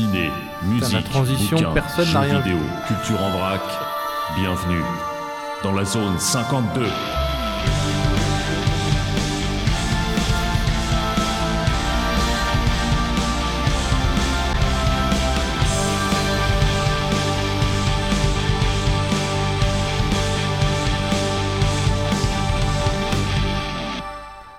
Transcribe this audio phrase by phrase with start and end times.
[0.00, 0.30] ciné,
[0.62, 3.60] musique, la transition, bouquins, personne jeux n'a rien vidéo, culture en vrac.
[4.36, 4.82] Bienvenue
[5.62, 6.86] dans la zone 52.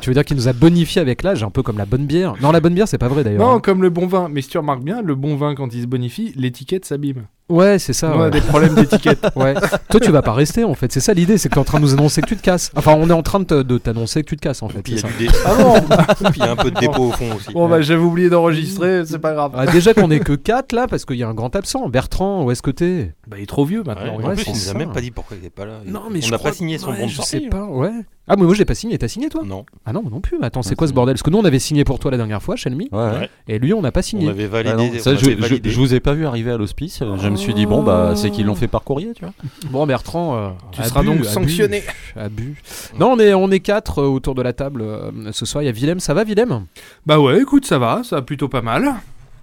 [0.00, 2.34] tu veux dire qu'il nous a bonifié avec l'âge, un peu comme la bonne bière.
[2.42, 3.40] Non, la bonne bière, c'est pas vrai d'ailleurs.
[3.40, 4.28] Non, comme le bon vin.
[4.30, 7.24] Mais si tu remarques bien, le bon vin, quand il se bonifie, l'étiquette s'abîme.
[7.48, 8.12] Ouais, c'est ça.
[8.14, 8.30] On a ouais.
[8.30, 9.26] des problèmes d'étiquette.
[9.36, 9.54] Ouais.
[9.90, 10.90] Toi, tu vas pas rester en fait.
[10.92, 12.70] C'est ça l'idée, c'est que t'es en train de nous annoncer que tu te casses.
[12.76, 14.82] Enfin, on est en train de t'annoncer que tu te casses en fait.
[14.82, 15.74] Puis il y c'est a du dé- Ah bon
[16.30, 17.52] puis il y a un peu de dépôt au fond aussi.
[17.52, 19.52] Bon, bah, j'avais oublié d'enregistrer, c'est pas grave.
[19.56, 21.88] Ah, déjà qu'on est que 4 là, parce qu'il y a un grand absent.
[21.88, 23.12] Bertrand, où est-ce que t'es?
[23.26, 24.14] Bah, il est trop vieux Ouais, maintenant.
[24.14, 24.74] en ouais, plus, c'est il nous a ça.
[24.78, 25.80] même pas dit pourquoi il était pas là.
[25.86, 27.90] Non, mais on je n'a crois- pas signé son Ouais, bon Je sais pas, ouais.
[28.30, 28.98] Ah, mais moi j'ai pas signé.
[28.98, 29.40] T'as signé toi?
[29.42, 29.64] Non.
[29.86, 30.36] Ah non, non plus.
[30.38, 31.14] Mais attends, c'est Ouais, quoi ce bordel?
[31.14, 33.30] Parce que nous on avait signé pour toi la dernière fois, Shelmy, Ouais, ouais.
[33.48, 34.28] et lui on n'a pas On signé.
[34.28, 34.74] avait validé.
[34.74, 35.70] Ah non, on ça, je, avait je- validé.
[35.70, 37.00] je vous ai pas vu arriver à l'hospice.
[37.38, 39.32] Je me suis dit, bon, bah, c'est qu'ils l'ont fait par courrier, tu vois.
[39.70, 41.84] Bon, Bertrand, euh, Tu abus, seras donc sanctionné.
[42.16, 42.60] Abus.
[42.98, 45.62] Non, on est, on est 4 autour de la table euh, ce soir.
[45.62, 46.66] Il y a Willem, ça va Willem?
[47.06, 48.92] Bah, ouais, écoute, ça va, ça va plutôt pas mal.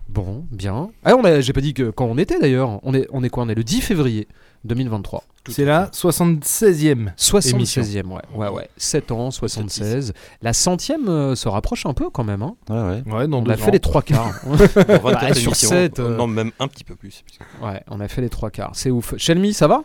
[0.09, 0.89] Bon, bien.
[1.05, 2.79] Ah, on a, j'ai pas dit que quand on était d'ailleurs.
[2.83, 3.43] On est, on est quoi?
[3.43, 4.27] On est le 10 février
[4.65, 5.23] 2023.
[5.43, 7.13] Tout C'est la 76e.
[7.17, 8.21] 76e, ouais.
[8.35, 8.67] Ouais, ouais.
[8.77, 10.13] 7 ans, 76.
[10.41, 12.41] La centième euh, se rapproche un peu quand même.
[12.41, 12.55] Hein.
[12.69, 13.13] Ouais, ouais.
[13.13, 13.57] Ouais, dans On a ans.
[13.57, 14.33] fait les trois quarts.
[14.33, 14.87] fait.
[14.87, 15.69] Dans 24 Bah, sur émissions.
[15.69, 16.17] sept, euh.
[16.17, 17.23] Non, même un petit peu plus.
[17.61, 18.71] ouais, on a fait les trois quarts.
[18.73, 19.13] C'est ouf.
[19.17, 19.83] Shelmy, ça va?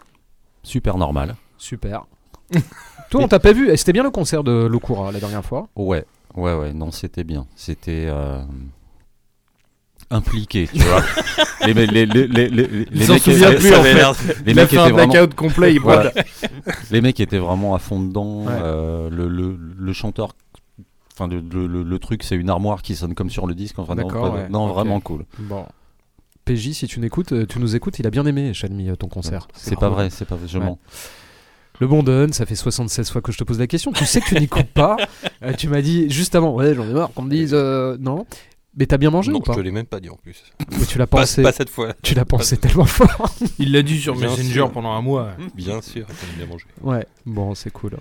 [0.63, 1.37] Super normal.
[1.59, 2.07] Super.
[3.11, 3.77] Toi, on t'a pas vu.
[3.77, 5.69] C'était bien le concert de Lokura la dernière fois.
[5.77, 6.05] Ouais,
[6.37, 6.73] ouais, ouais.
[6.73, 7.47] Non, c'était bien.
[7.55, 8.07] C'était.
[8.09, 8.41] euh,
[10.11, 11.03] impliqué, tu vois.
[11.67, 14.37] les, les, les, les, les, les- les s'en mecs, les- plus, ça en fait.
[14.45, 16.13] les mecs étaient un vraiment, blackout complet, Voilà.
[16.91, 18.45] les mecs étaient vraiment à fond dedans.
[18.45, 18.53] Ouais.
[18.63, 20.31] euh, le, le, le chanteur,
[21.15, 23.79] enfin le, le, le- le truc, c'est une armoire qui sonne comme sur le disque.
[23.79, 24.09] Enfin, non,
[24.67, 24.73] ouais.
[24.73, 25.25] vraiment cool.
[25.39, 25.65] Bon.
[26.45, 29.09] PJ, si tu, n'écoutes, euh, tu nous écoutes, il a bien aimé, Shelmy, euh, ton
[29.09, 29.47] concert.
[29.55, 30.65] C'est pas vrai, c'est pas je Ouais.
[30.65, 30.79] mens.
[31.79, 33.91] Le bon Don, ça fait 76 fois que je te pose la question.
[33.93, 34.97] Tu sais que tu n'écoutes pas.
[35.43, 38.27] Euh, tu m'as dit juste avant, ouais, j'en ai marre qu'on me dise euh, non.
[38.77, 40.45] Mais t'as bien mangé Non, ou pas je te l'ai même pas dit en plus.
[40.79, 41.93] Mais tu l'as pensé, pas cette fois.
[42.03, 43.33] tu l'as pensé tellement fort.
[43.59, 44.71] Il l'a dit sur Bien Messenger sûr.
[44.73, 45.31] pendant un mois.
[45.55, 46.67] Bien sûr, t'as bien mangé.
[46.81, 47.97] Ouais, bon, c'est cool.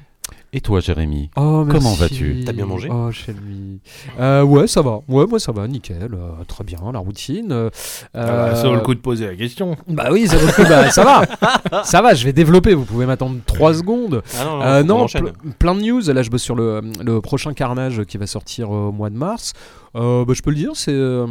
[0.51, 1.79] Et toi, Jérémy Oh, merci.
[1.79, 2.43] Comment vas-tu?
[2.45, 2.89] T'as bien mangé?
[2.91, 3.81] Oh, Shelmy.
[4.19, 5.01] Euh, ouais, ça va.
[5.07, 6.11] Ouais, moi ça va, nickel.
[6.13, 7.51] euh, très bien, la routine.
[7.51, 7.69] euh,
[8.15, 9.75] Ah bah, ça vaut le coup de poser la question.
[9.87, 10.63] Bah oui, ça vaut le coup.
[10.63, 11.83] bah, ça va.
[11.83, 12.73] Ça va, je vais développer.
[12.73, 14.23] Vous pouvez m'attendre 3 secondes.
[14.39, 16.01] Ah non, Euh, plein de news.
[16.11, 19.17] Là, je bosse sur le, le prochain carnage qui va sortir euh, au mois de
[19.17, 19.53] mars.
[19.95, 21.25] Euh, bah, je peux le dire, c'est, euh,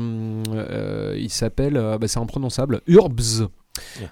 [0.55, 3.49] euh, il s'appelle, euh, bah, c'est imprononçable, Urbs,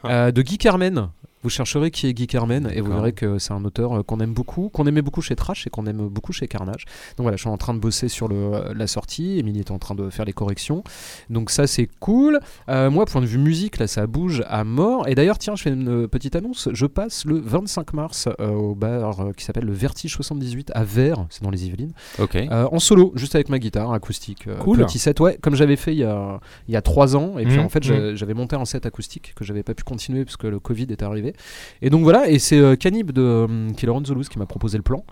[0.05, 1.09] euh, de Guy Carmen.
[1.47, 4.19] Vous chercherez qui est Guy Carmen et vous verrez que c'est un auteur euh, qu'on
[4.19, 6.87] aime beaucoup, qu'on aimait beaucoup chez Trash et qu'on aime beaucoup chez Carnage.
[7.17, 9.39] Donc voilà, je suis en train de bosser sur le, la sortie.
[9.39, 10.83] Émilie est en train de faire les corrections.
[11.31, 12.41] Donc ça, c'est cool.
[12.69, 15.07] Euh, moi, point de vue musique, là, ça bouge à mort.
[15.07, 16.69] Et d'ailleurs, tiens, je fais une euh, petite annonce.
[16.73, 20.83] Je passe le 25 mars euh, au bar euh, qui s'appelle le Vertige 78 à
[20.83, 22.35] Vers, c'est dans les Yvelines, Ok.
[22.35, 24.49] euh, en solo, juste avec ma guitare acoustique.
[24.49, 24.79] euh, Cool.
[24.85, 27.39] Petit set, ouais, comme j'avais fait il y a, il y a 3 ans.
[27.39, 29.85] Et puis Mhm, en fait, j'a- j'avais monté un set acoustique que j'avais pas pu
[29.85, 31.35] continuer parce que le Covid est arrivé.
[31.83, 34.47] Et donc voilà, et c'est euh, Canib de euh, Killer on the Loose qui m'a
[34.47, 35.05] proposé le plan.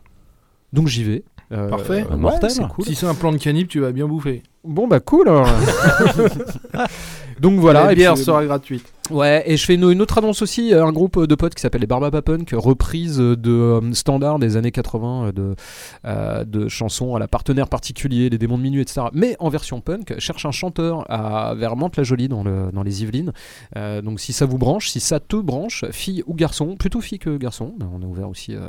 [0.72, 1.24] Donc j'y vais.
[1.52, 2.04] Euh, Parfait.
[2.04, 2.50] ouais, Mortel.
[2.50, 2.84] c'est cool.
[2.84, 4.42] Si c'est un plan de canip, tu vas bien bouffer.
[4.64, 5.28] Bon bah cool.
[5.28, 5.48] alors.
[7.40, 7.84] Donc voilà.
[7.84, 8.84] la et bière puis, sera gratuite.
[9.10, 11.60] Ouais, et je fais une, une autre annonce aussi, euh, un groupe de potes qui
[11.60, 15.54] s'appelle les Barbapapunk, reprise de euh, standards des années 80 euh, de,
[16.06, 19.08] euh, de chansons à la partenaire particulier, les démons de minuit, etc.
[19.12, 23.32] Mais en version punk, cherche un chanteur à, vers Mantes-la-Jolie dans, le, dans les Yvelines.
[23.76, 27.18] Euh, donc si ça vous branche, si ça te branche, fille ou garçon, plutôt fille
[27.18, 28.68] que garçon, mais on est ouvert aussi euh,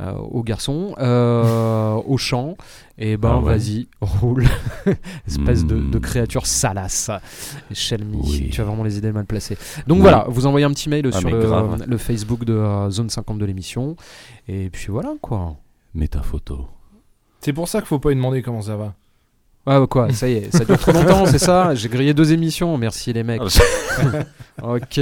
[0.00, 2.56] euh, aux garçons, euh, au chant,
[3.00, 3.56] et ben Ah ouais.
[3.56, 4.46] vas-y, roule.
[5.26, 6.00] Espèce de, de Mm.
[6.00, 7.10] créature salace.
[7.72, 8.50] Shelmy, Oui.
[8.52, 9.56] tu as vraiment les idées mal placées.
[9.86, 10.02] Donc Oui.
[10.02, 13.44] voilà, vous envoyez un petit mail Ah, sur le, Facebook de euh, Zone 50 de
[13.46, 13.96] l'émission.
[14.46, 15.56] Et puis voilà quoi.
[15.94, 16.68] Mets ta photo.
[17.40, 18.94] C'est pour ça qu'il faut pas lui demander comment ça va.
[19.66, 21.74] Ah quoi, ça y est, ça dure trop longtemps, c'est ça?
[21.74, 23.42] J'ai grillé deux émissions, merci les mecs.
[24.62, 25.00] ok,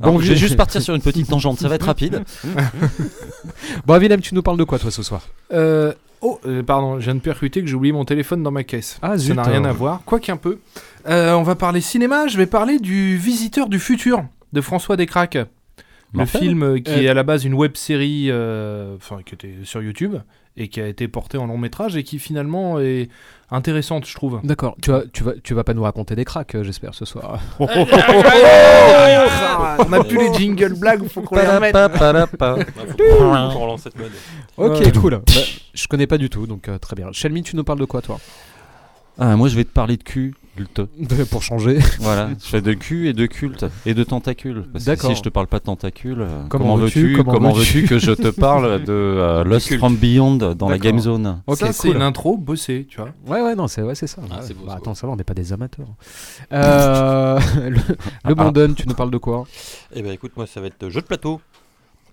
[0.00, 2.22] Bon, bon, je vais juste partir sur une petite tangente, ça va être rapide.
[3.86, 5.22] Bon, Willem, tu nous parles de quoi toi ce soir?
[5.52, 5.92] Euh,
[6.22, 8.98] oh, euh, pardon, je viens de percuter que j'ai oublié mon téléphone dans ma caisse.
[9.02, 10.58] Ah Ça n'a rien à voir, quoi qu'un peu.
[11.08, 15.34] Euh, on va parler cinéma, je vais parler du Visiteur du futur de François Descraques.
[16.12, 16.40] Le Mortel.
[16.40, 17.02] film euh, qui Euh.
[17.02, 20.16] est à la base une web série, euh, enfin qui était sur YouTube
[20.60, 23.08] et qui a été portée en long métrage et qui finalement est
[23.50, 24.40] intéressante, je trouve.
[24.44, 27.06] D'accord, tu vas, tu, vas, tu vas pas nous raconter des cracks, euh, j'espère, ce
[27.06, 27.40] soir.
[27.58, 27.66] On
[29.92, 31.74] a plus les jingle blagues, faut qu'on les remette.
[31.74, 34.12] Relance cette mode.
[34.58, 35.12] Ok, cool.
[35.12, 35.40] Bah,
[35.72, 37.08] je connais pas du tout, donc euh, très bien.
[37.12, 38.20] Shelmy, tu nous parles de quoi toi?
[39.18, 40.34] Ah, moi, je vais te parler de cul.
[40.64, 40.82] Culte.
[41.30, 41.78] Pour changer.
[42.00, 44.64] Voilà, je fais de cul et de culte et de tentacules.
[44.72, 45.10] Parce que D'accord.
[45.10, 47.78] si je te parle pas de tentacules, euh, Comment comment, veux-tu, veux-tu comment comment veux-tu
[47.82, 49.80] veux-tu que je te parle de euh, Lost culte.
[49.80, 50.78] from Beyond dans la.
[50.78, 51.96] Game Zone Ok, ça, c'est cool.
[51.96, 53.10] une intro bossée, tu vois.
[53.26, 54.22] Ouais, ouais, non, c'est ouais, c'est ça.
[54.30, 54.54] Ah, Ouais.
[54.54, 55.88] beau, Bah, attends, ça va, on n'est pas des amateurs.
[56.52, 57.80] Euh, le le
[58.24, 58.34] Ah.
[58.34, 59.44] Bandon, tu nous parles de quoi
[59.94, 61.40] Eh ben écoute, moi ça va être jeu de plateau.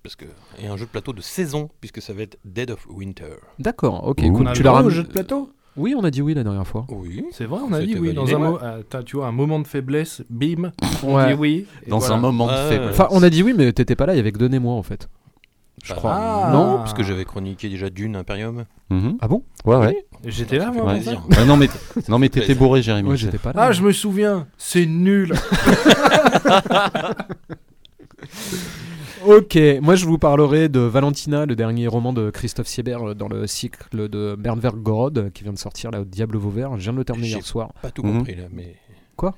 [0.02, 0.26] Parce que,
[0.62, 3.34] et un jeu de plateau de saison, puisque ça va être Dead of Winter.
[3.58, 4.32] D'accord, ok, Ouh.
[4.32, 4.46] cool.
[4.46, 5.50] On a Tu le l'as droit au jeu de plateau?
[5.78, 6.84] Oui, on a dit oui la dernière fois.
[6.90, 7.24] Oui.
[7.32, 8.12] C'est vrai, on a dit oui.
[8.12, 10.72] Dans un, mo- euh, t'as- tu vois, un moment de faiblesse, bim,
[11.04, 11.28] on Ouais.
[11.28, 11.66] dit oui.
[11.86, 12.14] et Dans voilà.
[12.16, 12.68] un moment de Ouais.
[12.68, 12.90] faiblesse.
[12.90, 14.58] Enfin, on a dit oui, mais t'étais pas là, il y avait que Denis et
[14.58, 15.08] moi en fait.
[15.84, 16.12] Je crois.
[16.14, 16.50] Ah.
[16.52, 18.64] Non Parce que j'avais chroniqué déjà Dune Imperium.
[18.90, 19.16] Mhm.
[19.20, 19.44] Ah bon?
[19.64, 20.04] Ouais, ouais.
[20.24, 20.84] J'étais là, moi.
[20.86, 21.00] Ouais.
[21.00, 21.44] pour ça?
[21.46, 21.68] non, mais
[22.08, 23.16] non, mais t'étais bourré, Jérémy.
[23.16, 23.62] J'étais pas là.
[23.68, 25.32] Ah, je me souviens, c'est nul.
[29.26, 33.28] Ok, moi je vous parlerai de Valentina, le dernier roman de Christophe Siebert euh, dans
[33.28, 36.76] le cycle de Bernberg Gorod qui vient de sortir là au Diable Vauvert.
[36.76, 37.72] Je viens de le terminer hier soir.
[37.82, 38.18] Pas tout Mhm.
[38.18, 38.76] compris là, mais.
[39.16, 39.34] Quoi?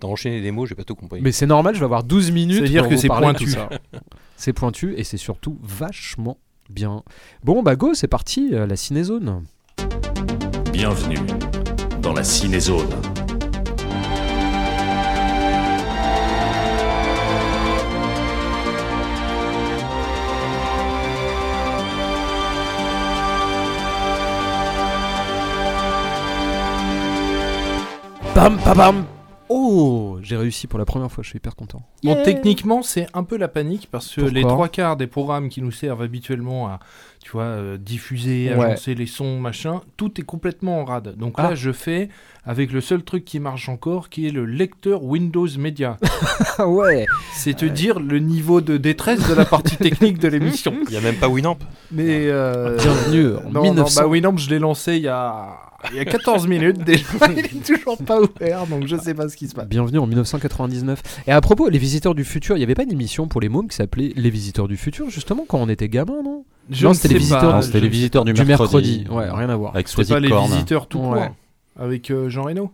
[0.00, 1.20] T'as enchaîné des mots, j'ai pas tout compris.
[1.22, 2.58] Mais c'est normal, je vais avoir 12 minutes.
[2.58, 3.44] C'est-à-dire que c'est pointu.
[3.44, 3.68] tout ça.
[4.36, 6.38] C'est pointu et c'est surtout vachement
[6.70, 7.02] bien.
[7.44, 9.44] Bon bah go, c'est parti, euh, la cinézone.
[10.72, 11.18] Bienvenue
[12.00, 12.88] dans la cinézone.
[28.34, 29.04] Bam, bam, bam.
[29.48, 31.82] Oh, j'ai réussi pour la première fois, je suis hyper content.
[32.04, 35.60] Bon, techniquement, c'est un peu la panique parce que les trois quarts des programmes qui
[35.60, 36.78] nous servent habituellement à,
[37.22, 38.64] tu vois, euh, diffuser, Ouais.
[38.66, 41.16] agencer les sons, machin, tout est complètement en rade.
[41.16, 41.50] Donc Ah.
[41.50, 42.08] là, je fais
[42.46, 45.98] avec le seul truc qui marche encore, qui est le lecteur Windows Media.
[46.58, 47.06] Ah ouais.
[47.34, 50.74] C'est te dire le niveau de détresse de la partie technique de l'émission.
[50.88, 51.58] Il y a même pas Winamp.
[51.92, 54.00] Mais euh, Bienvenue en non, 1900.
[54.00, 55.58] non, bah Winamp, je l'ai lancé il y a,
[55.90, 57.04] il y a 14 minutes déjà.
[57.30, 59.68] Il est toujours pas ouvert, donc je sais pas ce qui se passe.
[59.68, 61.02] Bienvenue en 1999.
[61.26, 63.50] Et à propos, les visiteurs du futur, il y avait pas une émission pour les
[63.50, 66.44] mômes qui s'appelait Les visiteurs du futur, justement, quand on était gamin, non?
[66.68, 69.04] Je Non, ne c'était les visiteurs- Non, c'était je- les visiteurs du, Du mercredi.
[69.10, 69.74] Ouais, rien à voir.
[69.74, 70.50] Avec pas les Korn.
[70.50, 71.10] visiteurs tout court.
[71.12, 71.30] Ouais.
[71.78, 72.70] Avec euh, Jean Reno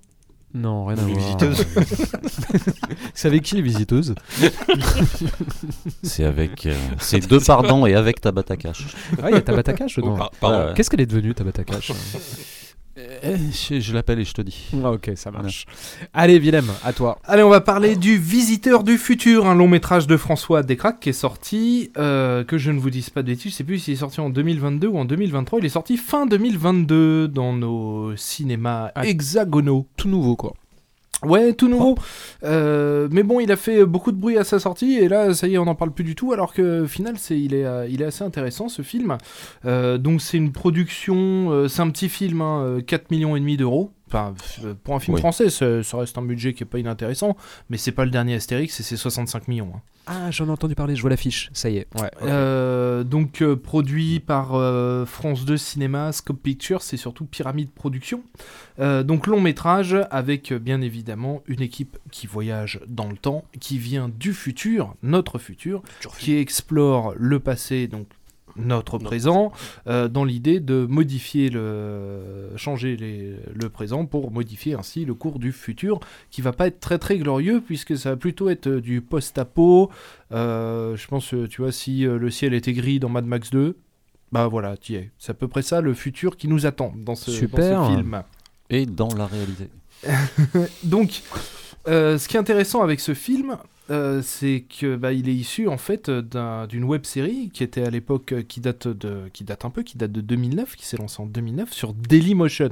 [0.54, 1.24] Non, rien à Les voir.
[1.24, 1.66] visiteuses.
[3.14, 4.14] C'est avec qui les visiteuses
[6.02, 6.66] C'est avec.
[6.66, 8.86] euh, c'est deux pardons et avec Tabata Cash.
[9.22, 10.16] Ah, il y a Tabata Cash Oh, dedans.
[10.16, 10.66] par- pardon.
[10.68, 10.72] Ouais.
[10.74, 11.92] Qu'est-ce qu'elle est devenue, Tabata Cash?
[12.96, 14.68] je je l'appelle et je te dis.
[14.82, 15.66] Ah, ok, ça marche.
[16.12, 17.18] Allez, Willem, à toi.
[17.24, 21.10] Allez, on va parler du Visiteur du futur, un long métrage de François Descraques qui
[21.10, 23.94] est sorti, euh, que je ne vous dise pas de bêtises, je sais plus s'il
[23.94, 28.90] est sorti en 2022 ou en 2023, il est sorti fin 2022 dans nos cinémas
[28.94, 29.06] Ah.
[29.06, 29.86] hexagonaux.
[29.96, 30.54] Tout nouveau, quoi.
[31.22, 31.96] Ouais, tout nouveau.
[32.44, 35.48] Euh, mais bon, il a fait beaucoup de bruit à sa sortie et là, ça
[35.48, 36.32] y est, on n'en parle plus du tout.
[36.32, 39.16] Alors que au final, c'est, il est, euh, il est assez intéressant ce film.
[39.64, 43.56] Euh, donc c'est une production, c'est un petit film, hein, euh, 4 millions et demi
[43.56, 43.92] d'euros.
[44.08, 44.34] Enfin,
[44.64, 45.20] euh, pour un film Oui.
[45.20, 47.36] français, ça, ça reste un budget qui est pas inintéressant,
[47.70, 49.72] mais c'est pas le dernier Astérix et c'est 65 millions.
[49.74, 49.80] hein.
[50.08, 51.50] Ah, j'en ai entendu parler, je vois l'affiche.
[51.52, 51.88] Ça y est.
[52.00, 52.08] Ouais.
[52.22, 58.22] Euh, donc euh, produit par euh, France 2 Cinéma, Scope Pictures, c'est surtout Pyramide Production.
[58.78, 63.78] Euh, donc long métrage avec bien évidemment une équipe qui voyage dans le temps, qui
[63.78, 65.82] vient du futur, notre futur,
[66.18, 68.06] qui explore le passé, donc
[68.58, 69.52] notre présent,
[69.86, 75.38] euh, dans l'idée de modifier le, changer les- le présent pour modifier ainsi le cours
[75.38, 78.80] du futur, qui va pas être très très glorieux puisque ça va plutôt être euh,
[78.80, 79.90] du post-apo.
[80.32, 83.76] Euh, je pense, tu vois, si le ciel était gris dans Mad Max 2,
[84.32, 85.10] bah voilà, tu y es.
[85.18, 87.84] C'est à peu près ça le futur qui nous attend dans ce, dans Super.
[87.86, 88.22] ce film.
[88.70, 89.68] Et dans la réalité.
[90.82, 91.22] Donc,
[91.88, 93.56] euh, ce qui est intéressant avec ce film,
[93.90, 97.82] euh, c'est que bah, il est issu en fait d'un- d'une web série qui était
[97.84, 100.86] à l'époque euh, qui date de qui date un peu, qui date de 2009, qui
[100.86, 102.70] s'est lancée en 2009 sur Dailymotion.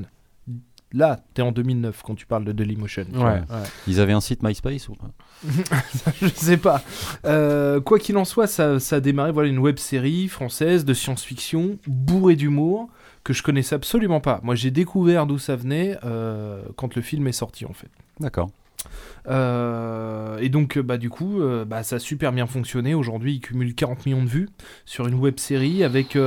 [0.92, 3.06] Là, t'es en 2009 quand tu parles de Dailymotion.
[3.14, 3.40] Ouais.
[3.88, 5.10] Ils avaient un site MySpace ou pas?
[6.22, 6.82] Je sais pas.
[7.24, 10.94] Euh, quoi qu'il en soit, ça, ça a démarré voilà, une web série française de
[10.94, 12.88] science-fiction bourrée d'humour
[13.24, 14.38] que je connaissais absolument pas.
[14.44, 17.88] Moi, j'ai découvert d'où ça venait euh, quand le film est sorti en fait.
[18.20, 18.50] D'accord.
[19.28, 22.94] Euh, et donc, bah, du coup, euh, bah, ça a super bien fonctionné.
[22.94, 24.48] Aujourd'hui, il cumule 40 millions de vues
[24.84, 26.18] sur une web série avec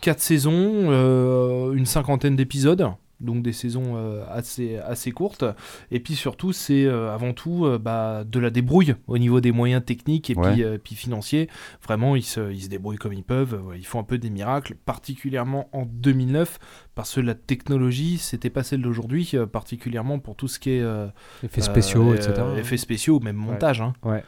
[0.00, 2.90] 4 saisons, euh, une cinquantaine d'épisodes.
[3.20, 5.44] Donc des saisons euh, assez, assez courtes.
[5.90, 9.50] Et puis surtout, c'est euh, avant tout euh, bah, de la débrouille au niveau des
[9.50, 10.52] moyens techniques et Ouais.
[10.52, 11.48] puis, euh, puis financiers.
[11.82, 13.60] Vraiment, ils se, ils se débrouillent comme ils peuvent.
[13.76, 16.58] Ils font un peu des miracles, particulièrement en 2009,
[16.94, 21.08] parce que la technologie, c'était pas celle d'aujourd'hui, particulièrement pour tout ce qui est euh,
[21.42, 22.32] Effets spéciaux, euh, etc.
[22.58, 23.80] effets spéciaux, même montage.
[23.80, 23.94] hein.
[24.04, 24.22] Ouais,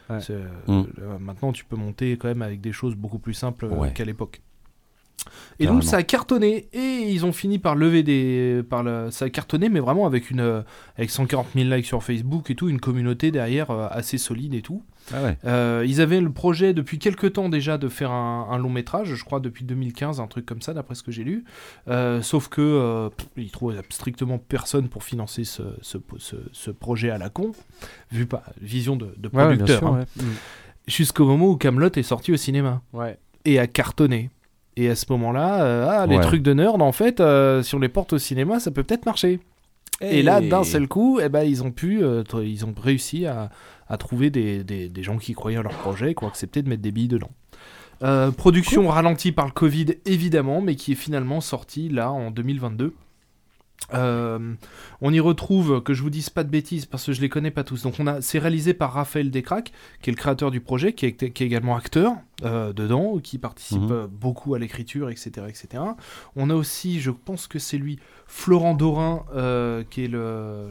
[0.67, 0.83] Mm.
[1.19, 4.41] maintenant, tu peux monter quand même avec des choses beaucoup plus simples qu'à l'époque.
[5.59, 5.79] Et Carrément.
[5.79, 9.11] donc ça a cartonné et ils ont fini par lever des par le...
[9.11, 10.61] ça a cartonné mais vraiment avec une euh,
[10.97, 14.61] avec 140 000 likes sur Facebook et tout une communauté derrière euh, assez solide et
[14.61, 14.83] tout.
[15.13, 15.37] Ah ouais.
[15.45, 19.13] Euh, ils avaient le projet depuis quelques temps déjà de faire un, un long métrage,
[19.15, 21.43] je crois depuis 2015, un truc comme ça d'après ce que j'ai lu.
[21.87, 26.71] Euh, sauf que euh, pff, ils trouvaient strictement personne pour financer ce, ce, ce- ce
[26.71, 27.51] projet à la con,
[28.11, 29.93] vu pas vision de, de Ouais, ouais, bien producteur.
[29.93, 30.05] hein.
[30.17, 30.23] Mm.
[30.87, 32.81] Jusqu'au moment où Camelot est sorti au cinéma
[33.45, 34.29] et a cartonné.
[34.77, 36.21] Et à ce moment-là, euh, ah, les Ouais.
[36.23, 39.05] trucs de nerd, en fait, euh, si on les porte au cinéma, ça peut peut-être
[39.05, 39.39] marcher.
[39.99, 43.49] Et là, d'un seul coup, eh ben, ils ont pu, euh, ils ont réussi à,
[43.87, 46.63] à trouver des, des- des gens qui croyaient en leur projet et qui ont accepté
[46.63, 47.29] de mettre des billes dedans.
[48.37, 52.93] Production ralentie par le Covid, évidemment, mais qui est finalement sortie là en 2022.
[53.93, 54.53] Euh,
[55.01, 57.51] on y retrouve, que je vous dise pas de bêtises parce que je les connais
[57.51, 57.83] pas tous.
[57.83, 59.71] Donc on a, c'est réalisé par Raphaël Descraques,
[60.01, 63.37] qui est le créateur du projet, qui est, qui est également acteur euh, dedans, qui
[63.37, 63.91] participe Mhm.
[63.91, 65.83] euh, beaucoup à l'écriture, etc., etc.
[66.35, 70.11] On a aussi, je pense que c'est lui, Florent Dorin, euh, qui est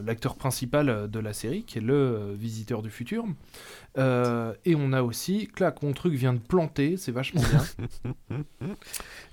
[0.05, 3.25] l'acteur principal de la série, qui est le visiteur du futur.
[3.99, 8.39] Euh, et on a aussi, clac, mon truc vient de planter, c'est vachement bien.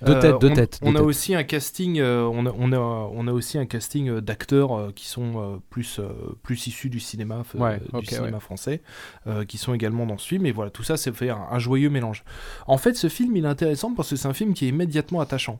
[0.06, 3.32] Deux têtes, deux têtes, On a aussi un casting, on, a, on, a, on a
[3.32, 6.00] aussi un casting d'acteurs euh, qui sont euh, plus,
[6.44, 8.82] plus issus du cinéma, Ouais, du ok, cinéma français,
[9.26, 10.46] euh, qui sont également dans ce film.
[10.46, 12.24] Et voilà, tout ça, c'est fait un, un joyeux mélange.
[12.68, 15.22] En fait, ce film, il est intéressant parce que c'est un film qui est immédiatement
[15.22, 15.60] attachant.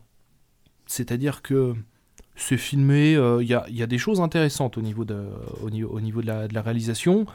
[0.86, 1.76] C'est-à-dire que
[2.36, 5.26] c'est filmé, euh, il y, a, y a des choses intéressantes au niveau de,
[5.62, 7.26] au niveau, au niveau de, la, de la réalisation,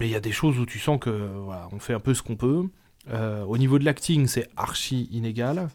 [0.00, 1.10] mais il y a des choses où tu sens que
[1.44, 2.64] voilà, on fait un peu ce qu'on peut.
[3.10, 5.68] Euh, au niveau de l'acting, c'est archi inégal.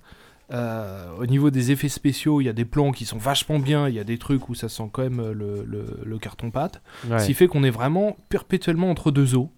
[0.51, 3.87] Euh, au niveau des effets spéciaux, il y a des plans qui sont vachement bien,
[3.87, 6.81] il y a des trucs où ça sent quand même le, le- le carton-pâte.
[7.09, 7.19] Ouais.
[7.19, 9.49] Ce qui fait qu'on est vraiment perpétuellement entre deux eaux.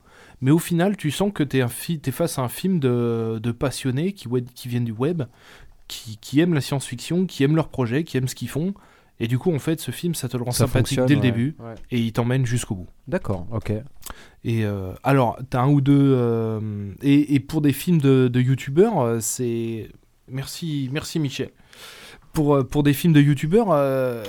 [0.41, 4.13] Mais au final, tu sens que tu es, face à un film de, de passionnés
[4.13, 4.27] qui,
[4.67, 5.24] viennent du web,
[5.88, 8.74] qui, qui aiment la science-fiction, qui aiment leur projet, qui aiment ce qu'ils font.
[9.19, 11.22] Et du coup, en fait, ce film, ça te le rend Ça sympathique dès le
[11.22, 11.31] ouais.
[11.31, 11.75] début Ouais.
[11.91, 12.88] et il t'emmène jusqu'au bout.
[13.07, 13.72] D'accord, ok.
[14.43, 16.13] Et euh, alors, t'as un ou deux.
[16.15, 19.89] euh, et, et pour des films de, de youtubeurs, euh, c'est.
[20.29, 21.51] Merci, merci Michel.
[22.34, 24.24] Pour, pour des films de youtubeurs, euh,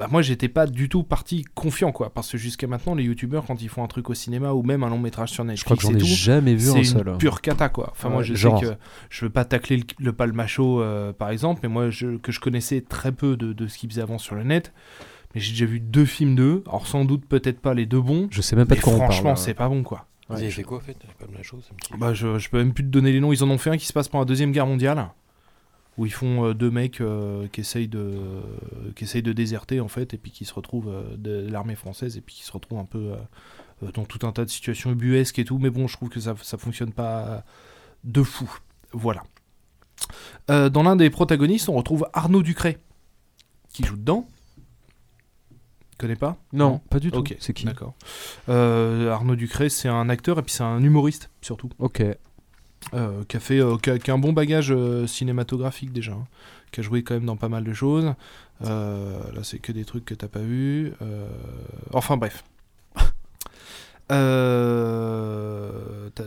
[0.00, 2.10] bah moi j'étais pas du tout parti confiant quoi.
[2.12, 4.82] Parce que jusqu'à maintenant, les youtubeurs, quand ils font un truc au cinéma ou même
[4.82, 6.72] un long métrage sur Je crois Netflix que j'en et ai tout, jamais vu un
[6.72, 7.08] c'est seul.
[7.08, 7.90] une pure cata quoi.
[7.92, 8.58] Enfin, moi je genre.
[8.58, 8.72] sais que
[9.10, 12.40] je veux pas tacler le, le palmacho euh, par exemple, mais moi je, que je
[12.40, 14.72] connaissais très peu de, de ce qu'ils faisaient avant sur le net.
[15.34, 16.64] Mais j'ai déjà vu deux films d'eux.
[16.66, 18.26] Alors sans doute peut-être pas les deux bons.
[18.30, 19.12] Je sais même pas de quoi on parle.
[19.12, 19.36] franchement, là.
[19.36, 20.06] c'est pas bon quoi.
[20.28, 20.96] Vous Ouais, avez je- fait quoi en fait
[21.98, 23.32] Bah, je, je peux même plus te donner les noms.
[23.32, 25.08] Ils en ont fait un qui se passe pendant la Deuxième Guerre mondiale.
[25.98, 28.14] Où ils font euh, deux mecs euh, qui, essayent de,
[28.96, 32.16] qui essayent de déserter, en fait, et puis qui se retrouvent euh, de l'armée française,
[32.16, 33.12] et puis qui se retrouvent un peu
[33.94, 35.58] dans tout un tas de situations ubuesques et tout.
[35.58, 37.44] Mais bon, je trouve que ça, ça fonctionne pas
[38.04, 38.50] de fou.
[38.92, 39.22] Voilà.
[40.48, 42.78] Dans l'un des protagonistes, on retrouve Arnaud Ducret,
[43.72, 44.26] qui joue dedans.
[46.00, 46.38] Connais pas?
[46.54, 47.18] Non, pas du tout.
[47.18, 47.66] Ok, C'est qui?
[47.66, 47.92] D'accord.
[48.48, 52.02] Euh, Arnaud Ducret, c'est un acteur et puis c'est un humoriste surtout, Ok.
[52.94, 56.12] Euh, qui a fait, euh, qui a, qui a un bon bagage euh, cinématographique déjà,
[56.12, 56.24] hein,
[56.72, 58.12] qui a joué quand même dans pas mal de choses.
[58.62, 60.92] Là, c'est que des trucs que t'as pas vu.
[61.92, 62.44] Enfin bref.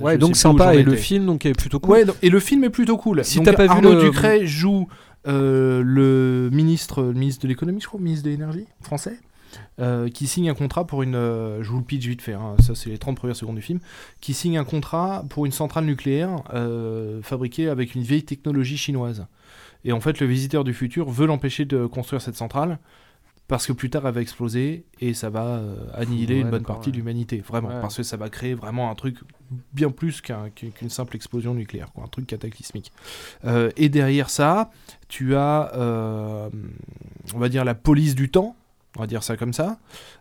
[0.01, 0.75] Ouais, donc sympa.
[0.75, 1.91] Et le film donc est plutôt cool.
[1.91, 3.23] Ouais, donc- et le film est plutôt cool.
[3.23, 4.87] Si Donc, t'as pas vu Arnaud le- Ducret joue
[5.25, 9.17] le ministre, le ministre de l'économie, je crois, le ministre de l'énergie français,
[9.79, 11.15] euh, qui signe un contrat pour une.
[11.15, 13.61] euh, je vous le pitch vite fait, hein, ça c'est les 30 premières secondes du
[13.61, 13.79] film,
[14.21, 19.25] qui signe un contrat pour une centrale nucléaire euh, fabriquée avec une vieille technologie chinoise.
[19.85, 22.79] Et en fait, le visiteur du futur veut l'empêcher de construire cette centrale.
[23.49, 25.61] Parce que plus tard, elle va exploser et ça va
[25.93, 27.43] annihiler Ouais, une bonne partie de l'humanité.
[27.45, 27.67] Vraiment.
[27.67, 27.81] Ouais.
[27.81, 29.17] Parce que ça va créer vraiment un truc
[29.73, 32.93] bien plus qu'un- qu'une simple explosion nucléaire, quoi, un truc cataclysmique.
[33.43, 34.71] Euh, et derrière ça,
[35.09, 36.49] tu as, euh,
[37.35, 38.55] on va dire, la police du temps,
[38.97, 39.77] on va dire ça comme ça.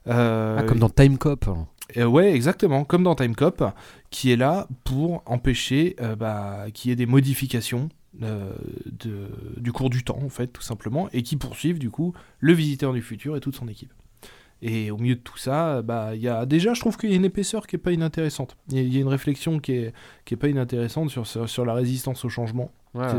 [0.09, 1.49] Euh, Ah, comme dans Time Cop.
[1.97, 3.63] euh, ouais, exactement, comme dans Time Cop,
[4.11, 7.89] qui est là pour empêcher euh, bah, qu'il y ait des modifications
[8.23, 8.53] euh,
[8.87, 12.53] de- du cours du temps, en fait, tout simplement, et qui poursuivent du coup le
[12.53, 13.93] visiteur du futur et toute son équipe.
[14.65, 17.17] Et au milieu de tout ça, bah, y a déjà, je trouve qu'il y a
[17.17, 18.57] une épaisseur qui est pas inintéressante.
[18.71, 19.93] Il y a- une réflexion qui est,
[20.25, 22.71] qui est pas inintéressante sur, sur la résistance au changement.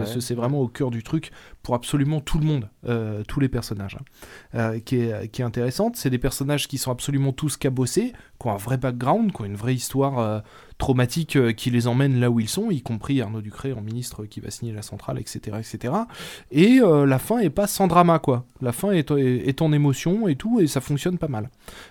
[0.06, 1.32] C'est- vraiment au cœur du truc
[1.64, 4.04] pour absolument tout le monde, euh, tous les personnages, hein.
[4.56, 5.96] Euh, qui, est, qui est intéressante.
[5.96, 9.46] C'est des personnages qui sont absolument tous cabossés, qui ont un vrai background, qui ont
[9.46, 10.40] une vraie histoire euh,
[10.78, 14.40] traumatique qui les emmène là où ils sont, y compris Arnaud Ducré en ministre qui
[14.42, 15.58] va signer la centrale, etc.
[15.60, 15.94] etc.
[16.52, 18.46] Et la fin est pas sans drama, quoi.
[18.62, 21.50] La fin est, est, est en émotion et tout, et ça fonctionne pas mal.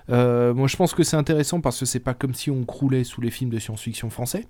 [0.08, 3.20] Moi, je pense que c'est intéressant parce que c'est pas comme si on croulait sous
[3.20, 4.46] les films de science-fiction français.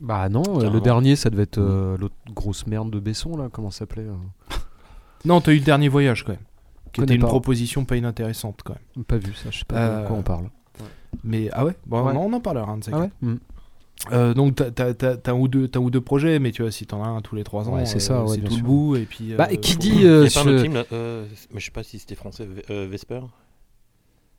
[0.00, 3.48] Bah non, euh, le dernier, ça devait être euh, l'autre grosse merde de Besson, là,
[3.50, 4.14] comment ça s'appelait euh
[5.24, 6.40] Non, t'as eu le dernier voyage, quand même.
[6.92, 7.28] Qui Connais était une pas.
[7.28, 9.04] proposition pas inintéressante, quand même.
[9.04, 10.50] Pas vu ça, je sais pas Euh, de quoi on parle.
[11.22, 12.12] Mais ah ouais, bon, Ouais.
[12.12, 13.12] non, on en parlera un de ces Ah quatre.
[13.22, 13.34] ouais.
[14.12, 16.50] Euh, donc t'as, t'as, t'as- t'as un ou deux, t'as un ou deux projets, mais
[16.50, 18.34] tu vois, si t'en as un tous les trois ans, Ouais, c'est euh, ça, ouais,
[18.34, 18.62] c'est bien tout sûr.
[18.64, 18.96] le bout.
[18.96, 20.60] Et puis, Bah, euh, et qui faut- dit, Il y euh, a pas un autre
[20.62, 21.24] film, là, euh,
[21.54, 23.20] mais je sais pas si c'était français, Ve- euh, Vesper.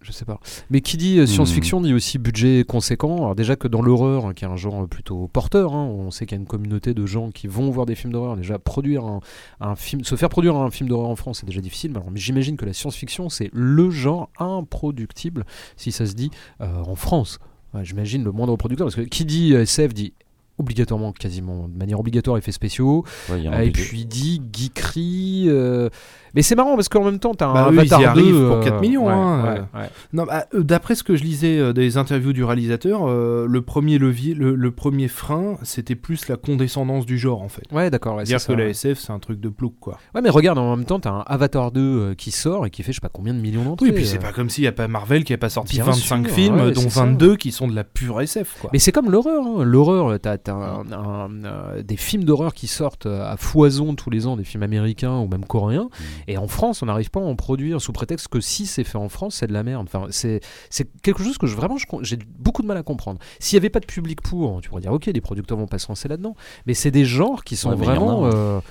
[0.05, 0.39] Je sais pas.
[0.69, 3.15] Mais qui dit euh, science-fiction dit aussi budget conséquent.
[3.17, 6.27] Alors déjà que dans l'horreur, hein, qui est un genre plutôt porteur, hein, on sait
[6.27, 8.37] qu'il y a une communauté de gens qui vont voir des films d'horreur.
[8.37, 9.19] Déjà produire un,
[9.61, 11.91] un film, se faire produire un film d'horreur en France, c'est déjà difficile.
[12.11, 15.45] Mais j'imagine que la science-fiction, c'est le genre improductible,
[15.75, 16.29] si ça se dit,
[16.61, 17.39] euh, en France.
[17.73, 20.13] Ouais, j'imagine le moindre producteur, parce que qui dit euh, SF dit
[20.57, 23.03] obligatoirement, quasiment de manière obligatoire, effets spéciaux.
[23.29, 25.45] Ouais, Euh, et puis dit geekery.
[25.47, 25.89] euh,
[26.35, 28.05] Mais c'est marrant parce qu'en même temps, t'as un Bah, ils y Avatar 2.
[28.07, 29.79] arrivent pour euh, 4 millions, ouais, hein, ouais, euh.
[29.81, 29.89] ouais.
[30.13, 33.61] Non, bah, euh, d'après ce que je lisais euh, des interviews du réalisateur, euh, le
[33.61, 37.63] premier levier, le, le premier frein, c'était plus la condescendance du genre en fait.
[37.71, 38.21] Ouais, d'accord.
[38.23, 38.67] Dire que ça, la.
[38.67, 39.97] SF c'est un truc de plouc quoi.
[40.13, 42.83] Ouais, mais regarde, en même temps, t'as un Avatar 2 euh, qui sort et qui
[42.83, 43.87] fait je sais pas combien de millions d'entrées.
[43.87, 44.21] Oui, puis c'est euh.
[44.21, 46.71] pas comme s'il n'y a pas Marvel qui a pas sorti Bien 25 sûr, films,
[46.71, 47.05] dont c'est ça.
[47.05, 48.69] 22 qui sont de la pure SF quoi.
[48.73, 49.43] Mais c'est comme l'horreur.
[49.45, 49.63] hein.
[49.63, 54.09] L'horreur, t'as t'as un- un- euh, des films d'horreur qui sortent euh, à foison tous
[54.09, 55.89] les ans, des films américains ou même coréens.
[56.27, 58.97] Et en France, on n'arrive pas à en produire sous prétexte que si c'est fait
[58.97, 59.87] en France, c'est de la merde.
[59.87, 60.39] Enfin, c'est
[60.69, 63.19] c'est quelque chose que je, vraiment j'ai beaucoup de mal à comprendre.
[63.39, 65.79] S'il n'y avait pas de public pour, tu pourrais dire ok, les producteurs vont pas
[65.79, 66.35] se lancer là-dedans.
[66.65, 68.31] Mais c'est des genres qui sont Ouais, vraiment hein.
[68.33, 68.61] euh,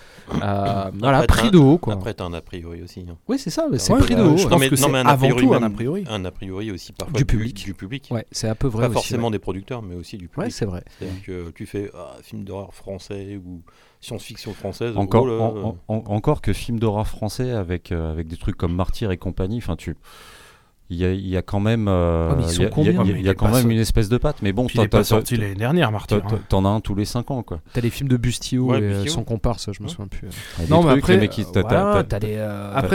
[0.42, 1.78] euh, voilà, Après, pris de haut.
[1.78, 1.94] Quoi.
[1.94, 3.04] Après, t'as un a priori aussi.
[3.08, 3.16] hein.
[3.28, 4.36] oui, c'est ça, c'est Ouais, pris de haut.
[4.36, 6.04] je pense mais- que c'est un avant priori tout un a priori.
[6.08, 7.64] Un a priori aussi parfois Du public.
[7.64, 8.08] Du public.
[8.10, 8.94] Ouais, c'est un peu vrai Pas aussi.
[8.94, 9.32] forcément ouais.
[9.32, 10.46] des producteurs, mais aussi du public.
[10.46, 10.82] Ouais, c'est vrai.
[10.98, 13.62] C'est-à-dire que tu fais ah, film d'horreur français ou
[14.04, 14.96] science-fiction française.
[14.96, 18.36] Encore, oh là, en- en- en- encore que film d'horreur français avec, euh, avec des
[18.36, 19.96] trucs comme Martyr et compagnie, enfin tu.
[20.90, 22.68] Il y a, il y a quand même, euh, Ah, ils il y a-
[23.02, 24.36] il y il y quand même une espèce de patte.
[24.42, 26.20] Mais bon, il est t'en- pas sorti l'année dernière, Martyr.
[26.22, 26.40] t'en- hein.
[26.50, 27.60] t'en as un tous les 5 ans quoi.
[27.72, 29.12] T'as les films de Bustio Ouais, et euh, Bustio.
[29.12, 30.28] son comparse, je me souviens plus.
[30.58, 31.16] A Non, mais trucs, après,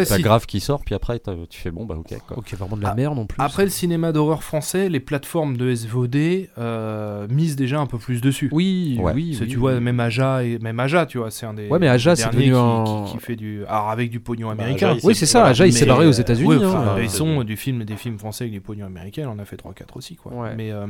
[0.05, 2.37] t'as- euh, si- grave qui sort, puis après tu fais bon bah ok quoi.
[2.37, 3.41] Ok, vraiment de la Ah, merde en plus.
[3.43, 6.15] Après le cinéma d'horreur français, les plateformes de SVOD
[6.59, 8.49] euh, misent déjà un peu plus dessus.
[8.51, 9.13] Oui, Ouais.
[9.15, 9.27] oui.
[9.29, 11.67] Parce que oui, tu vois, même Aja, et même Aja, tu vois, c'est un des.
[11.67, 13.65] Ouais, mais Aja, c'est devenu qui, un- qui, fait du.
[13.65, 14.95] Alors, avec du pognon Bah, américain.
[15.03, 15.45] Oui, c'est ça.
[15.45, 16.47] Aja, il s'est barré aux euh, États-Unis.
[16.47, 16.95] ouais, hein.
[17.01, 19.57] ils sont du film, des films français avec des pognons américains, on en a fait
[19.57, 20.15] 3-4 aussi.
[20.15, 20.33] Quoi.
[20.33, 20.55] Ouais.
[20.55, 20.87] Mais euh,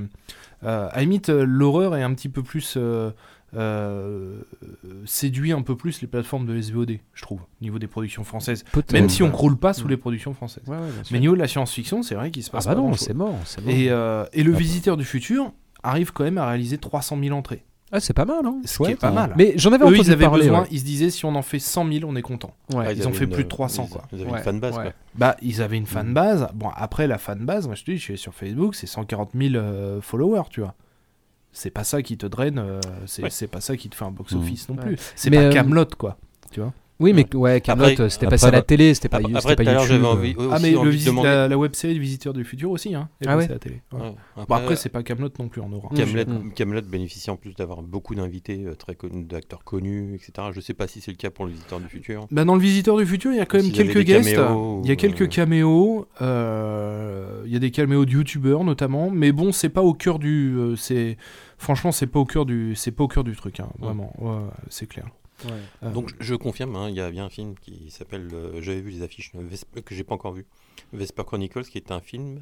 [0.64, 2.76] euh, à la limite, euh, l'horreur est un petit peu plus.
[2.78, 3.12] euh,
[3.56, 4.42] euh,
[5.06, 8.64] séduit un peu plus les plateformes de SVOD, je trouve, au niveau des productions françaises.
[8.72, 8.94] Peut-être.
[8.94, 9.90] Même si on croule pas sous Mm.
[9.90, 10.64] les productions françaises.
[10.68, 10.78] Ouais.
[11.10, 12.94] Mais au niveau de la science-fiction, c'est vrai qu'il se Ah passe bah pas non,
[12.94, 13.36] c'est mort.
[13.46, 13.74] c'est mort.
[13.74, 17.64] Et, euh, et le visiteur du futur arrive quand même à réaliser 300 000 entrées.
[17.92, 18.46] Ah, c'est pas mal.
[18.46, 18.62] Hein.
[18.66, 19.34] Ce qui est Chouette, pas mal.
[19.36, 20.44] Mais j'en avais Eux, entendu ils avaient parler.
[20.44, 20.68] besoin, ouais.
[20.72, 22.54] ils se disaient si on en fait 100 000, on est content.
[22.74, 22.86] Ouais.
[22.88, 24.04] Ah, ils ont fait une- plus de 300, ils- quoi.
[24.14, 24.84] Ils avaient Ouais, une fanbase, ouais.
[24.84, 24.94] quoi.
[25.16, 26.48] Bah, ils avaient une fanbase.
[26.54, 29.56] Bon, après, la fanbase, moi je te dis, je suis sur Facebook, c'est 140 000
[29.56, 30.76] euh, followers, tu vois.
[31.52, 33.48] C'est pas ça qui te draine, euh, c'est Ouais.
[33.48, 34.82] pas ça qui te fait un box-office non Ouais.
[34.84, 34.98] plus.
[35.16, 36.18] C'est pas euh, Camelot, quoi.
[37.02, 39.28] Oui, mais ouais, Camelot, Après- euh, c'était après, passé à la télé, c'était pas, Après,
[39.30, 39.96] c'était après, pas tout à l'heure, YouTube.
[40.02, 41.28] j'avais envie, aussi ah, mais le demander.
[41.30, 43.54] la, la web série du Visiteur du Futur aussi, hein, est Ah ouais passée à
[43.54, 43.82] la télé.
[43.94, 44.00] Ouais.
[44.02, 44.14] Ouais.
[44.48, 45.90] Bon, après, c'est pas Camelot non plus en aura.
[45.96, 50.50] Camelot, bénéficie en plus d'avoir beaucoup d'invités euh, très connus, d'acteurs connus, etc.
[50.52, 52.28] Je sais pas si c'est le cas pour le visiteur du futur.
[52.32, 54.36] Bah, dans le Visiteur du Futur, il y a quand même quelques guests.
[54.36, 56.06] caméos, Il y a euh, quelques caméos.
[56.22, 59.10] euh, Il y a des caméos de youtubeurs notamment.
[59.10, 60.56] Mais bon, c'est pas au cœur du.
[60.58, 61.18] euh, c'est
[61.58, 62.74] franchement, c'est pas au cœur du.
[62.76, 63.60] C'est pas au cœur du truc.
[63.62, 65.06] hein, vraiment, Ouais, ouais, c'est clair.
[65.82, 68.92] Donc je confirme, hein, il y a bien un film qui s'appelle, euh, j'avais vu
[68.92, 69.32] les affiches
[69.86, 70.46] que j'ai pas encore vu,
[70.94, 72.42] Vesper Chronicles, qui est un film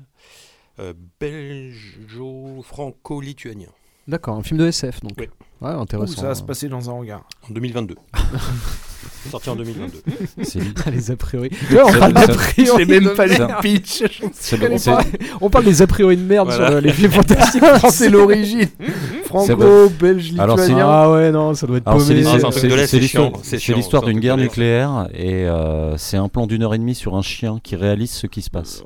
[0.80, 3.70] euh, belgeo-franco-lituanien
[4.08, 5.13] D'accord, un film de SF donc.
[5.17, 5.28] Oui.
[5.60, 6.22] Ouais, ouh, intéressant.
[6.22, 7.24] ça va se passer dans un hangar.
[7.50, 7.96] en 2022.
[9.32, 10.02] Sorti en 2022.
[10.43, 10.60] C'est
[10.91, 11.50] les a priori.
[11.72, 12.86] On parle d'a priori.
[12.86, 14.04] Même pas les pitch.
[14.34, 14.58] c'est
[15.41, 16.67] On parle- des a priori de merde Voilà.
[16.67, 17.63] sur euh, les films fantastiques.
[17.89, 18.70] c'est l'origine.
[19.26, 20.88] Franco-belge Alors, c'est- lituanien.
[20.89, 22.24] Ah ouais, non, ça doit être paumé.
[22.26, 22.52] Ah,
[23.43, 27.15] c'est- l'histoire d'une guerre nucléaire et euh, c'est un plan d'une heure et demie sur
[27.15, 28.84] un chien qui réalise ce qui se passe.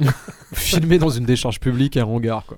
[0.52, 2.56] Filmé dans une décharge publique à un hangar, quoi.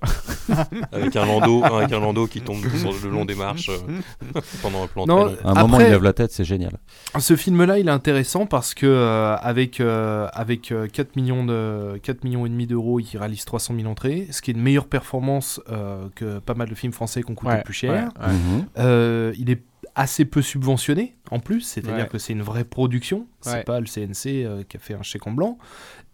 [0.93, 4.85] Avec un landau, avec un landau qui tombe sur le long des marches euh, pendant
[4.85, 5.49] un plan Non, très long.
[5.49, 6.79] À un moment, Après- il lève la tête, c'est génial.
[7.19, 11.99] Ce film-là, il est intéressant parce que euh, avec euh, avec euh, 4 millions de
[12.03, 14.87] 4 millions et demi d'euros, il réalise 300 000 entrées, ce qui est une meilleure
[14.87, 17.93] performance euh, que pas mal de films français qui ont coûté Ouais, plus cher.
[17.93, 18.33] ouais, ouais.
[18.33, 18.67] Mhm.
[18.79, 19.63] Euh, il est
[19.95, 22.09] assez peu subventionné en plus, c'est-à-dire Ouais.
[22.09, 23.65] que c'est une vraie production, c'est Ouais.
[23.65, 25.57] pas le CNC euh, qui a fait un chèque en blanc.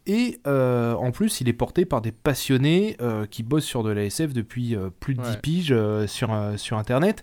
[0.07, 3.91] Et euh, en plus, il est porté par des passionnés euh, qui bossent sur de
[3.91, 5.37] la SF depuis euh, plus de 10 Ouais.
[5.41, 7.23] piges euh, sur, euh, sur Internet.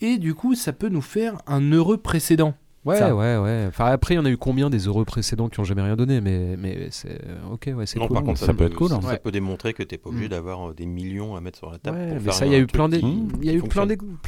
[0.00, 2.54] Et du coup, ça peut nous faire un heureux précédent.
[2.86, 3.14] Ouais, Ça.
[3.14, 3.66] ouais, ouais.
[3.68, 5.96] Enfin, après, il y en a eu combien des heureux précédents qui ont jamais rien
[5.96, 7.20] donné, mais, mais c'est
[7.52, 8.08] ok, ouais, c'est cool.
[8.08, 9.00] par contre, ça peut être cool, hein.
[9.02, 9.18] Ça Ouais.
[9.22, 10.30] peut démontrer que t'es pas obligé Mm.
[10.30, 11.98] d'avoir des millions à mettre sur la table.
[11.98, 13.00] Ouais, pour mais faire ça, un il y a eu plein qui-
[13.42, 13.84] il y a eu plein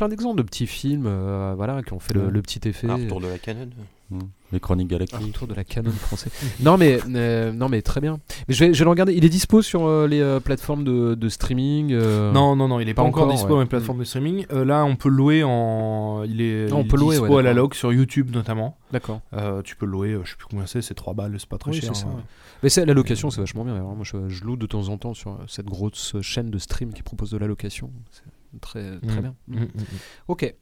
[0.08, 2.30] d'exemples de petits films, euh, voilà, qui ont fait le, Ouais.
[2.30, 2.88] le petit effet.
[2.90, 3.68] Ah, retour de la Canon.
[4.12, 4.28] Mhm.
[4.52, 5.18] Les chroniques galactiques.
[5.18, 6.30] retour de la canon français.
[6.60, 8.20] non mais euh, non mais très bien.
[8.48, 9.14] Mais je vais, je vais le regarder.
[9.14, 11.92] Il est dispo sur euh, les euh, plateformes de, de streaming.
[11.92, 13.54] euh, Non, non, non, il est pas, pas encore, encore, dispo ouais.
[13.54, 14.44] dans les plateformes de streaming.
[14.52, 16.22] Euh, là, on peut le louer en.
[16.24, 18.30] Il est, Ah, on il peut est louer, dispo ouais, à la log sur YouTube
[18.34, 18.76] notamment.
[18.92, 19.22] D'accord.
[19.32, 21.48] Euh, tu peux le louer, euh, je sais plus combien c'est, c'est 3 balles, c'est
[21.48, 21.94] pas très Oui, cher.
[21.96, 22.16] c'est ça, hein.
[22.16, 22.22] ouais.
[22.62, 23.74] Mais c'est la location, c'est vachement bien.
[23.80, 27.02] Moi, je, je loue de temps en temps sur cette grosse chaîne de stream qui
[27.02, 27.90] propose de la location.
[28.10, 29.20] C'est très très Mm.
[29.22, 29.34] bien.
[29.48, 29.84] Mm, mm, mm.
[30.28, 30.54] Ok.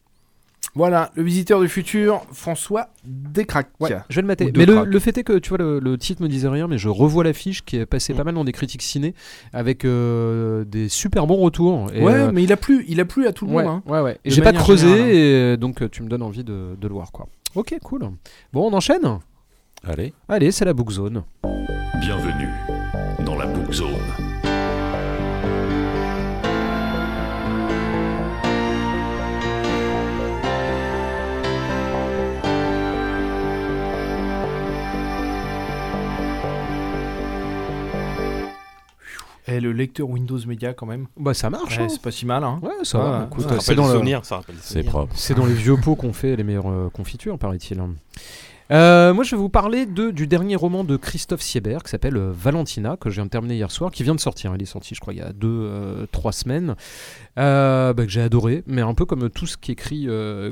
[0.73, 3.71] Voilà, le visiteur du futur, François Descraques.
[3.81, 4.53] Ouais, je vais le mater.
[4.55, 6.87] Mais le, fait est que, tu vois, le, le titre me disait rien, mais je
[6.87, 8.17] revois l'affiche qui est passée Mm.
[8.17, 9.13] pas mal dans des critiques ciné
[9.51, 11.89] avec euh, des super bons retours.
[11.93, 13.81] Et, ouais, euh, mais il a plu, il a plu à tout le ouais, monde.
[13.85, 13.91] hein.
[13.91, 14.19] ouais, ouais.
[14.23, 15.13] Et De j'ai pas creusé, générale, hein.
[15.13, 17.27] et euh, donc tu me donnes envie de, de le voir, quoi.
[17.55, 18.03] Ok, cool.
[18.53, 19.19] Bon, on enchaîne
[19.85, 20.13] Allez.
[20.29, 21.23] Allez, c'est la book zone.
[21.99, 22.49] Bienvenue
[23.25, 23.89] dans la Book Zone.
[39.51, 41.07] Et le lecteur Windows Media quand même.
[41.17, 41.77] Bah, ça marche.
[41.77, 41.89] Ouais, hein.
[41.89, 42.43] c'est pas si mal.
[42.43, 42.59] Hein.
[42.63, 43.19] Ouais, ça Ouais, va.
[43.19, 43.25] ouais.
[43.25, 45.13] Écoute, Ça Ça c'est rappelle dans des le- souvenirs, ça rappelle des C'est propre.
[45.15, 47.81] C'est dans les vieux pots qu'on fait les meilleures euh, confitures, paraît-il.
[48.71, 52.15] Euh, moi, je vais vous parler de, du dernier roman de Christophe Siebert qui s'appelle
[52.15, 54.53] euh, Valentina, que je viens de terminer hier soir, qui vient de sortir.
[54.55, 56.75] Il est sorti, je crois, il y a deux, euh, trois semaines.
[57.39, 60.07] Euh, bah, que j'ai adoré, mais un peu comme tout ce qu'écrit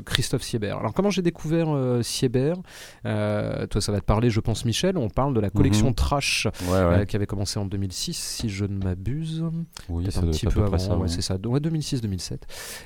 [0.06, 0.78] Christophe Siebert.
[0.78, 1.68] Alors, comment j'ai découvert
[2.02, 2.56] Siebert?
[3.04, 4.96] Toi, ça va te parler, je pense, Michel.
[4.98, 5.94] On parle de la collection Mhm.
[5.94, 7.06] Trash Ouais, ouais.
[7.06, 9.44] qui avait commencé en 2006, si je ne m'abuse.
[9.88, 10.96] Oui, Peut-être un petit peu avant, ça.
[10.96, 12.42] ouais, c'est ça, ouais, 2006-2007,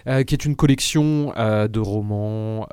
[0.08, 2.66] euh, qui est une collection de romans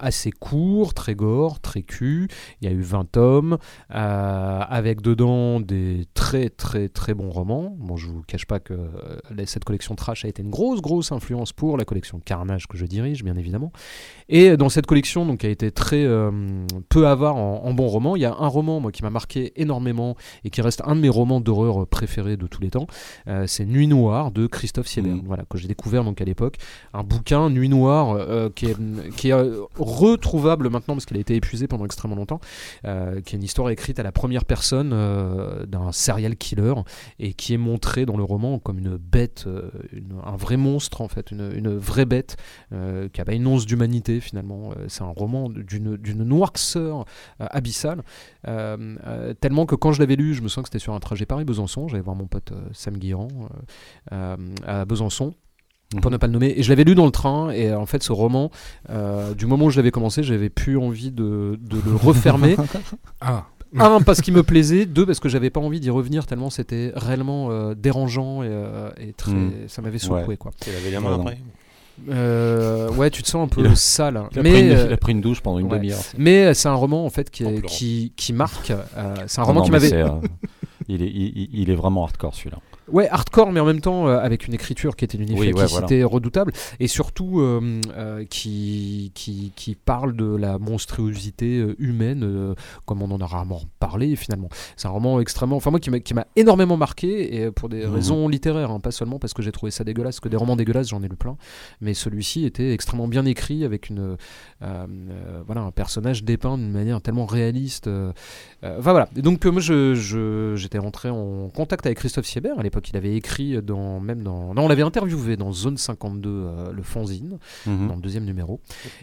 [0.00, 2.28] assez courts, très gore, très cul.
[2.60, 3.56] Il y a eu 20 tomes,
[3.94, 7.74] euh, avec dedans des très très très bons romans.
[7.78, 11.12] Bon, je vous cache pas que euh, cette collection Trash a été une grosse grosse
[11.12, 13.72] influence pour la collection Carnage que je dirige, bien évidemment.
[14.28, 16.30] Et dans cette collection, donc, qui a été très euh,
[16.88, 19.52] peu avare en, en bons romans, il y a un roman moi qui m'a marqué
[19.56, 22.86] énormément et qui reste un de mes romans d'horreur préférés de tous les temps.
[23.28, 25.22] Euh, c'est Nuit Noire de Christophe Siebert, Mhm.
[25.26, 26.56] voilà, que j'ai découvert donc à l'époque.
[26.92, 28.18] Un bouquin, Nuit Noire,
[28.54, 28.76] qui est,
[29.16, 29.34] qui est
[29.78, 32.40] retrouvable maintenant parce qu'il a été épuisé pendant extrêmement longtemps,
[32.84, 36.74] euh, qui est une histoire écrite à la première personne euh, d'un serial killer
[37.18, 39.70] et qui est montré dans le roman comme une bête, euh,
[40.24, 42.36] un vrai monstre en fait, une, vraie bête
[42.70, 44.72] qui a une once d'humanité finalement.
[44.88, 47.04] C'est un roman d'une noirceur
[47.38, 48.02] abyssale,
[48.44, 51.88] tellement que quand je l'avais lu, je me sens que c'était sur un trajet Paris-Besançon.
[51.88, 52.96] J'allais voir mon pote Sam
[54.12, 54.36] euh,
[54.66, 55.34] à Besançon.
[56.00, 56.12] Pour Mhm.
[56.12, 58.12] ne pas le nommer, et je l'avais lu dans le train, et en fait, ce
[58.12, 58.50] roman,
[58.90, 62.56] euh, du moment où je l'avais commencé, j'avais plus envie de, de le refermer.
[63.20, 63.46] Ah.
[63.78, 66.92] Un, parce qu'il me plaisait, deux, parce que j'avais pas envie d'y revenir, tellement c'était
[66.94, 69.52] réellement euh, dérangeant et, euh, et très, Mm.
[69.68, 70.24] ça m'avait secoué.
[70.24, 70.36] Ouais.
[70.36, 70.50] Quoi.
[70.62, 71.38] Tu l'avais la main après
[72.10, 74.22] Euh, ouais, tu te sens un peu Il a- sale.
[74.32, 75.78] Il a, mais pris une, euh, il a pris une douche pendant une ouais.
[75.78, 75.98] demi-heure.
[76.18, 77.74] mais c'est un roman en fait qui, En est- pleurant.
[77.74, 78.70] qui, qui marque.
[78.70, 79.92] euh, c'est un Non, roman non, qui m'avait.
[79.92, 80.08] euh,
[80.88, 82.58] il, est, il, il- il est vraiment hardcore celui-là.
[82.92, 86.04] Ouais, hardcore, mais en même temps euh, avec une écriture qui était Oui, ouais, efficacité
[86.04, 92.54] redoutable et surtout euh, euh, qui, qui, qui parle de la monstruosité humaine,
[92.86, 94.48] comme on en a rarement parlé finalement.
[94.76, 95.56] C'est un roman extrêmement.
[95.56, 97.94] Enfin, moi qui m'a énormément marqué et pour des Mhm.
[97.94, 100.88] raisons littéraires, hein, pas seulement parce que j'ai trouvé ça dégueulasse, que des romans dégueulasses,
[100.88, 101.36] j'en ai lu plein,
[101.80, 104.16] mais celui-ci était extrêmement bien écrit avec une.
[104.60, 107.88] voilà, un personnage dépeint d'une manière tellement réaliste.
[108.62, 109.08] Enfin voilà.
[109.16, 112.58] Et donc moi je- je- j'étais rentré en contact avec Christophe Siebert.
[112.58, 116.28] À l'époque, il avait écrit dans même dans non, on l'avait interviewé dans Zone 52,
[116.28, 117.88] euh, le fanzine, Mhm.
[117.88, 118.60] dans le deuxième numéro.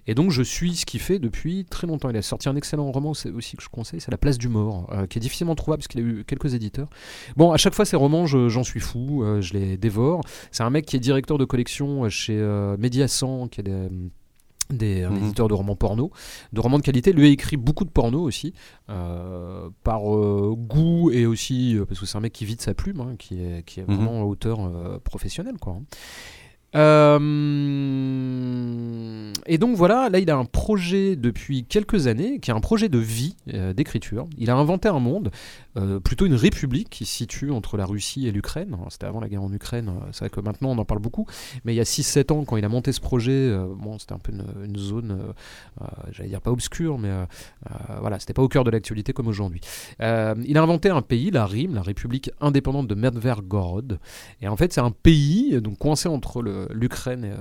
[0.07, 2.09] Et donc je suis ce qu'il fait depuis très longtemps.
[2.09, 4.49] Il a sorti un excellent roman c'est aussi que je conseille, c'est La Place du
[4.49, 4.87] Mort.
[4.91, 6.89] euh, qui est difficilement trouvable parce qu'il a eu quelques éditeurs.
[7.37, 10.21] Bon, à chaque fois, ces romans, je- j'en suis fou, euh, je les dévore.
[10.51, 13.87] C'est un mec qui est directeur de collection chez euh, Mediasan, qui est des,
[14.71, 15.17] des un Mhm.
[15.25, 16.11] éditeur de romans porno,
[16.53, 17.11] de romans de qualité.
[17.11, 18.53] Lui a écrit beaucoup de porno aussi,
[18.89, 22.61] euh, par euh, goût et aussi euh, parce que c'est un mec qui vit de
[22.61, 23.95] sa plume, hein, qui est, qui est Mhm.
[23.95, 24.59] vraiment auteur
[25.03, 25.73] professionnel, quoi.
[25.73, 25.81] hein.
[29.47, 32.89] Et donc voilà, là il a un projet depuis quelques années, qui est un projet
[32.89, 33.35] de vie,
[33.75, 34.27] d'écriture.
[34.37, 35.31] Il a inventé un monde,
[35.79, 38.75] euh, plutôt une république qui se situe entre la Russie et l'Ukraine.
[38.89, 41.25] C'était avant la guerre en Ukraine, euh, c'est vrai que maintenant on en parle beaucoup,
[41.63, 44.13] mais il y a 6-7 ans quand il a monté ce projet, euh, bon, c'était
[44.13, 45.33] un peu une, zone,
[46.11, 47.09] j'allais dire pas obscure, mais
[47.99, 49.61] voilà, c'était pas au cœur de l'actualité comme aujourd'hui.
[49.99, 53.99] Il a inventé un pays, la RIM, la République indépendante de Medvergorod.
[54.41, 57.35] Et en fait, c'est un pays donc coincé entre l'Ukraine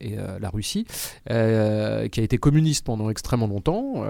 [0.00, 0.86] et, la Russie,
[1.26, 4.04] qui a été communiste pendant extrêmement longtemps,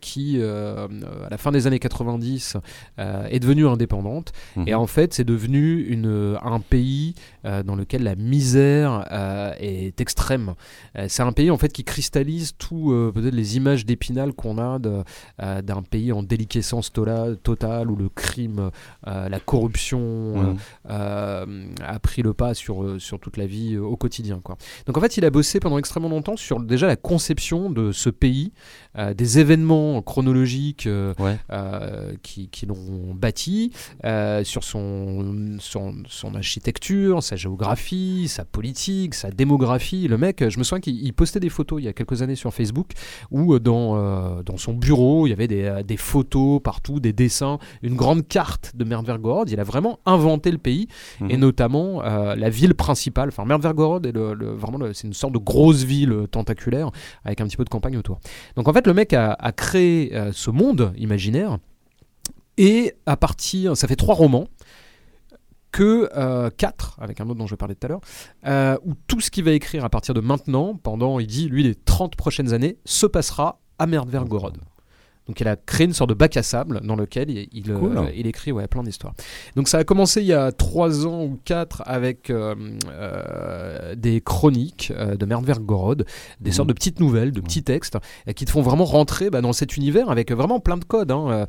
[0.00, 0.88] qui, à
[1.30, 2.56] la fin des années 90,
[2.98, 4.32] euh, est devenue indépendante.
[4.56, 4.68] Mhm.
[4.68, 7.14] Et en fait, c'est devenu une, un pays
[7.62, 10.54] dans lequel la misère euh, est extrême.
[10.98, 14.58] Euh, c'est un pays en fait qui cristallise tout euh, peut-être les images d'épinal qu'on
[14.58, 15.02] a de,
[15.42, 18.70] euh, d'un pays en déliquescence tola- totale où le crime,
[19.06, 20.54] euh, la corruption euh,
[20.90, 24.40] euh, a pris le pas sur, euh, sur toute la vie euh, au quotidien.
[24.42, 24.56] Quoi.
[24.86, 28.10] Donc en fait, il a bossé pendant extrêmement longtemps sur déjà la conception de ce
[28.10, 28.52] pays,
[28.98, 31.36] euh, des événements chronologiques euh, Ouais.
[31.52, 33.72] euh, qui, qui l'ont bâti,
[34.04, 40.08] euh, sur son, son, son architecture, sa géographie, sa politique, sa démographie.
[40.08, 42.34] Le mec, je me souviens qu'il il postait des photos il y a quelques années
[42.36, 42.92] sur Facebook
[43.30, 47.00] où euh, dans, euh, dans son bureau, il y avait des, euh, des photos partout,
[47.00, 49.50] des dessins, une grande carte de Merdvergorod.
[49.50, 50.88] Il a vraiment inventé le pays
[51.20, 51.30] Mhm.
[51.30, 53.28] et notamment euh, la ville principale.
[53.28, 56.90] Enfin, Merdvergorod est le, le- vraiment c'est une sorte de grosse ville tentaculaire
[57.24, 58.18] avec un petit peu de campagne autour.
[58.56, 61.58] Donc en fait, le mec a, a créé euh, ce monde imaginaire
[62.58, 64.46] et à partir, ça fait trois romans
[65.76, 68.00] que euh, quatre, avec un autre dont je vais parler tout à l'heure,
[68.46, 71.62] euh, où tout ce qu'il va écrire à partir de maintenant, pendant, il dit, lui,
[71.62, 74.56] les 30 prochaines années, se passera à Merdvergorod.
[75.28, 78.10] Donc il a créé une sorte de bac à sable dans lequel il, il, euh,
[78.14, 79.14] il écrit ouais, plein d'histoires.
[79.56, 82.54] Donc ça a commencé il y a trois ans ou quatre avec euh,
[82.90, 86.04] euh, des chroniques de Merdvergorod,
[86.40, 86.54] des Mhm.
[86.54, 87.98] sortes de petites nouvelles, de petits textes
[88.36, 91.10] qui te font vraiment rentrer bah, dans cet univers avec vraiment plein de codes.
[91.10, 91.46] hein,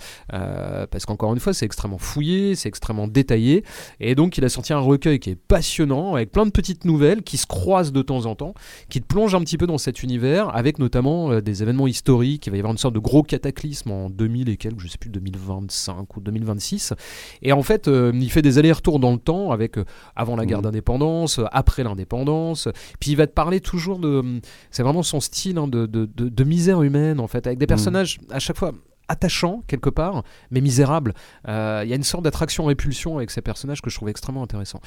[0.90, 3.64] parce qu'encore une fois c'est extrêmement fouillé, c'est extrêmement détaillé.
[4.00, 7.22] Et donc il a sorti un recueil qui est passionnant avec plein de petites nouvelles
[7.24, 8.54] qui se croisent de temps en temps,
[8.90, 12.48] qui te plongent un petit peu dans cet univers avec notamment des événements historiques.
[12.48, 13.67] Il va y avoir une sorte de gros cataclysme
[14.06, 16.94] en 2000 et quelques, je sais plus 2025 ou 2026.
[17.42, 20.46] Et en fait, euh, il fait des allers-retours dans le temps avec euh, avant la
[20.46, 20.64] guerre Mhm.
[20.66, 22.68] d'indépendance, euh, après l'indépendance.
[23.00, 24.40] Puis il va te parler toujours de,
[24.72, 27.68] c'est vraiment son style hein, de, de, de- de misère humaine en fait, avec des
[27.68, 28.72] personnages à chaque fois
[29.10, 31.14] attachants quelque part, mais misérables.
[31.48, 34.82] Euh, Il y a une sorte d'attraction-répulsion avec ces personnages que je trouve extrêmement intéressant.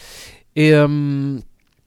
[0.56, 1.38] Et euh,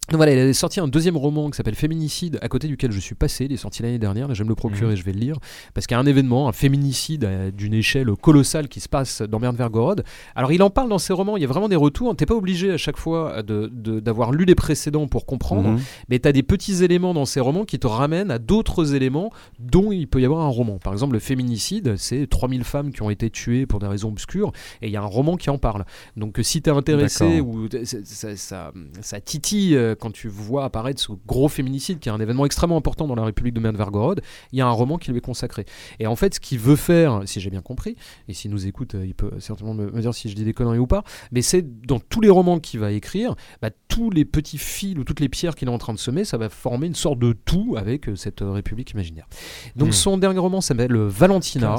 [0.09, 2.99] donc voilà, il a sorti un deuxième roman qui s'appelle Féminicide, à côté duquel je
[2.99, 3.45] suis passé.
[3.45, 5.37] Il est sorti l'année dernière, là je vais me le procurer, je vais le lire.
[5.73, 9.21] Parce qu'il y a un événement, un féminicide euh, d'une échelle colossale qui se passe
[9.21, 10.03] dans Merdvergorod.
[10.35, 12.15] Alors il en parle dans ses romans, il y a vraiment des retours.
[12.15, 15.79] T'es pas obligé à chaque fois de- de- d'avoir lu les précédents pour comprendre, Mhm.
[16.09, 19.31] mais tu as des petits éléments dans ces romans qui te ramènent à d'autres éléments
[19.59, 20.79] dont il peut y avoir un roman.
[20.79, 24.51] Par exemple, le féminicide, c'est 3000 femmes qui ont été tuées pour des raisons obscures,
[24.81, 25.85] et il y a un roman qui en parle.
[26.17, 30.27] Donc euh, si tu es intéressé, ou ça, ça, ça- ça titille euh, quand tu
[30.27, 33.59] vois apparaître ce gros féminicide, qui est un événement extrêmement important dans la République de
[33.59, 35.65] Merdvergorod, il y a un roman qui lui est consacré.
[35.99, 37.95] Et en fait, ce qu'il veut faire, si j'ai bien compris,
[38.27, 40.53] et s'il nous écoute, euh, il peut certainement me, me dire si je dis des
[40.53, 44.25] conneries ou pas, mais c'est dans tous les romans qu'il va écrire, bah, tous les
[44.25, 46.87] petits fils ou toutes les pierres qu'il est en train de semer, ça va former
[46.87, 49.27] une sorte de tout avec euh, cette République imaginaire.
[49.75, 49.97] Donc Hmm.
[49.97, 51.77] son dernier roman s'appelle Valentina.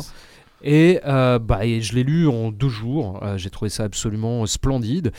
[0.66, 3.20] Et, euh, bah, je l'ai lu en deux jours.
[3.22, 5.12] Euh, J'ai trouvé ça absolument splendide.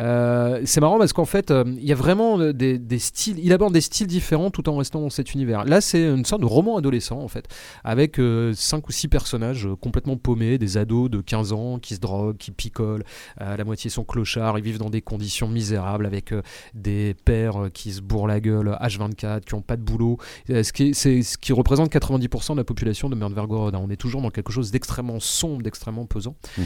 [0.00, 3.38] Euh, c'est marrant parce qu'en fait, il y a vraiment des, styles.
[3.38, 5.64] Il aborde des styles différents tout en restant dans cet univers.
[5.64, 7.46] Là, c'est une sorte de roman adolescent en fait,
[7.84, 8.20] avec
[8.54, 12.50] cinq ou six personnages complètement paumés, des ados de 15 ans qui se droguent, qui
[12.50, 13.04] picolent.
[13.38, 14.58] La moitié sont clochards.
[14.58, 16.34] Ils vivent dans des conditions misérables avec
[16.74, 20.18] des pères qui se bourrent la gueule H24, qui n'ont pas de boulot.
[20.48, 23.74] Ce, qui est- c'est ce qui représente 90% de la population de Merdvergorod.
[23.76, 23.80] hein.
[23.80, 24.87] On est toujours dans quelque chose d'extrêmement
[25.20, 26.36] sombre, d'extrêmement pesant.
[26.56, 26.64] Mhm.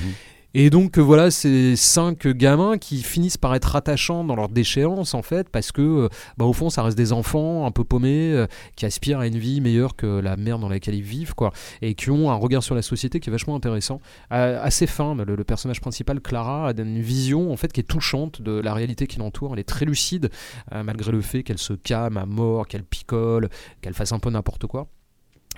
[0.55, 5.15] Et donc euh, voilà, ces cinq gamins qui finissent par être attachants dans leur déchéance
[5.15, 8.33] en fait, parce que euh, bah, au fond ça reste des enfants un peu paumés
[8.33, 11.53] euh, qui aspirent à une vie meilleure que la merde dans laquelle ils vivent quoi,
[11.81, 15.15] et qui ont un regard sur la société qui est vachement intéressant, assez fin.
[15.15, 18.75] Le, le personnage principal Clara a une vision en fait qui est touchante de la
[18.75, 19.55] réalité qui l'entoure.
[19.55, 20.31] Elle est très lucide
[20.71, 23.49] malgré le fait qu'elle se calme à mort, qu'elle picole,
[23.81, 24.89] qu'elle fasse un peu n'importe quoi.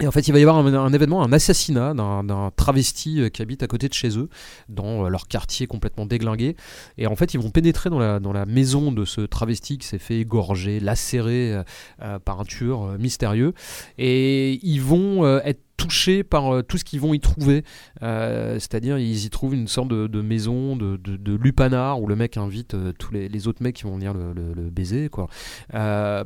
[0.00, 3.42] Et en fait, il va y avoir un, événement, un assassinat d'un travesti euh, qui
[3.42, 4.28] habite à côté de chez eux,
[4.68, 6.56] dans euh, leur quartier complètement déglingué.
[6.98, 10.18] Et en fait, ils vont pénétrer dans la, maison de ce travesti qui s'est fait
[10.18, 11.62] égorger, lacérer
[12.02, 13.54] euh, par un tueur mystérieux.
[13.96, 17.64] Et ils vont être touchés par euh, tout ce qu'ils vont y trouver.
[18.02, 22.36] Euh, C'est-à-dire, ils y trouvent une sorte de, de maison de, de, où le mec
[22.36, 25.08] invite euh, tous les, les autres mecs qui vont venir le, le- le baiser.
[25.08, 25.28] Quoi.
[25.74, 26.22] Euh,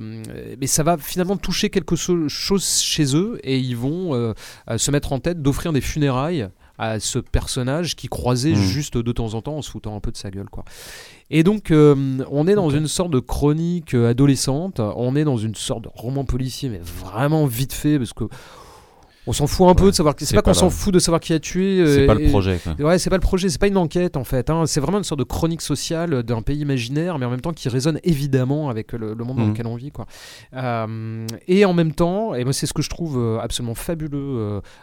[0.61, 4.35] mais ça va finalement toucher quelque so- chose chez eux et ils vont
[4.77, 8.63] se mettre en tête d'offrir des funérailles à ce personnage qui croisait Mhm.
[8.63, 10.65] juste de temps en temps en se foutant un peu de sa gueule quoi.
[11.31, 15.57] Et donc euh, on est dans une sorte de chronique adolescente, on est dans une
[15.57, 18.25] sorte de roman policier mais vraiment vite fait parce que
[19.29, 20.99] on s'en fout un peu de savoir c'est c'est pas qu'on pas s'en fout de
[20.99, 22.59] savoir qui a tué C'est euh, pas et- le projet.
[22.65, 22.87] Quoi.
[22.87, 24.49] Ouais, c'est pas le projet, c'est pas une enquête en fait.
[24.51, 24.65] hein.
[24.67, 27.69] C'est vraiment une sorte de chronique sociale d'un pays imaginaire, mais en même temps qui
[27.69, 29.51] résonne évidemment avec le, le monde dans Mhm.
[29.53, 29.91] lequel on vit.
[29.93, 30.07] Quoi.
[30.55, 34.19] Euh, et en même temps, et moi c'est ce que je trouve euh, absolument fabuleux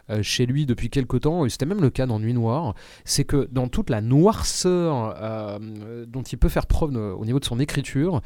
[0.09, 3.23] euh, chez lui depuis quelque temps, et c'était même le cas dans Nuit Noire, c'est
[3.23, 6.85] que dans toute la noirceur euh, dont il peut faire preuve
[7.17, 8.21] au niveau de son écriture,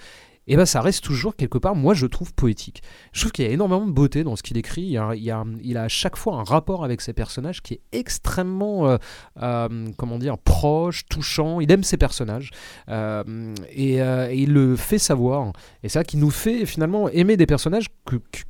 [0.50, 2.82] et ben ça reste toujours quelque part, moi je trouve poétique.
[3.14, 4.82] Je trouve qu'il y a énormément de beauté dans ce qu'il écrit.
[4.82, 8.98] Il, a, à chaque fois un rapport avec ses personnages qui est extrêmement, euh,
[9.44, 11.60] euh, comment dire, proche, touchant.
[11.60, 12.50] Il aime ses personnages
[12.90, 14.00] euh, et,
[14.36, 15.50] il le fait savoir.
[15.84, 17.86] Et c'est ça qui nous fait finalement aimer des personnages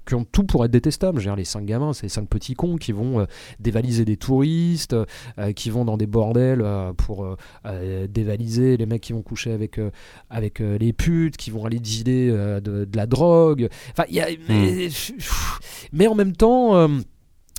[0.05, 1.19] qui ont tout pour être détestables.
[1.19, 3.27] Dire, les cinq gamins, c'est les cinq petits cons qui vont
[3.59, 4.95] dévaliser des touristes,
[5.53, 7.35] qui vont dans des bordels pour
[8.07, 9.81] dévaliser les mecs qui vont coucher avec,
[10.29, 13.69] avec les putes, qui vont aller dealer euh, de, de la drogue.
[13.91, 14.89] Enfin, y a, mais,
[15.91, 16.75] mais en même temps.
[16.75, 16.87] euh,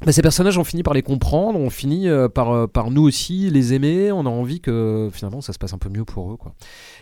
[0.05, 3.03] bah, ces personnages, on finit par les comprendre, on finit euh, par, euh, par nous
[3.03, 6.33] aussi les aimer, on a envie que finalement ça se passe un peu mieux pour
[6.33, 6.37] eux.
[6.39, 6.55] Quoi.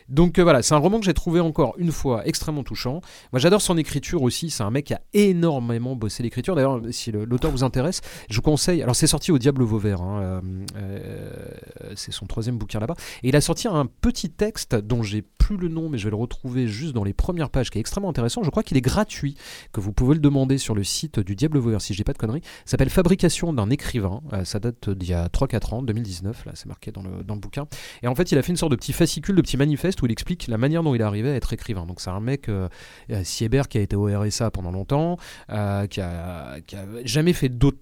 [0.09, 3.01] Donc euh, voilà, c'est un roman que j'ai trouvé encore une fois extrêmement touchant.
[3.33, 6.55] Moi j'adore son écriture aussi, c'est un mec qui a énormément bossé l'écriture.
[6.55, 8.83] D'ailleurs, si l'auteur vous intéresse, je vous conseille.
[8.83, 10.40] Alors c'est sorti au Diable Vauvert, hein, euh,
[10.77, 12.94] euh, c'est son troisième bouquin là-bas.
[13.23, 16.11] Et il a sorti un petit texte dont j'ai plus le nom, mais je vais
[16.11, 18.42] le retrouver juste dans les premières pages, qui est extrêmement intéressant.
[18.42, 19.37] Je crois qu'il est gratuit,
[19.73, 22.12] que vous pouvez le demander sur le site du Diable Vauvert, si je dis pas
[22.12, 22.42] de conneries.
[22.64, 24.21] Ça s'appelle Fabrication d'un écrivain.
[24.44, 27.40] Ça date d'il y a 3-4 ans, 2019, là c'est marqué dans le, dans le
[27.40, 27.66] bouquin.
[28.03, 30.07] Et en fait, il a fait une sorte de petit fascicule, de petit manifeste où
[30.07, 31.87] il explique la manière dont il arrivé à être écrivain.
[31.87, 32.69] Donc c'est un mec, euh,
[33.11, 35.17] euh, Sieber, qui a été au RSA pendant longtemps,
[35.51, 37.79] euh, qui, a, qui a jamais fait d'autre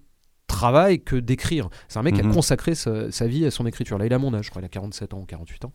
[0.47, 1.69] travail que d'écrire.
[1.89, 2.33] C'est un mec qui a Mhm.
[2.33, 3.97] consacré sa, sa vie à son écriture.
[3.97, 5.73] Là, il a mon âge, je crois, il a 47 ans ou 48 ans.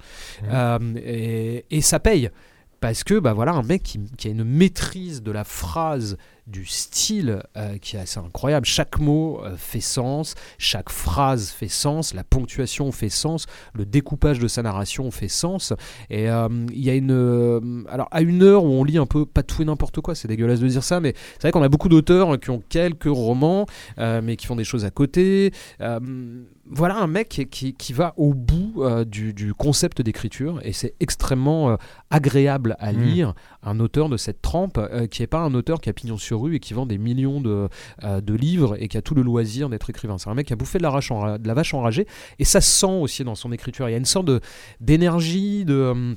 [0.51, 2.31] Euh, et, et ça paye.
[2.81, 6.17] Parce que, bah voilà, un mec qui, qui a une maîtrise de la phrase,
[6.49, 8.67] du style euh, qui est assez incroyable.
[8.67, 14.39] Chaque mot euh, fait sens, chaque phrase fait sens, la ponctuation fait sens, le découpage
[14.41, 15.73] de sa narration fait sens.
[16.11, 17.85] Et euh, il y a une.
[17.89, 20.27] alors, à une heure où on lit un peu pas tout et n'importe quoi, c'est
[20.29, 23.67] dégueulasse de dire ça, mais c'est vrai qu'on a beaucoup d'auteurs qui ont quelques romans,
[23.99, 25.53] mais qui font des choses à côté.
[26.75, 30.95] Voilà un mec qui, qui- qui va au bout du, du concept d'écriture et c'est
[31.01, 31.77] extrêmement
[32.11, 33.03] agréable à Mm.
[33.03, 36.16] lire un auteur de cette trempe euh, qui n'est pas un auteur qui a pignon
[36.16, 37.68] sur rue et qui vend des millions de,
[38.05, 40.18] euh, de livres et qui a tout le loisir d'être écrivain.
[40.18, 42.07] C'est un mec qui a bouffé de la, enra- de la vache enragée
[42.38, 43.88] et ça se sent aussi dans son écriture.
[43.88, 44.29] Il y a une sorte
[44.81, 45.75] d'énergie, de...
[45.90, 46.14] hum,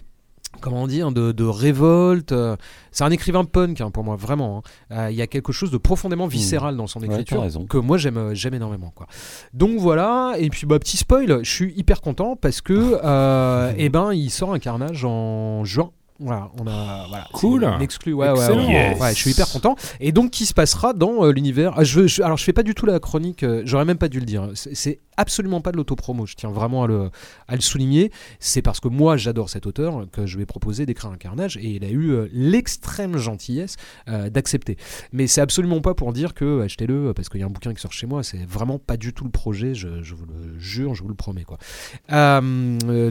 [0.61, 2.31] comment dire, de, de révolte.
[2.31, 2.55] euh,
[2.91, 4.63] C'est un écrivain punk hein, pour moi, vraiment.
[4.89, 4.95] hein.
[5.07, 8.17] Euh, Il y a quelque chose de profondément viscéral dans son écriture que moi j'aime,
[8.17, 8.91] euh, j'aime énormément.
[8.95, 9.05] Quoi.
[9.53, 13.89] Donc voilà, et puis bah, petit spoil, je suis hyper content parce que euh, eh
[13.89, 15.91] ben, il sort un carnage en juin.
[16.17, 17.65] Voilà, on a voilà, Cool.
[17.65, 18.99] une exclu, ouais, ouais, Yes.
[19.01, 19.75] ouais, je suis hyper content.
[19.99, 22.63] Et donc, qui se passera dans euh, l'univers ah, je, je- Alors, je fais pas
[22.63, 23.43] du tout la chronique.
[23.43, 24.49] euh, J'aurais même pas dû le dire.
[24.55, 26.25] C'est absolument pas de l'autopromo.
[26.25, 27.09] Je tiens vraiment à le,
[27.49, 28.11] à le souligner.
[28.39, 31.57] C'est parce que moi, j'adore cet auteur que je lui ai proposé d'écrire un carnage
[31.57, 33.75] et il a eu euh, l'extrême gentillesse
[34.07, 34.77] d'accepter.
[35.11, 37.81] Mais c'est absolument pas pour dire que achetez-le parce qu'il y a un bouquin qui
[37.81, 38.23] sort chez moi.
[38.23, 39.73] C'est vraiment pas du tout le projet.
[39.75, 41.57] Je, je vous le jure, je vous le promets quoi.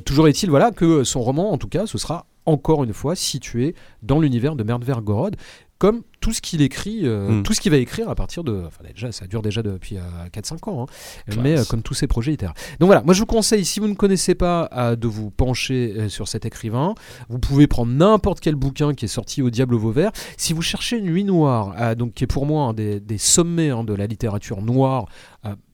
[0.04, 3.74] Toujours est-il voilà que son roman, en tout cas, ce sera encore une fois situé
[4.02, 5.36] dans l'univers de Merdvergorod,
[5.78, 7.42] comme tout ce qu'il écrit, euh, Mm.
[7.42, 8.62] tout ce qu'il va écrire à partir de.
[8.66, 10.00] Enfin, déjà, ça dure déjà depuis euh,
[10.32, 12.54] 4-5 ans, hein, mais euh, comme tous ces projets littéraires.
[12.80, 16.08] Donc voilà, moi je vous conseille, si vous ne connaissez pas, euh, de vous pencher
[16.08, 16.94] sur cet écrivain.
[17.28, 20.12] Vous pouvez prendre n'importe quel bouquin qui est sorti au Diable Vauvert.
[20.38, 23.84] Si vous cherchez Nuit Noire, donc qui est pour moi un des, des sommets hein,
[23.84, 25.04] de la littérature noire,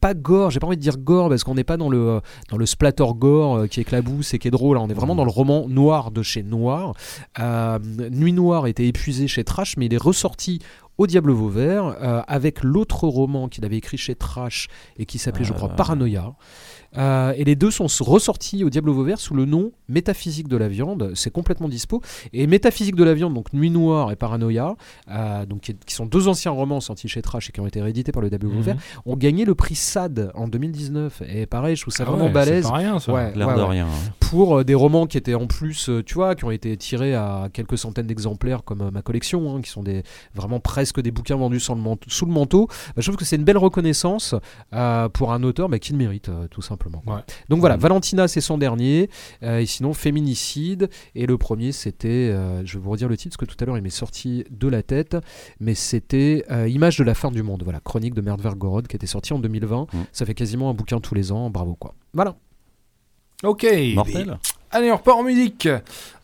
[0.00, 2.56] pas gore, j'ai pas envie de dire gore parce qu'on n'est pas dans le, dans
[2.56, 4.76] le splatter gore qui éclabousse et qui est drôle.
[4.78, 4.80] hein.
[4.82, 6.94] On est vraiment dans le roman noir de chez Noir.
[8.10, 10.39] Nuit Noire était épuisé chez Trash, mais il est ressorti
[10.98, 15.44] au Diable Vauvert euh, avec l'autre roman qu'il avait écrit chez Trash et qui s'appelait,
[15.44, 15.70] je crois.
[15.70, 16.34] Paranoia.
[16.98, 20.68] Euh, et les deux sont ressortis au Diable Vauvert sous le nom Métaphysique de la
[20.68, 21.12] viande.
[21.14, 22.00] C'est complètement dispo.
[22.32, 24.76] Et Métaphysique de la viande, donc Nuit Noire et Paranoia,
[25.10, 27.80] euh, donc qui, qui sont deux anciens romans sortis chez Trash et qui ont été
[27.80, 28.76] réédités par le Diable Vauvert,
[29.06, 31.22] ont gagné le prix SAD en 2019.
[31.28, 32.64] Et pareil, je trouve ça Ah vraiment ouais, balèze.
[32.64, 33.12] C'est pas rien ça.
[33.12, 33.86] Ouais, de ouais rien.
[33.86, 34.12] hein.
[34.20, 37.14] pour euh, des romans qui étaient en plus, euh, tu vois, qui ont été tirés
[37.14, 40.02] à quelques centaines d'exemplaires comme euh, ma collection, hein, qui sont des
[40.34, 42.66] vraiment presque des bouquins vendus sans le manteau- sous le manteau.
[42.68, 44.34] Bah, je trouve que c'est une belle reconnaissance
[44.72, 46.79] euh, pour un auteur bah, qui le mérite euh, tout simplement.
[47.06, 47.20] Ouais.
[47.48, 47.82] Donc voilà, Mhm.
[47.82, 49.10] Valentina c'est son dernier,
[49.42, 53.36] euh, et sinon Féminicide et le premier c'était, euh, je vais vous redire le titre
[53.36, 55.16] parce que tout à l'heure il m'est sorti de la tête,
[55.60, 59.06] mais c'était euh, Image de la fin du monde, voilà, chronique de Merdvergorod qui était
[59.06, 59.86] sorti en 2020.
[59.92, 60.04] Mhm.
[60.12, 61.94] Ça fait quasiment un bouquin tous les ans, bravo quoi.
[62.14, 62.36] Voilà.
[63.42, 63.66] Ok.
[63.94, 64.38] Mortel
[64.72, 65.68] Allez, on repart en musique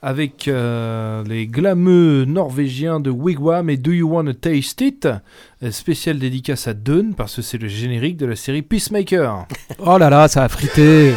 [0.03, 5.09] avec euh, les glameux norvégiens de Wigwam et Do You Wanna Taste It?
[5.64, 9.47] Euh, Spécial dédicace à Dunn parce que c'est le générique de la série Peacemaker.
[9.84, 11.14] Oh là là, ça a frité.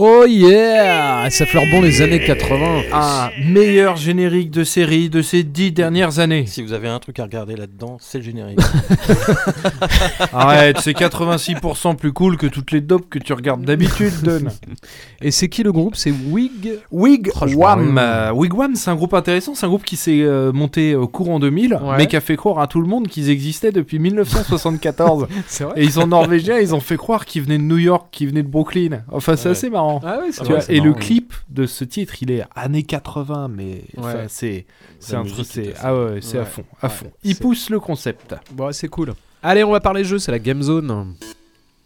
[0.00, 2.82] Oh yeah Ça fleure bon les années 80.
[2.92, 6.46] Un meilleur générique de série de ces dix dernières années.
[6.46, 8.60] Si vous avez un truc à regarder là-dedans, c'est le générique.
[10.32, 14.52] Arrête, c'est 86% plus cool que toutes les dopes que tu regardes d'habitude, Dunn.
[15.20, 15.96] Et c'est qui le groupe?
[15.96, 16.78] C'est Wig.
[17.34, 19.56] Franchement, Euh, Wigwam, c'est un groupe intéressant.
[19.56, 21.96] C'est un groupe qui s'est euh, monté au courant 2000, Ouais.
[21.96, 25.26] mais qui a fait croire à tout le monde qu'ils existaient depuis 1974.
[25.48, 28.08] C'est vrai et ils sont norvégiens, ils ont fait croire qu'ils venaient de New York,
[28.12, 29.02] qu'ils venaient de Brooklyn.
[29.10, 29.50] Enfin, c'est Ouais.
[29.52, 30.00] assez marrant.
[30.04, 30.60] Ah ouais, c'est Tu vrai.
[30.60, 34.66] vois, et le marrant, clip de ce titre, il est années 80, mais enfin, c'est
[35.12, 36.92] un truc, c'est ah ouais, c'est à fond, à Ouais.
[36.92, 37.10] fond.
[37.24, 38.36] Il C'est- pousse le concept.
[38.52, 39.14] Bon, c'est cool.
[39.42, 41.14] Allez, on va parler jeu, c'est la Game Zone.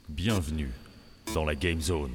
[0.09, 0.69] Bienvenue
[1.35, 2.11] dans la Game Zone.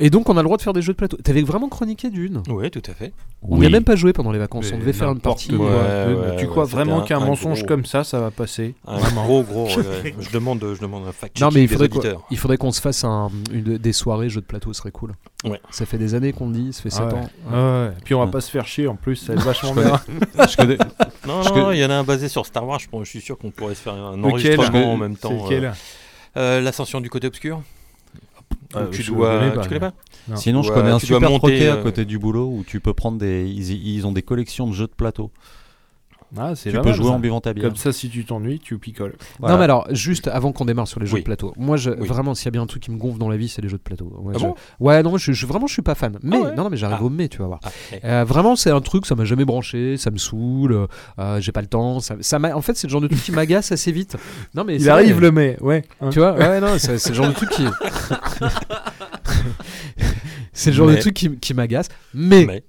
[0.00, 1.16] Et donc, on a le droit de faire des jeux de plateau.
[1.16, 3.12] T'avais vraiment chroniqué d'une Oui, tout à fait.
[3.42, 4.66] On n'y a même pas joué pendant les vacances.
[4.70, 5.54] Mais on devait faire une partie.
[5.54, 8.30] Ouais, ouais, tu ouais, crois vraiment un- qu'un un mensonge gros- comme ça, ça va
[8.30, 8.74] passer?
[8.86, 9.24] Un Vraiment.
[9.24, 9.66] gros, gros.
[9.76, 10.14] ouais.
[10.20, 12.22] je demande, je demande un fact Non, mais il faudrait, qu'on, auditeurs.
[12.30, 15.14] il faudrait qu'on se fasse un- une, des soirées jeux de plateau, ce serait cool.
[15.44, 15.60] Ouais.
[15.70, 17.20] Ça fait des années qu'on le dit, ça fait 7 Ah ouais.
[17.20, 17.30] ans.
[17.52, 17.92] Ah ouais.
[18.04, 18.30] Puis on va Ouais.
[18.30, 20.00] pas se faire chier en plus, ça va être vachement bien.
[20.48, 20.78] Je connais-
[21.26, 22.78] Non, non, il y en a un basé sur Star Wars.
[22.80, 25.46] Je, suis sûr qu'on pourrait se faire un enregistrement en même temps.
[25.50, 25.70] Euh,
[26.36, 27.62] euh, L'ascension du côté obscur.
[28.74, 29.38] Ah, tu je dois.
[29.38, 29.92] connais pas, tu connais pas
[30.28, 30.36] Non.
[30.36, 32.92] Sinon, je connais un super monter, troquet à euh, côté du boulot où tu peux
[32.92, 33.46] prendre des.
[33.48, 35.30] Ils, ils ont des collections de jeux de plateau.
[36.36, 37.12] Ah, c'est Tu peux mal, jouer ça.
[37.12, 37.66] en buvant ta bière.
[37.68, 39.16] Comme ça, si tu t'ennuies, tu picoles.
[39.38, 39.54] Voilà.
[39.54, 41.20] Non, mais alors, juste avant qu'on démarre sur les jeux Oui.
[41.20, 42.06] de plateau, moi, je, Oui.
[42.06, 43.68] vraiment, s'il y a bien un truc qui me gonfle dans la vie, c'est les
[43.68, 44.12] jeux de plateau.
[44.20, 44.54] Ouais, Ah je- bon?
[44.80, 46.18] Ouais non, je, je- vraiment, je suis pas fan.
[46.22, 47.04] Mais, ouais non, non, mais j'arrive Ah.
[47.04, 47.60] au mai, tu vas voir.
[47.64, 47.70] Ah.
[48.04, 50.86] Euh, vraiment, c'est un truc, ça m'a jamais branché, ça me saoule,
[51.18, 52.00] euh, j'ai pas le temps.
[52.00, 54.16] Ça, ça en fait, c'est le genre de truc qui m'agace assez vite.
[54.54, 55.20] Non, mais Il arrive vrai.
[55.22, 55.84] le mai, ouais.
[56.00, 56.10] hein.
[56.10, 57.64] Tu vois, ouais, non, c'est le genre de truc qui.
[60.52, 61.88] c'est le genre de Mais- truc qui, qui m'agace.
[62.14, 62.62] Mais, Mais-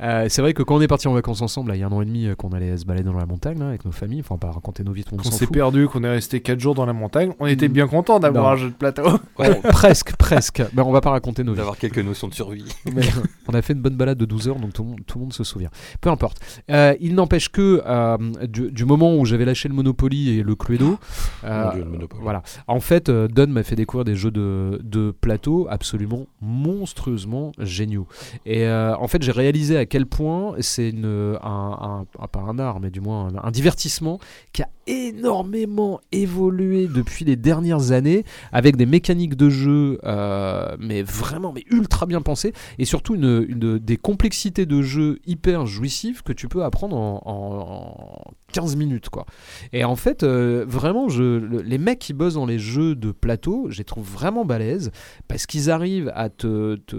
[0.00, 1.86] euh, c'est vrai que quand on est parti en vacances ensemble, là, il y a
[1.86, 3.92] un an et demi, euh, qu'on allait se balader dans la montagne là, avec nos
[3.92, 6.08] familles, enfin, pas raconter nos vies, tout le monde Qu'on s'en s'est perdu, qu'on est
[6.10, 9.04] resté 4 jours dans la montagne, on était bien content d'avoir un jeu de plateau.
[9.38, 10.62] Ouais, presque, presque.
[10.74, 11.58] Mais on va pas raconter nos vies.
[11.58, 12.64] D'avoir quelques notions de survie.
[12.94, 13.02] Mais,
[13.48, 15.24] on a fait une bonne balade de 12 heures, donc tout le monde, tout le
[15.24, 15.70] monde se souvient.
[16.00, 16.38] Peu importe.
[16.70, 18.16] Euh, il n'empêche que euh,
[18.48, 20.98] du, du moment où j'avais lâché le Monopoly et le Cluedo,
[21.44, 22.22] euh, Mon Dieu, le Monopoly.
[22.22, 22.42] voilà.
[22.66, 28.06] En fait, euh, Don m'a fait découvrir des jeux de, de plateau absolument monstrueusement géniaux.
[28.44, 32.58] Et euh, en fait, j'ai réalisé à quel point c'est une, un, un- pas un
[32.58, 34.18] art, mais du moins un, divertissement
[34.52, 41.02] qui a énormément évolué depuis les dernières années avec des mécaniques de jeu, euh, mais
[41.02, 46.32] vraiment, mais ultra bien pensées et surtout une, des complexités de jeu hyper jouissives que
[46.32, 49.26] tu peux apprendre en, en- en 15 minutes quoi.
[49.72, 53.10] Et en fait, euh, vraiment, je, le- les mecs qui bossent dans les jeux de
[53.12, 54.90] plateau, je les trouve vraiment balèzes
[55.28, 56.96] parce qu'ils arrivent à te, te-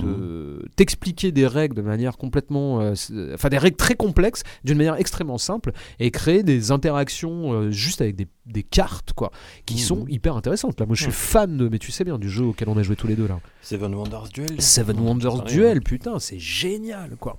[0.00, 2.94] te- t'expliquer des règles de manière complètement, euh,
[3.34, 8.00] enfin des règles très complexes d'une manière extrêmement simple et créer des interactions euh, juste
[8.00, 9.30] avec des, des cartes quoi,
[9.66, 9.80] qui Mhm.
[9.80, 10.78] sont hyper intéressantes.
[10.80, 12.82] Là, moi, je suis fan de, mais tu sais bien du jeu auquel on a
[12.82, 13.40] joué tous les deux là.
[13.62, 14.60] Seven Wonders Duel.
[14.62, 17.38] Seven Wonders Duel, putain, c'est génial quoi.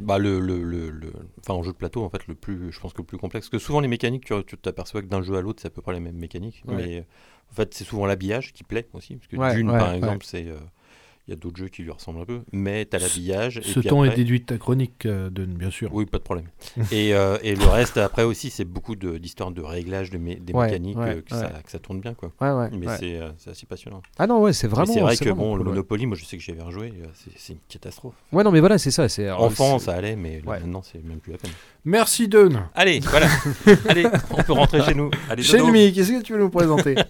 [0.00, 2.80] Bah, le, le, le, le- Enfin, en jeu de plateau, en fait, le plus, je
[2.80, 3.48] pense que le plus complexe.
[3.48, 5.70] Parce que souvent, les mécaniques, tu tu t'aperçois que d'un jeu à l'autre, c'est à
[5.70, 6.62] peu près les mêmes mécaniques.
[6.66, 6.74] Ouais.
[6.76, 7.06] Mais
[7.52, 9.16] en fait, c'est souvent l'habillage qui plaît aussi.
[9.16, 9.96] Parce que Ouais, Dune, ouais, par ouais.
[9.96, 10.46] exemple, c'est.
[10.48, 10.56] euh,
[11.28, 12.40] Il y a d'autres jeux qui lui ressemblent un peu.
[12.52, 13.58] Mais t'as l'habillage.
[13.58, 15.90] et Ce temps est déduit de ta chronique, euh, bien sûr.
[15.92, 16.46] Oui, pas de problème.
[16.90, 20.42] et, euh, et le reste, après aussi, c'est beaucoup de- d'histoires de, réglage de mé-
[20.42, 21.40] des Ouais, mécaniques ouais, euh, que, ouais.
[21.40, 22.14] Ça, que ça tourne bien.
[22.14, 22.32] Quoi.
[22.40, 22.70] Ouais, ouais.
[22.72, 22.96] Mais ouais.
[22.98, 24.00] c'est euh, c'est assez passionnant.
[24.18, 24.90] Ah non, ouais, c'est vraiment.
[24.90, 25.72] c'est vrai que bon, le cool.
[25.74, 27.06] Monopoly, moi je sais que j'y avais rejoué, euh,
[27.36, 28.14] c'est- une catastrophe.
[28.32, 29.06] Ouais, non, mais voilà, c'est ça.
[29.10, 30.60] C'est Enfant, ça allait, mais là, Ouais.
[30.60, 31.50] maintenant, c'est même plus la peine.
[31.84, 32.52] Merci, Don.
[32.74, 33.28] Allez, voilà.
[33.88, 35.10] Allez, on peut rentrer chez nous.
[35.28, 35.58] Allez, dodo.
[35.66, 36.94] Shenmi, qu'est-ce que tu veux nous présenter?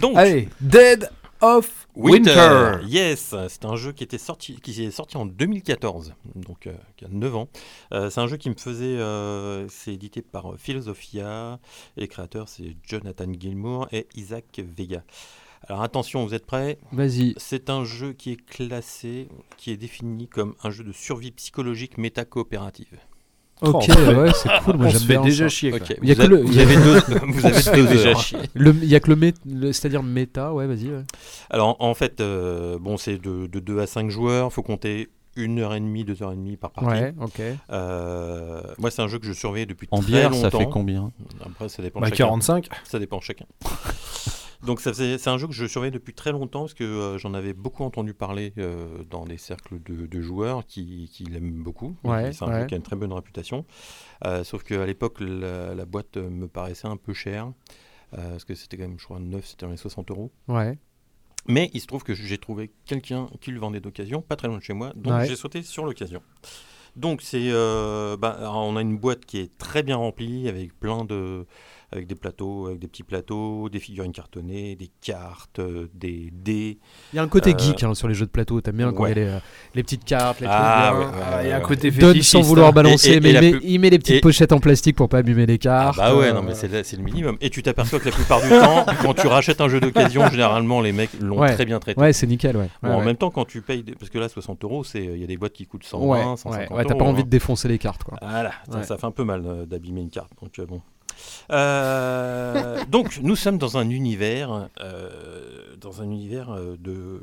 [0.00, 1.10] Donc, Allez, Dead
[1.44, 2.30] of Winter.
[2.30, 2.86] Winter.
[2.86, 7.04] Yes, c'est un jeu qui était sorti, qui est sorti en 2014, donc euh, qui
[7.04, 7.48] a 9 ans.
[7.92, 11.60] Euh, c'est un jeu qui me faisait, euh, c'est édité par euh, Philosophia
[11.96, 15.04] et les créateurs c'est Jonathan Gilmour et Isaac Vega.
[15.68, 16.78] Alors attention, vous êtes prêts?
[16.92, 17.34] Vas-y.
[17.36, 21.98] C'est un jeu qui est classé, qui est défini comme un jeu de survie psychologique
[21.98, 22.98] méta-coopérative.
[23.62, 24.76] Ok, ouais, c'est cool.
[24.76, 25.48] Moi, On j'aime se fait bien déjà ça.
[25.48, 25.70] chier.
[25.70, 25.80] quoi.
[25.80, 28.08] Ok, Il y a vous, que le- vous il avez deux, vous avez deux déjà
[28.10, 28.20] heures.
[28.20, 28.38] chier.
[28.54, 30.88] Le- Il y a que le, mé- le- c'est-à-dire méta, ouais, vas-y.
[30.90, 31.02] ouais.
[31.50, 35.58] Alors en fait, euh, bon, c'est de, de 2 à 5 joueurs, faut compter une
[35.60, 36.90] heure et demie, deux heures et demie par partie.
[36.90, 37.40] Ouais, ok.
[37.70, 40.50] Euh, moi, c'est un jeu que je surveille depuis En très bière, longtemps.
[40.50, 41.10] ça fait combien?
[41.44, 42.24] Après, ça dépend Bah, chacun.
[42.24, 42.68] 45.
[42.84, 43.46] Ça dépend de chacun.
[44.66, 47.52] Donc, c'est un jeu que je surveille depuis très longtemps parce que euh, j'en avais
[47.52, 51.96] beaucoup entendu parler euh, dans des cercles de, de joueurs qui, qui l'aiment beaucoup.
[52.02, 52.60] Ouais, c'est un ouais.
[52.60, 53.66] jeu qui a une très bonne réputation.
[54.24, 57.52] Euh, sauf qu'à l'époque, la, la boîte me paraissait un peu chère.
[58.10, 60.32] parce que c'était quand même, je crois, neuf, c'était dans les 60 euros.
[60.48, 60.78] Ouais.
[61.46, 64.56] Mais il se trouve que j'ai trouvé quelqu'un qui le vendait d'occasion, pas très loin
[64.56, 65.26] de chez moi, donc Ouais.
[65.26, 66.22] j'ai sauté sur l'occasion.
[66.96, 71.44] Donc c'est, bah, on a une boîte qui est très bien remplie avec plein de,
[71.94, 76.78] avec des plateaux, avec des petits plateaux, des figurines cartonnées, des cartes, euh, des dés.
[77.12, 78.60] Il y a un côté Euh, geek hein, sur les jeux de plateau.
[78.60, 79.38] T'aimes bien quand il y a les, euh,
[79.74, 81.06] les petites cartes, les Ah, trucs.
[81.06, 82.72] ouais, Ah, Il y a un ouais, côté Donne sans vouloir hein.
[82.72, 84.58] balancer, Et- et- mais et il, met, plus- il met les petites et- pochettes en
[84.60, 85.96] plastique pour pas abîmer les Ah cartes.
[85.98, 87.36] bah ouais, euh, non mais c'est, le minimum.
[87.40, 90.80] Et tu t'aperçois que la plupart du temps, quand tu rachètes un jeu d'occasion, généralement
[90.80, 91.54] les mecs l'ont Ouais.
[91.54, 92.00] très bien traité.
[92.00, 92.68] Ouais, c'est nickel, ouais.
[92.82, 93.04] Bon, Ouais, en ouais.
[93.04, 95.26] même temps, quand tu payes, des- parce que là 60 euros, c'est, il y a
[95.26, 96.76] des boîtes qui coûtent 120, Ouais, 150 ouais, euros.
[96.78, 97.24] ouais, t'as pas envie hein.
[97.24, 98.18] de défoncer les cartes, quoi.
[98.20, 98.50] Voilà,
[98.82, 100.30] ça, fait un peu mal d'abîmer une carte.
[100.42, 100.80] Donc, bon.
[101.50, 107.20] Euh, donc, nous sommes dans un univers, euh, dans un univers euh, de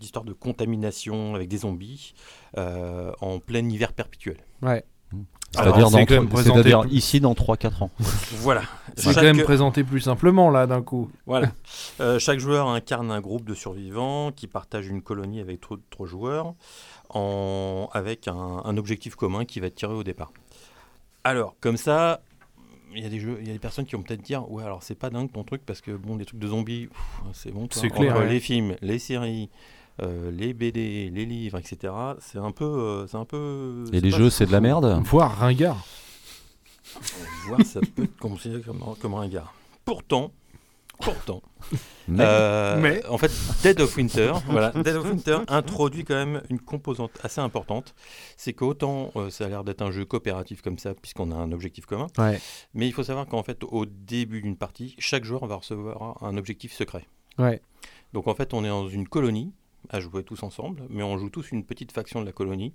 [0.00, 2.14] d'histoire de contamination avec des zombies
[2.56, 4.38] euh, en plein hiver perpétuel.
[4.62, 4.84] Ouais.
[5.52, 7.90] C'est-à-dire c'est plus- ici dans 3-4 ans.
[8.38, 8.62] Voilà.
[8.96, 11.10] C'est Chaque- quand même présenté plus simplement là d'un coup.
[11.26, 11.48] Voilà.
[12.00, 16.08] Euh, chaque joueur incarne un groupe de survivants qui partagent une colonie avec trop- trois
[16.08, 16.54] joueurs
[17.08, 17.88] en...
[17.92, 18.34] avec un,
[18.64, 20.32] un objectif commun qui va être tiré au départ.
[21.22, 22.20] Alors, comme ça,
[22.94, 24.64] il y a des jeux, il y a des personnes qui vont peut-être dire ouais
[24.64, 26.88] alors c'est pas dingue ton truc parce que bon des trucs de zombies
[27.32, 27.80] c'est bon toi.
[27.80, 28.28] C'est clair, ouais.
[28.28, 29.50] les films les séries
[30.02, 34.10] euh, les BD les livres etc c'est un peu euh, c'est un peu Et les
[34.10, 35.84] jeux, c'est de la merde Voire ringard.
[37.46, 39.50] voir ça peut être considéré comme, gars
[39.84, 40.32] pourtant
[41.00, 41.42] pourtant
[42.08, 43.30] Mais- euh, Mais- En fait,
[43.62, 47.94] Dead of Winter, voilà, Dead of Winter introduit quand même une composante assez importante.
[48.36, 51.52] C'est qu'autant euh, ça a l'air d'être un jeu coopératif comme ça, puisqu'on a un
[51.52, 52.40] objectif commun, Ouais.
[52.74, 56.36] mais il faut savoir qu'en fait, au début d'une partie, chaque joueur va recevoir un
[56.36, 57.06] objectif secret.
[57.38, 57.60] Ouais.
[58.12, 59.52] Donc en fait, on est dans une colonie
[59.90, 62.72] à jouer tous ensemble, mais on joue tous une petite faction de la colonie.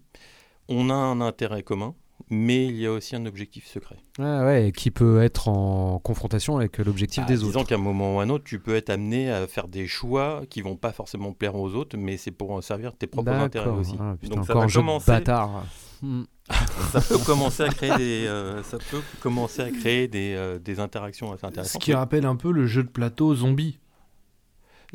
[0.67, 1.95] On a un intérêt commun,
[2.29, 3.97] mais il y a aussi un objectif secret.
[4.19, 7.67] Ah ouais, qui peut être en confrontation avec l'objectif Ah, des disons autres.
[7.69, 10.43] qu'à un moment ou à un autre, tu peux être amené à faire des choix
[10.49, 13.95] qui vont pas forcément plaire aux autres, mais c'est pour servir tes propres intérêts aussi.
[13.99, 15.65] Ah, putain, Donc ça encore va commencer, bâtard.
[16.01, 16.23] Hmm.
[16.91, 20.79] ça peut commencer à créer des, euh, ça peut commencer à créer des, euh, des
[20.79, 21.81] interactions assez Ce intéressantes.
[21.81, 23.79] qui rappelle un peu le jeu de plateau zombie.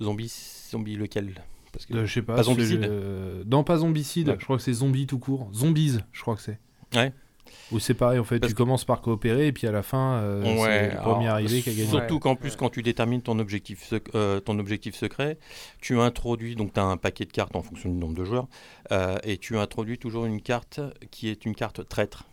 [0.01, 0.32] Zombie,
[0.70, 1.35] zombie lequel?
[1.72, 2.37] Parce que Euh, je sais pas.
[2.37, 4.28] Pas zombicide le- Non, pas zombicide.
[4.30, 4.37] Ouais.
[4.39, 5.49] Je crois que c'est zombie tout court.
[5.53, 6.59] Zombies, je crois que c'est.
[6.95, 7.12] Ouais.
[7.72, 8.38] Ou c'est pareil, en fait.
[8.40, 11.00] Parce tu que- commences par coopérer et puis à la fin, euh, Ouais, c'est le
[11.00, 11.86] premier alors, arrivé qui a gagné.
[11.88, 15.38] Surtout qu'en plus, quand tu détermines ton objectif, sec- euh, ton objectif secret,
[15.80, 18.46] tu introduis, donc tu as un paquet de cartes en fonction du nombre de joueurs,
[18.92, 20.80] euh, et tu introduis toujours une carte
[21.11, 22.24] qui est une carte traître.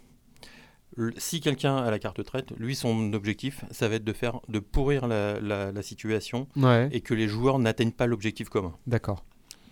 [1.18, 4.60] Si quelqu'un a la carte traître, lui, son objectif, ça va être de faire, de
[4.60, 8.74] pourrir la, la- la situation Ouais, et que les joueurs n'atteignent pas l'objectif commun.
[8.88, 9.24] d'accord.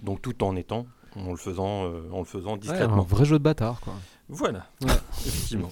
[0.02, 0.86] Donc tout en étant,
[1.18, 3.02] en le faisant, euh, en le faisant Ouais, un discrètement.
[3.04, 3.95] vrai jeu de bâtard, quoi.
[4.32, 4.68] Voilà,
[5.26, 5.72] effectivement.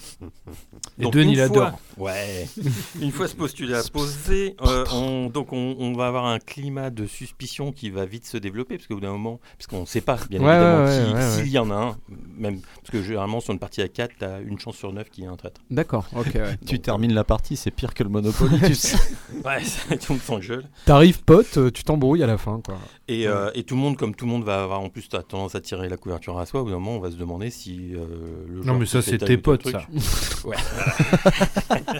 [0.97, 1.79] Et Donc, Denis une l'adore.
[1.95, 2.47] fois- Ouais.
[3.01, 7.05] une fois ce postulat posé, euh, on, donc on, on va avoir un climat de
[7.05, 10.01] suspicion qui va vite se développer, parce qu'au bout d'un moment, parce qu'on ne sait
[10.01, 11.49] pas, bien Ouais, évidemment, ouais, si- ouais, ouais, s'il ouais.
[11.49, 11.97] y en a un,
[12.35, 15.07] même, parce que généralement sur une partie à 4, tu as une chance sur 9
[15.11, 15.61] qu'il y ait un traître.
[15.69, 16.57] D'accord, ok, ouais.
[16.65, 18.97] Tu termines la partie, c'est pire que le Monopoly, tu sais.
[19.45, 20.65] Ouais, ça tombe sans gueule.
[20.85, 22.79] T'arrives pote, euh, tu t'embrouilles à la fin, quoi.
[23.07, 25.53] Et, euh, et tout le monde, comme tout le monde va avoir en plus tendance
[25.53, 27.93] à tirer la couverture à soi, au bout d'un moment, on va se demander si
[27.95, 28.05] euh,
[28.47, 29.85] le Non, mais ça, c'est tes potes, ça.
[30.45, 30.55] Ouais.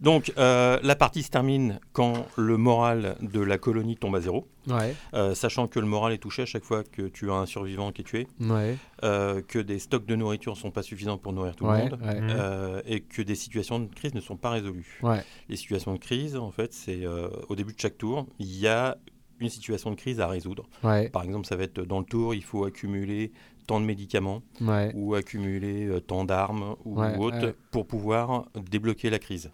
[0.00, 4.48] Donc, euh, la partie se termine quand le moral de la colonie tombe à zéro,
[4.68, 7.46] Ouais, euh, sachant que le moral est touché à chaque fois que tu as un
[7.46, 11.18] survivant qui est tué, ouais, euh, que des stocks de nourriture ne sont pas suffisants
[11.18, 12.00] pour nourrir tout ouais, le monde.
[12.02, 12.18] ouais.
[12.20, 14.98] Euh, et que des situations de crise ne sont pas résolues.
[15.02, 15.24] Ouais.
[15.48, 18.66] Les situations de crise, en fait, c'est euh, au début de chaque tour, il y
[18.66, 18.98] a
[19.38, 20.68] une situation de crise à résoudre.
[20.84, 23.32] Ouais, Par exemple, ça va être dans le tour, il faut accumuler
[23.66, 27.54] tant de médicaments ouais, ou accumuler euh, tant d'armes ou Ouais, autre ouais.
[27.70, 29.50] pour pouvoir débloquer la crise.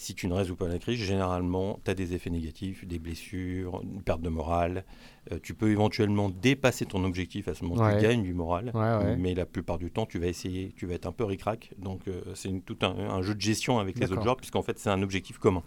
[0.00, 3.80] Si tu ne résous pas la crise, généralement, tu as des effets négatifs, des blessures,
[3.82, 4.84] une perte de morale.
[5.32, 7.96] Euh, tu peux éventuellement dépasser ton objectif à ce moment, Ouais.
[7.96, 8.70] tu gagnes du moral.
[9.18, 11.70] Mais la plupart du temps, tu vas essayer, tu vas être un peu ric-rac.
[11.78, 14.78] Donc, euh, c'est tout un, un jeu de gestion avec les autres joueurs, puisqu'en fait,
[14.78, 15.64] c'est un objectif commun.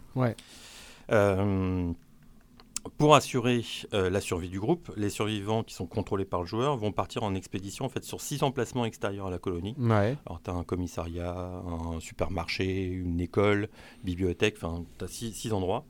[2.98, 3.64] Pour assurer
[3.94, 7.22] euh, la survie du groupe, les survivants qui sont contrôlés par le joueur vont partir
[7.24, 9.76] en expédition en fait, sur six emplacements extérieurs à la colonie.
[9.78, 13.70] Ouais, Alors, tu as un commissariat, un supermarché, une école,
[14.04, 15.86] bibliothèque, enfin, tu as six, six endroits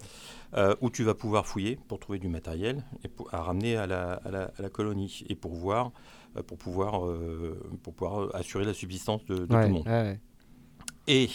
[0.56, 3.88] euh, où tu vas pouvoir fouiller pour trouver du matériel et pour, à ramener à
[3.88, 5.92] la, à la- à la colonie et pour, voir,
[6.38, 9.88] euh, pour, pouvoir, euh, pour pouvoir assurer la subsistance de, de tout le monde.
[9.88, 10.20] ouais.
[11.08, 11.30] Et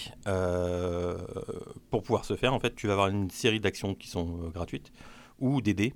[1.90, 4.92] pour pouvoir se faire, en fait, tu vas avoir une série d'actions qui sont gratuites
[5.38, 5.94] ou des dés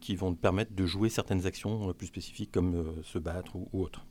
[0.00, 3.56] qui vont te permettre de jouer certaines actions euh, plus spécifiques comme euh, se battre
[3.56, 4.04] ou, autre.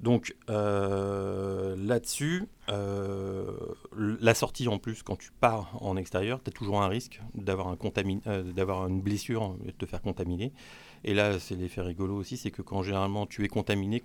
[0.00, 6.82] Donc euh, là-dessus, la sortie en plus, quand tu pars en extérieur, tu as toujours
[6.82, 10.52] un risque d'avoir un une blessure et de te faire contaminer.
[11.04, 14.02] Et là, c'est l'effet rigolo aussi, c'est que quand généralement tu es contaminé,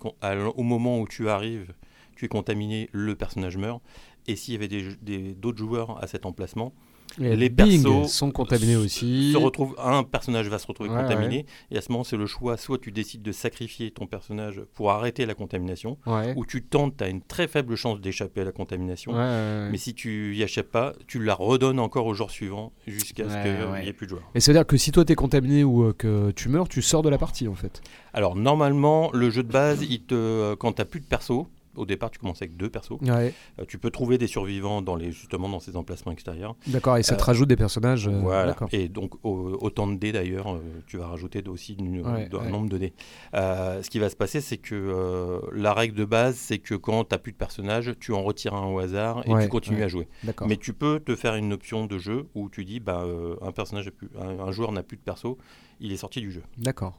[0.54, 1.74] au moment où tu arrives,
[2.14, 3.82] tu es contaminé, le personnage meurt.
[4.26, 6.72] Et s'il y avait d'autres joueurs à cet emplacement,
[7.20, 9.32] Et Les bing, persos sont contaminés aussi.
[9.32, 12.26] se retrouve, un personnage va se retrouver Ouais, contaminé, et à ce moment, c'est le
[12.26, 16.32] choix, soit tu décides de sacrifier ton personnage pour arrêter la contamination, Ouais.
[16.36, 19.94] ou tu tentes, tu as une très faible chance d'échapper à la contamination, mais si
[19.94, 23.88] tu y échappes pas, tu la redonnes encore au jour suivant, jusqu'à ce qu'il n'y
[23.88, 24.30] ait plus de joueurs.
[24.34, 27.08] Et c'est-à-dire que si toi t'es contaminé ou euh, que tu meurs, tu sors de
[27.08, 27.82] la partie en fait.
[28.12, 31.46] Alors, normalement, le jeu de base, il te, euh, quand tu n'as plus de perso,
[31.80, 33.00] Au départ, tu commences avec deux persos.
[33.00, 36.54] Ouais, Euh, tu peux trouver des survivants dans les, justement dans ces emplacements extérieurs.
[36.66, 38.06] d'accord, et ça te Euh, rajoute des personnages.
[38.08, 38.54] euh, voilà.
[38.72, 42.50] Et donc, au- autant de dés d'ailleurs, tu vas rajouter aussi une- Ouais, un ouais.
[42.50, 42.92] nombre de dés.
[43.32, 47.14] Ce qui va se passer, c'est que la règle de base, c'est que quand tu
[47.14, 50.08] n'as plus de personnages, tu en retires un au hasard et tu continues à jouer.
[50.46, 53.04] Mais tu peux te faire une option de jeu où tu dis bah,
[53.40, 55.38] un, personnage a plus, un, un joueur n'a plus de perso,
[55.80, 56.42] il est sorti du jeu.
[56.58, 56.98] D'accord.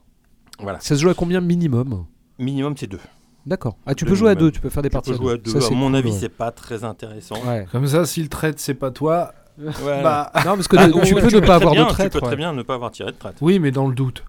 [0.58, 0.80] Voilà.
[0.80, 2.06] Ça se joue à combien minimum?
[2.38, 3.00] Minimum, c'est deux.
[3.46, 3.76] D'accord.
[3.86, 5.36] Ah, tu peux jouer à deux, tu peux faire des Tu parties peux jouer à
[5.36, 5.60] deux.
[5.60, 6.16] Ça, à mon cool, avis, ouais.
[6.18, 7.36] c'est pas très intéressant.
[7.46, 7.66] Ouais.
[7.72, 10.02] Comme ça, si le traite, c'est pas toi, Voilà.
[10.02, 10.32] bah.
[10.46, 12.12] Non, parce que Ah, tu peux ne très pas avoir bien, de traître.
[12.14, 12.30] Tu peux ouais.
[12.30, 13.36] très bien ne pas avoir tiré de traite.
[13.40, 14.24] Oui, mais dans le doute.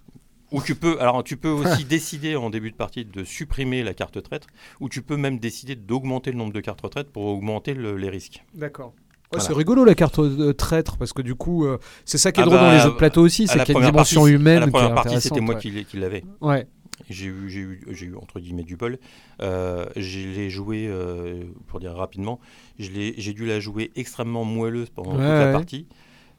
[0.52, 3.94] Ou tu peux, alors tu peux aussi décider en début de partie de supprimer la
[3.96, 4.48] carte traître,
[4.80, 8.10] ou tu peux même décider d'augmenter le nombre de cartes traîtres pour augmenter le- les
[8.10, 8.44] risques.
[8.54, 8.88] D'accord.
[8.90, 9.46] Ouais, Voilà.
[9.46, 12.44] C'est rigolo la carte euh, traître parce que du coup, euh, c'est ça qui est
[12.44, 13.86] Ah drôle bah, dans les jeux de plateau aussi, c'est la qu'il y a une
[13.86, 15.86] première dimension partie- humaine À la qui est première partie, c'était moi ouais.
[15.86, 16.24] qui l'avais.
[16.42, 16.68] Ouais.
[17.10, 18.98] J'ai eu, j'ai eu, j'ai eu entre guillemets du bol.
[19.42, 22.40] Euh, je l'ai joué, euh, pour dire rapidement,
[22.80, 25.52] je l'ai- j'ai dû la jouer extrêmement moelleuse pendant toute la ouais.
[25.52, 25.88] partie.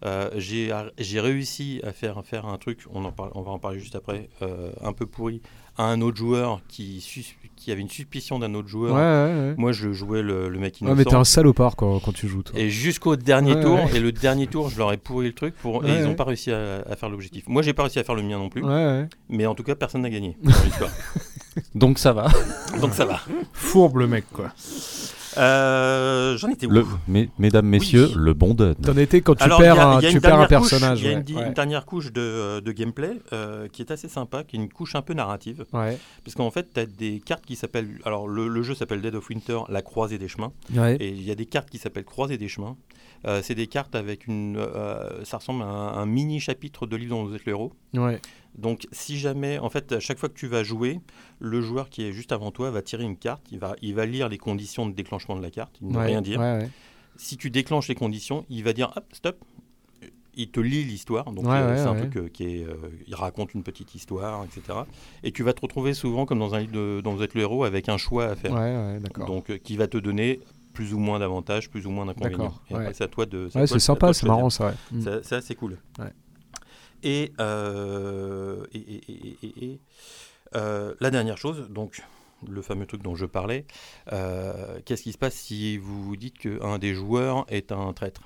[0.05, 3.59] Euh, j'ai j'ai réussi à faire, faire un truc, on, en parle, on va en
[3.59, 5.41] parler juste après, euh, un peu pourri,
[5.77, 8.95] à un autre joueur qui, sus- qui avait une suspicion d'un autre joueur.
[8.95, 9.01] ouais,
[9.51, 9.55] ouais.
[9.57, 10.97] Moi, je jouais le, le mec Ouais, innocent.
[10.97, 12.59] mais t'es un salopard quand, quand tu joues, toi.
[12.59, 13.97] Et jusqu'au dernier Ouais, tour, ouais.
[13.97, 16.15] et le dernier tour, je leur ai pourri le truc pour, et ils n'ont ouais.
[16.17, 17.45] pas réussi à, à faire l'objectif.
[17.49, 19.09] Moi, j'ai pas réussi à faire le mien non plus, Ouais, ouais.
[19.29, 20.91] mais en tout cas, personne n'a gagné dans l'histoire.
[21.75, 22.29] Donc ça va.
[22.81, 23.21] Donc ça va.
[23.53, 24.53] Fourbe le mec, quoi.
[25.37, 26.71] Euh, J'en étais où?
[26.71, 28.15] Le, mes- mesdames, messieurs, Oui.
[28.17, 28.75] le bon dun.
[28.75, 31.01] T'en étais quand tu Alors, perds, a- un, tu perds personnage.
[31.03, 31.51] Il y a une, Ouais.
[31.53, 35.03] dernière couche de, de gameplay euh, qui est assez sympa, qui est une couche un
[35.03, 35.65] peu narrative.
[35.73, 35.99] Ouais.
[36.25, 37.99] Parce qu'en fait, tu as des cartes qui s'appellent.
[38.05, 40.53] Alors, le, le jeu s'appelle Dead of Winter, la croisée des chemins.
[40.75, 40.97] Ouais.
[41.01, 42.77] Et il y a des cartes qui s'appellent Croisée des chemins.
[43.27, 44.57] Euh, c'est des cartes avec une.
[44.59, 47.73] euh, ça ressemble à un, un mini chapitre de livre dont vous êtes le héros.
[47.95, 48.21] Ouais.
[48.57, 51.01] Donc, si jamais, en fait, à chaque fois que tu vas jouer,
[51.41, 54.07] le joueur qui est juste avant toi va tirer une carte, il va, il va
[54.07, 56.07] lire les conditions de déclenchement de la carte, il ne va Ouais.
[56.07, 56.39] rien dire.
[56.39, 56.71] Ouais, ouais.
[57.17, 59.37] Si tu déclenches les conditions, il va dire hop, stop.
[60.37, 62.75] Il te lit l'histoire, donc euh, c'est un truc euh, qui est, euh,
[63.07, 64.81] il raconte une petite histoire, etc.
[65.23, 67.43] Et tu vas te retrouver souvent comme dans un livre de- dont vous êtes le
[67.43, 68.53] héros avec un choix à faire,
[69.27, 70.41] donc qui va te donner
[70.73, 72.53] plus ou moins d'avantages, plus ou moins d'inconvénients.
[72.95, 73.49] C'est à toi de.
[73.49, 74.67] c'est sympa, c'est marrant ça.
[74.67, 74.73] Ouais.
[74.91, 75.01] Mm.
[75.03, 75.79] C'est c'est assez cool.
[77.05, 79.81] Et, euh, et, et- et- et- et,
[80.57, 82.03] euh, la dernière chose, donc
[82.49, 83.67] le fameux truc dont je parlais,
[84.13, 88.23] euh, qu'est-ce qui se passe si vous vous dites qu'un des joueurs est un traître?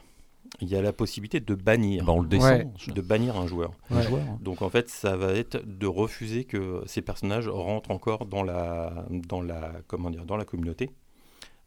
[0.60, 2.50] Il y a la possibilité de bannir, Bah, on le descend.
[2.52, 2.92] Ouais.
[2.94, 3.72] de bannir un joueur.
[3.90, 4.02] un Ouais.
[4.04, 4.22] joueur.
[4.40, 9.04] Donc en fait, ça va être de refuser que ces personnages rentrent encore dans la,
[9.10, 10.90] dans la, comment dire, dans la communauté,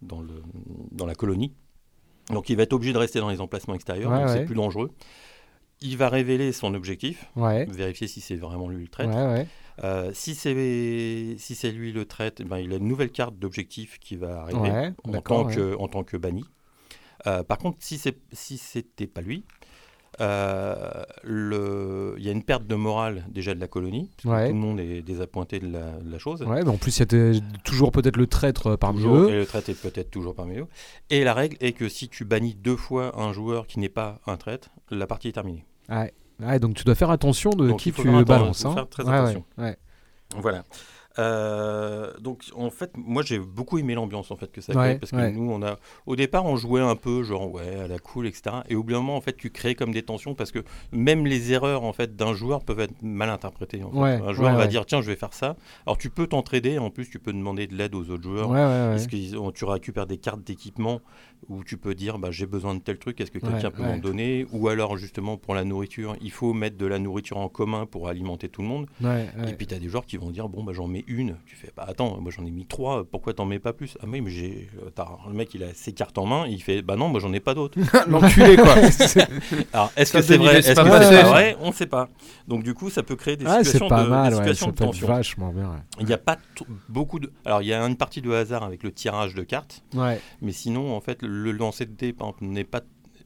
[0.01, 0.41] dans, le,
[0.91, 1.53] dans la colonie.
[2.31, 4.33] Donc il va être obligé de rester dans les emplacements extérieurs, Ouais, donc ouais.
[4.33, 4.91] c'est plus dangereux.
[5.81, 7.65] Il va révéler son objectif, Ouais.
[7.65, 9.15] vérifier si c'est vraiment lui le traître.
[9.15, 9.47] ouais.
[9.83, 13.35] Euh, si c'est si c'est lui le traite, eh ben, il a une nouvelle carte
[13.39, 16.43] d'objectif qui va arriver en, tant que, en tant que banni.
[17.25, 19.43] Euh, par contre, si c'est si c'était pas lui,
[20.19, 20.75] euh,
[21.23, 24.09] le- il y a une perte de morale déjà de la colonie.
[24.17, 24.47] parce que Ouais.
[24.49, 26.43] Tout le monde est désappointé de la, de la chose.
[26.43, 29.29] Ouais, mais en plus, il y a toujours peut-être le traître parmi Toujours, eux.
[29.29, 30.67] et le traite est peut-être toujours parmi eux.
[31.09, 34.19] Et la règle est que si tu bannis deux fois un joueur qui n'est pas
[34.27, 35.65] un traître, la partie est terminée.
[35.89, 36.13] Ouais.
[36.39, 38.65] Ouais, donc tu dois faire attention de Donc, qui tu balances.
[38.65, 38.73] hein.
[38.73, 39.45] faire très attention.
[40.37, 40.63] Voilà.
[41.19, 44.99] Euh, donc en fait, moi j'ai beaucoup aimé l'ambiance en fait que ça Ouais, crée
[44.99, 45.31] parce que ouais.
[45.31, 48.43] nous on a au départ on jouait un peu genre ouais à la cool etc
[48.69, 50.59] et au bout d'un moment en fait tu crées comme des tensions parce que
[50.93, 53.83] même les erreurs en fait d'un joueur peuvent être mal interprétées.
[53.83, 53.97] en fait.
[53.97, 55.55] Ouais, un joueur va dire tiens je vais faire ça.
[55.85, 58.55] Alors tu peux t'entraider en plus tu peux demander de l'aide aux autres joueurs.
[58.95, 61.01] Est-ce que tu récupères des cartes d'équipement
[61.49, 63.97] où tu peux dire bah, j'ai besoin de tel truc, est-ce que quelqu'un peut m'en
[63.97, 64.45] donner?
[64.53, 68.07] Ou alors justement pour la nourriture, il faut mettre de la nourriture en commun pour
[68.07, 68.87] alimenter tout le monde.
[69.47, 71.37] Et puis tu as des joueurs qui vont dire bon bah j'en mets une.
[71.45, 73.97] Tu fais bah attends, moi j'en ai mis trois, pourquoi t'en mets pas plus?
[74.01, 74.69] Ah oui mais j'ai.
[74.83, 74.89] euh,
[75.27, 77.39] Le mec il a ses cartes en main, il fait bah non moi j'en ai
[77.39, 77.77] pas d'autres.
[78.07, 78.75] L'enculé, quoi.
[79.73, 81.57] Alors est-ce que c'est vrai Est-ce que c'est pas vrai?
[81.61, 82.09] On sait pas.
[82.47, 84.75] Donc du coup ça peut créer des Ah, situations pas de, mal, des situations de
[84.75, 85.07] tension.
[85.07, 85.83] vachement bien.
[85.99, 86.37] Il n'y a pas
[86.89, 87.31] beaucoup de.
[87.45, 89.83] Alors il y a une partie de hasard avec le tirage de cartes.
[89.93, 90.19] Ouais.
[90.41, 92.81] Mais sinon, en fait, le lancer de dés, par exemple, n'est pas.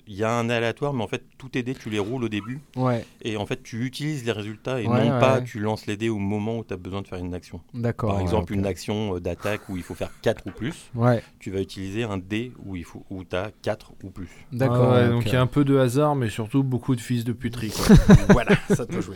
[0.07, 2.29] Il y a un aléatoire, mais en fait, tous tes dés, tu les roules au
[2.29, 2.59] début.
[2.75, 5.87] Ouais, Et en fait, tu utilises les résultats et Ouais, non ouais, pas tu lances
[5.87, 7.61] les dés au moment où tu as besoin de faire une action.
[7.73, 8.09] d'accord.
[8.09, 10.91] Par ouais, exemple, une action euh, d'attaque où il faut faire 4 ou plus.
[10.93, 14.29] Ouais, Tu vas utiliser un dé où, il faut, où tu as 4 ou plus.
[14.51, 14.93] d'accord.
[14.93, 15.11] Ouais, ok.
[15.11, 17.71] Donc il y a un peu de hasard, mais surtout beaucoup de fils de puterie.
[17.71, 17.95] Quoi.
[18.29, 19.15] voilà, ça peut jouer.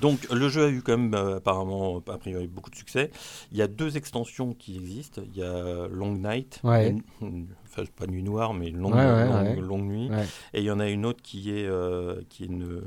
[0.00, 3.10] Donc, le jeu a eu quand même, euh, apparemment, a priori, beaucoup de succès.
[3.52, 5.22] Il y a deux extensions qui existent.
[5.32, 6.90] Il y a Long Night, Ouais.
[6.90, 7.46] une- une-
[7.78, 9.60] enfin pas nuit noire, mais une longue, Ouais, ouais, longue, ouais.
[9.60, 10.08] longue nuit.
[10.10, 10.24] Ouais.
[10.54, 12.82] Et il y en a une autre qui est, euh, qui est une-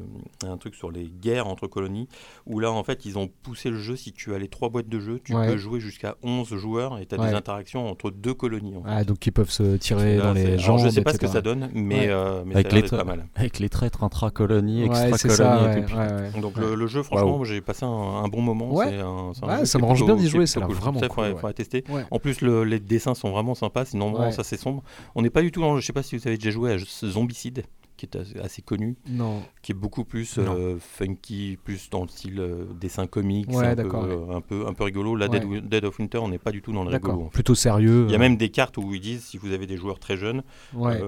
[0.46, 2.08] un truc sur les guerres entre colonies,
[2.46, 3.96] où là, en fait, ils ont poussé le jeu.
[3.96, 5.48] Si tu as les trois boîtes de jeu, tu Ouais.
[5.48, 7.30] peux jouer jusqu'à 11 joueurs et tu as Ouais.
[7.30, 8.76] des interactions entre deux colonies.
[8.78, 8.90] en fait.
[8.92, 10.80] Ah, donc ils peuvent se tirer Là, dans c'est- les jambes.
[10.84, 12.08] je sais pas ce que ça donne, mais, Ouais.
[12.10, 13.28] euh, mais Avec ça a les pas mal.
[13.36, 16.42] Avec les traîtres intra-colonies, c'est extra-colonies.
[16.42, 16.62] Donc Ouais.
[16.64, 18.74] le, le jeu, franchement, j'ai passé un, un bon moment.
[18.74, 18.88] Ouais.
[18.90, 20.76] C'est un- c'est un ça m'arrange plutôt- bien d'y jouer, ça cool.
[20.76, 21.84] vraiment Ça, cool, faudrait tester.
[22.12, 23.86] En plus, le- les dessins sont vraiment sympas.
[23.86, 24.79] Sinon, ça c'est sombre.
[25.16, 25.78] On n'est pas du tout dans.
[25.80, 27.64] Je sais pas si vous avez déjà joué à Zombicide,
[27.98, 29.42] qui est assez, connu, Non.
[29.62, 33.76] qui est beaucoup plus euh, funky, plus dans le style euh, dessin comics, Ouais, un,
[33.76, 35.16] peu, d'accord, euh, un peu un peu rigolo.
[35.16, 35.40] La Ouais.
[35.40, 37.26] Dead, Dead of Winter, on n'est pas du tout dans le rigolo.
[37.34, 38.06] Plutôt sérieux.
[38.08, 40.16] Il y a même des cartes où ils disent si vous avez des joueurs très
[40.18, 41.02] jeunes, Ouais.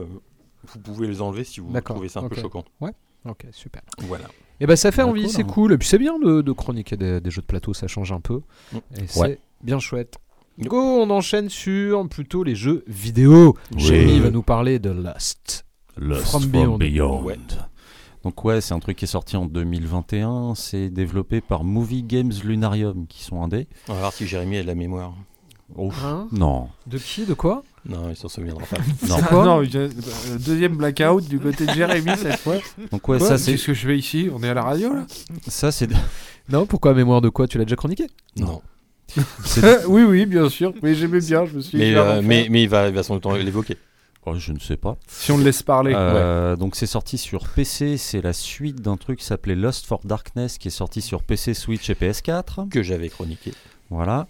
[0.64, 2.66] vous pouvez les enlever si vous trouvez ça un peu choquant.
[3.26, 3.84] Ok, super.
[4.00, 4.26] Voilà.
[4.60, 5.48] Et ben ça fait Ah, envie, c'est hein.
[5.48, 5.74] cool.
[5.74, 8.20] Et puis c'est bien de, de chroniquer des, des jeux de plateau, ça change un
[8.20, 8.42] peu.
[8.74, 8.78] Mm.
[9.00, 9.40] Et c'est Ouais.
[9.64, 10.18] bien chouette.
[10.60, 13.56] Go, on enchaîne sur plutôt les jeux vidéo.
[13.74, 13.80] Oui.
[13.80, 15.66] Jérémy va nous parler de Lust.
[15.98, 16.78] Lost From from Beyond.
[16.78, 17.24] Beyond.
[17.24, 17.38] Ouais.
[18.24, 20.54] Donc ouais, c'est un truc qui est sorti en 2021.
[20.56, 23.68] C'est développé par Movie Games Lunarium, qui sont indés.
[23.90, 25.14] On va voir si Jérémy a de la mémoire.
[25.76, 26.04] Ouf.
[26.04, 28.78] Hein Non, de qui De quoi Non, il s'en souviendra pas.
[29.08, 29.18] non.
[29.22, 29.90] Quoi non, je- euh,
[30.46, 32.58] deuxième blackout du côté de Jérémy cette fois.
[32.92, 34.94] Donc ouais, Quoi ça c'est Qu'est-ce que je fais ici On est à la radio
[34.94, 35.06] là
[35.48, 35.88] ça c'est
[36.50, 38.62] Non, pourquoi mémoire de quoi Tu l'as déjà chroniqué non.
[39.88, 40.74] Oui, oui, bien sûr.
[40.82, 43.18] Mais j'aimais bien, je me suis dit, Mais, euh, mais il va, il va sans
[43.18, 43.78] doute l'évoquer.
[44.26, 44.98] oh, je ne sais pas.
[45.08, 45.94] Si on le laisse parler.
[45.96, 50.02] Euh, Donc c'est sorti sur PC, c'est la suite d'un truc qui s'appelait Lost for
[50.04, 52.70] Darkness qui est sorti sur PC, Switch et PS4.
[52.70, 53.54] Que j'avais chroniqué.
[53.90, 54.28] Voilà.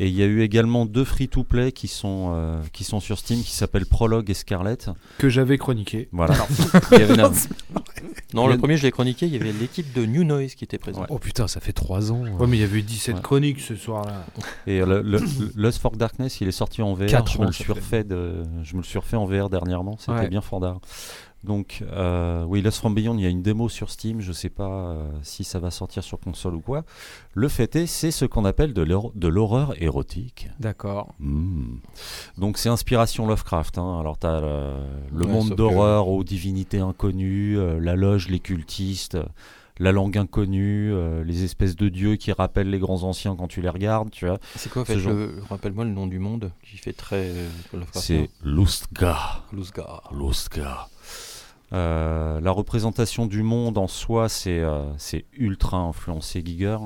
[0.00, 3.40] Et il y a eu également deux free-to-play qui sont euh, qui sont sur Steam
[3.42, 4.78] qui s'appellent Prologue et Scarlet.
[5.18, 6.08] Que j'avais chroniqué.
[6.12, 6.34] Voilà.
[6.92, 7.30] Il y avait une-
[8.34, 9.26] Non, le premier, je l'ai chroniqué.
[9.26, 11.06] Il y avait l'équipe de New Noise qui était présente.
[11.10, 12.22] Oh putain, ça fait 3 ans.
[12.22, 13.20] Ouais, mais il y avait eu 17 Ouais.
[13.22, 14.24] chroniques ce soir-là.
[14.66, 15.20] Et le, le- le
[15.54, 17.06] Lost for Darkness, il est sorti en VR.
[17.06, 17.72] Quatre je, me ans, le ça suis fait.
[17.72, 19.96] refait de, je me le suis refait en VR dernièrement.
[19.98, 20.28] C'était Ouais.
[20.28, 20.80] bien fandard.
[21.44, 24.20] Donc, euh, oui, Lost from Beyond, il y a une démo sur Steam.
[24.20, 26.84] Je sais pas euh, si ça va sortir sur console ou quoi.
[27.34, 30.48] Le fait est, c'est ce qu'on appelle de l'hor- de l'horreur érotique.
[30.60, 31.14] D'accord.
[31.18, 31.78] Hmm.
[32.38, 33.78] Donc, c'est inspiration Lovecraft.
[33.78, 33.98] hein.
[33.98, 34.72] Alors, tu as le,
[35.18, 39.16] le Ouais, monde d'horreur aux divinités inconnues, euh, la loge, les cultistes.
[39.16, 39.24] euh,
[39.78, 43.62] La langue inconnue, euh, les espèces de dieux qui rappellent les grands anciens quand tu
[43.62, 44.38] les regardes, tu vois.
[44.54, 47.24] C'est quoi, en Ce fait, genre- le- rappelle-moi le nom du monde qui fait très.
[47.30, 47.48] euh.
[47.92, 49.46] C'est Lustgar.
[49.52, 50.12] Luzgar.
[50.14, 50.90] Lustgar.
[51.72, 54.84] Euh, la représentation du monde en soi, c'est euh,
[55.34, 56.76] ultra influencé Giger.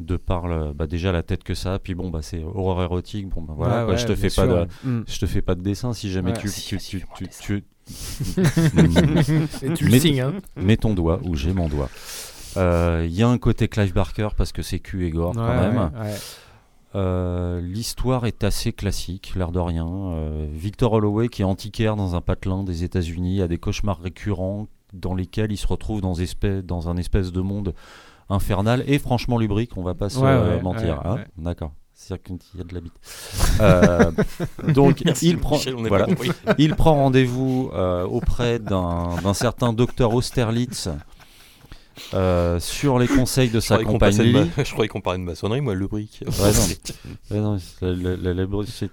[0.00, 2.82] De par le- bah, déjà la tête que ça a, puis bon, bah, c'est horreur
[2.82, 3.28] érotique.
[3.28, 5.04] Bon, bah, voilà, Ouais, quoi, ouais, je te fais pas de, Mm.
[5.06, 6.78] je te fais pas de dessin si jamais tu, Si, tu,
[9.76, 11.88] tu le signes, hein mets ton doigt où j'ai mon doigt.
[12.56, 15.46] Euh, Il y a un côté Clive Barker parce que c'est cul et gore quand
[15.46, 15.90] même.
[16.94, 19.86] Euh, L'histoire est assez classique, l'air de rien.
[19.88, 24.66] Euh, Victor Holloway, qui est antiquaire dans un patelin des États-Unis, a des cauchemars récurrents
[24.92, 27.74] dans lesquels il se retrouve dans, espèce, dans un espèce de monde
[28.28, 30.98] infernal et franchement lubrique, on va pas se Ouais, euh, ouais, mentir.
[30.98, 31.14] ouais, hein.
[31.16, 31.26] ouais.
[31.38, 31.72] D'accord.
[31.94, 32.92] C'est-à-dire qu'il y a de la bite.
[33.60, 34.10] Euh,
[34.72, 36.06] donc, Merci, il prend, Michel, voilà,
[36.58, 40.88] il rendez-vous euh, auprès d'un d'un certain docteur Austerlitz
[42.14, 44.50] euh, sur les conseils de sa compagne Lily.
[44.56, 46.20] ma- Je croyais qu'on parlait de maçonnerie, moi, le brick.
[46.26, 47.36] Ouais, non.
[47.36, 48.88] Ouais, non, la, la- la- la lubri-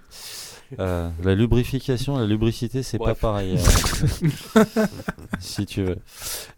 [0.78, 3.56] euh, la lubrification, la lubricité, c'est pas pareil.
[3.58, 4.64] euh,
[5.40, 5.96] si tu veux.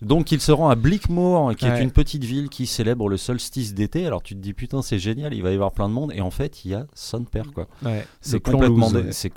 [0.03, 3.73] Donc, il se rend à Blickmoor, qui est une petite ville qui célèbre le solstice
[3.75, 4.07] d'été.
[4.07, 6.13] Alors, tu te dis, putain, c'est génial, il va y avoir plein de monde.
[6.15, 7.69] Et en fait, il y a son père, quoi.
[7.83, 8.07] Ouais.
[8.21, 9.31] C'est complètement, c'est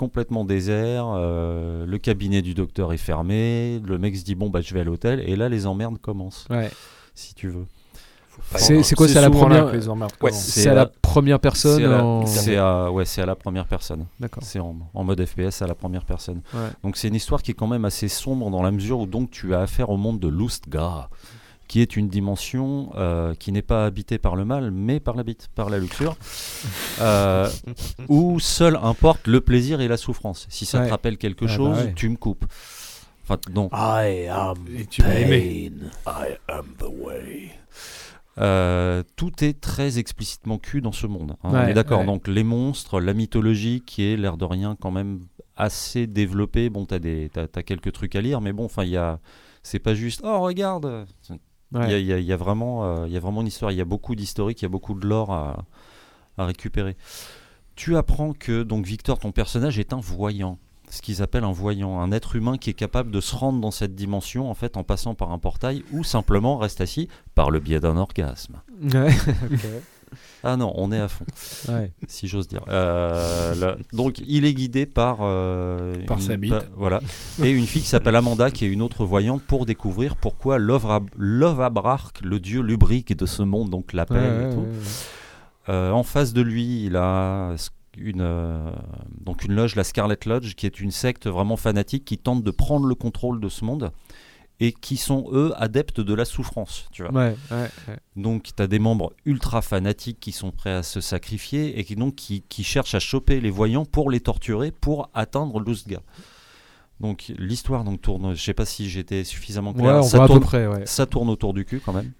[0.43, 1.05] désert.
[1.15, 3.79] euh, le cabinet du docteur est fermé.
[3.85, 5.23] Le mec se dit, bon, bah, je vais à l'hôtel.
[5.25, 6.69] Et là, les emmerdes commencent, Ouais.
[7.15, 7.65] Si tu veux.
[8.57, 9.65] C'est quoi C'est à la première
[10.21, 10.31] Ouais.
[10.33, 13.65] C'est à la première personne C'est à la- en- à, ouais, c'est à la première
[13.65, 14.05] personne.
[14.19, 14.43] D'accord.
[14.45, 16.41] C'est en, en mode FPS à la première personne.
[16.53, 16.59] Ouais.
[16.83, 19.31] Donc c'est une histoire qui est quand même assez sombre dans la mesure où donc
[19.31, 21.09] tu as affaire au monde de Lustgar,
[21.69, 25.23] qui est une dimension euh, qui n'est pas habitée par le mal, mais par la
[25.23, 26.17] bite, par la luxure,
[27.01, 27.49] euh,
[28.09, 30.45] où seul importe le plaisir et la souffrance.
[30.49, 30.85] Si ça Ouais.
[30.87, 31.93] te rappelle quelque Ah bah chose, ouais.
[31.95, 32.45] tu me coupes.
[33.27, 33.69] Enfin, non.
[33.73, 35.71] I am Et tu vas aimer.
[36.07, 37.51] I am the way.
[38.37, 41.31] Euh, tout est très explicitement cul dans ce monde.
[41.31, 42.01] hein, on Ouais, est d'accord.
[42.01, 42.05] ouais.
[42.05, 45.21] Donc les monstres, la mythologie qui est l'air de rien quand même
[45.55, 46.69] assez développée.
[46.69, 49.19] Bon, t'as des, t'as, t'as quelques trucs à lire, mais bon, enfin, il y a,
[49.63, 50.21] c'est pas juste.
[50.23, 51.05] Oh, regarde.
[51.29, 51.35] Il
[51.77, 52.01] y, a, Ouais.
[52.01, 53.71] il y a- il y a vraiment, euh, il y a vraiment une histoire.
[53.71, 55.65] Il y a beaucoup d'historique, il y a beaucoup de lore à,
[56.37, 56.95] à récupérer.
[57.75, 60.59] Tu apprends que donc Victor, ton personnage, est un voyant.
[60.95, 63.71] Ce qu'ils appellent un voyant, un être humain qui est capable de se rendre dans
[63.71, 67.59] cette dimension en fait en passant par un portail ou simplement reste assis par le
[67.59, 68.61] biais d'un orgasme.
[68.81, 69.09] Ouais.
[70.43, 71.25] Ah non, on est à fond,
[71.69, 71.91] Ouais.
[72.07, 72.63] si j'ose dire.
[72.69, 75.17] Euh, là- donc, il est guidé par.
[75.21, 76.51] euh, Par une- sa bite.
[76.53, 77.01] pa- voilà.
[77.43, 80.89] Et une fille qui s'appelle Amanda, qui est une autre voyante, pour découvrir pourquoi Love,
[80.89, 84.59] Ab- Love Abrark, le dieu lubrique de ce monde, donc l'appelle Ouais, et tout.
[84.61, 85.69] ouais, ouais.
[85.69, 87.55] Euh, en face de lui, il a
[87.97, 88.71] une, euh,
[89.21, 92.51] donc une loge, la Scarlet Lodge, qui est une secte vraiment fanatique qui tente de
[92.51, 93.91] prendre le contrôle de ce monde
[94.59, 96.87] et qui sont eux adeptes de la souffrance.
[96.91, 97.11] Tu vois.
[97.11, 97.97] Ouais, ouais, ouais.
[98.15, 101.95] Donc tu as des membres ultra fanatiques qui sont prêts à se sacrifier et qui
[101.95, 105.99] donc qui, qui cherchent à choper les voyants pour les torturer pour atteindre l'Oustga.
[107.01, 110.03] Donc l'histoire donc tourne, je sais pas si j'étais suffisamment clair.
[110.05, 112.13] ça, tourne, près, ça tourne autour du cul quand même.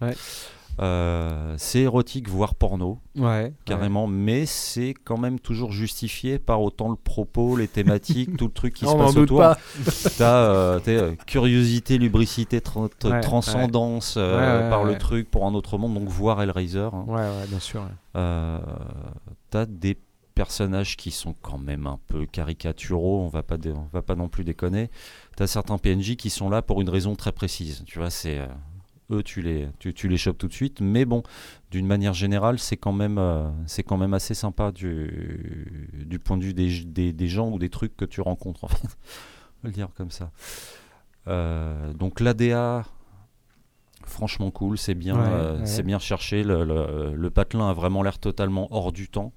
[0.82, 3.54] Euh, c'est érotique voire porno Ouais.
[3.64, 8.52] carrément, mais c'est quand même toujours justifié par autant le propos, les thématiques, tout le
[8.52, 9.40] truc qui se On passe autour.
[10.18, 15.94] T'as euh, euh, curiosité, lubricité, tra- Ouais, transcendance par le truc pour un autre monde,
[15.94, 16.90] donc voir Hellraiser.
[16.92, 17.06] hein.
[17.08, 17.84] Ouais, bien sûr.
[18.14, 19.98] T'as des
[20.34, 24.28] personnages qui sont quand même un peu caricaturaux, on va pas, on va pas non
[24.28, 24.90] plus déconner.
[25.38, 27.84] T'as certains PNJ qui sont là pour une raison très précise.
[27.86, 28.40] Tu vois, c'est
[29.12, 30.82] eux, tu les, tu, tu les chopes tout de suite.
[30.82, 31.24] Mais bon,
[31.72, 36.38] d'une manière générale, c'est quand même, euh, c'est quand même assez sympa du, du point
[36.38, 38.64] de vue des, des, des gens ou des trucs que tu rencontres.
[38.64, 38.82] En fait.
[38.88, 40.32] On va le dire comme ça.
[41.28, 42.84] Euh, donc l'ADA,
[44.06, 45.66] franchement cool, c'est bien, Ouais, euh, ouais.
[45.66, 46.44] c'est bien cherché.
[46.44, 49.34] Le, le, le patelin a vraiment l'air totalement hors du temps.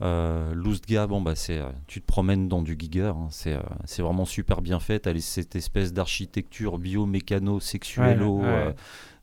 [0.00, 3.60] Euh, Lustga, bon bah c'est, euh, tu te promènes dans du Giger, hein, c'est, euh,
[3.84, 5.00] c'est vraiment super bien fait.
[5.00, 8.48] T'as les- cette espèce d'architecture bio-mécano, sexuello, Ouais, ouais.
[8.68, 8.72] euh,